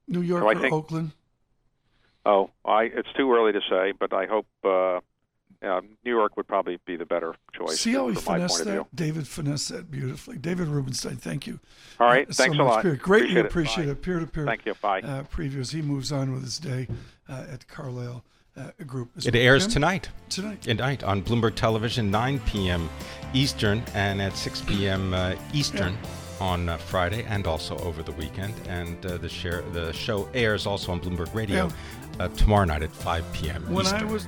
New 0.08 0.20
York 0.22 0.44
I 0.44 0.52
or 0.52 0.54
think- 0.60 0.72
Oakland? 0.72 1.12
Oh, 2.26 2.50
I 2.64 2.82
it's 2.84 3.12
too 3.16 3.32
early 3.32 3.52
to 3.52 3.60
say, 3.70 3.92
but 3.98 4.12
I 4.12 4.26
hope 4.26 4.46
uh, 4.64 4.96
uh, 5.64 5.80
New 6.04 6.10
York 6.10 6.36
would 6.36 6.46
probably 6.48 6.78
be 6.84 6.96
the 6.96 7.06
better 7.06 7.34
choice 7.54 7.80
See 7.80 7.92
how 7.92 8.08
he 8.08 8.14
from 8.14 8.22
finessed 8.24 8.64
that? 8.64 8.86
David 8.94 9.26
finessed 9.28 9.68
that 9.70 9.90
beautifully. 9.90 10.36
David 10.36 10.66
Rubenstein, 10.68 11.16
thank 11.16 11.46
you. 11.46 11.60
All 12.00 12.06
right, 12.08 12.28
Uh, 12.28 12.32
so 12.32 12.42
thanks 12.42 12.54
a 12.58 12.58
much. 12.64 12.66
lot. 12.66 12.82
Peer- 12.82 12.96
Greatly 12.96 13.38
Appreciate 13.38 13.38
it. 13.38 13.46
appreciate 13.46 13.84
Bye. 13.86 13.90
it. 13.92 14.02
Peer 14.02 14.18
to 14.18 14.26
peer. 14.26 14.44
Thank 14.44 14.66
you. 14.66 14.74
Bye. 14.82 15.00
Uh, 15.00 15.22
previews. 15.24 15.72
He 15.72 15.80
moves 15.82 16.10
on 16.12 16.32
with 16.32 16.42
his 16.42 16.58
day 16.58 16.88
uh, 17.28 17.46
at 17.50 17.66
Carlyle 17.68 18.22
uh, 18.56 18.70
Group. 18.86 19.10
as 19.16 19.26
It 19.26 19.34
airs 19.36 19.64
Jim? 19.64 19.72
tonight. 19.74 20.08
Tonight. 20.28 20.62
Tonight 20.62 21.04
on 21.04 21.22
Bloomberg 21.22 21.54
Television, 21.54 22.10
9 22.10 22.40
p.m. 22.40 22.90
Eastern, 23.34 23.82
and 23.94 24.20
at 24.20 24.36
6 24.36 24.62
p.m. 24.62 25.14
Uh, 25.14 25.36
Eastern 25.54 25.96
on 26.40 26.68
uh, 26.68 26.76
Friday, 26.76 27.24
and 27.24 27.46
also 27.46 27.76
over 27.78 28.02
the 28.02 28.12
weekend. 28.12 28.54
And 28.68 29.04
uh, 29.06 29.18
the 29.18 29.28
share 29.28 29.62
the 29.72 29.92
show 29.92 30.28
airs 30.34 30.66
also 30.66 30.92
on 30.92 31.00
Bloomberg 31.00 31.34
Radio 31.34 31.70
uh, 32.20 32.28
tomorrow 32.28 32.64
night 32.64 32.82
at 32.82 32.92
5 32.92 33.32
p.m. 33.32 33.62
When 33.72 33.84
Eastern. 33.84 34.08
I 34.08 34.12
was. 34.12 34.26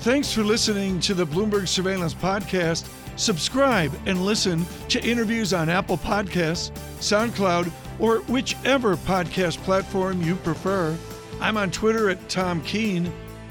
Thanks 0.00 0.30
for 0.32 0.42
listening 0.42 1.00
to 1.00 1.14
the 1.14 1.26
Bloomberg 1.26 1.66
Surveillance 1.66 2.12
Podcast. 2.12 2.90
Subscribe 3.16 3.92
and 4.06 4.22
listen 4.22 4.66
to 4.88 5.02
interviews 5.02 5.54
on 5.54 5.70
Apple 5.70 5.96
Podcasts, 5.96 6.72
SoundCloud, 6.98 7.72
or 7.98 8.18
whichever 8.22 8.96
podcast 8.96 9.58
platform 9.58 10.20
you 10.20 10.34
prefer. 10.36 10.96
I'm 11.40 11.56
on 11.56 11.70
Twitter 11.70 12.10
at 12.10 12.28
Tom 12.28 12.60
Keene. 12.62 13.10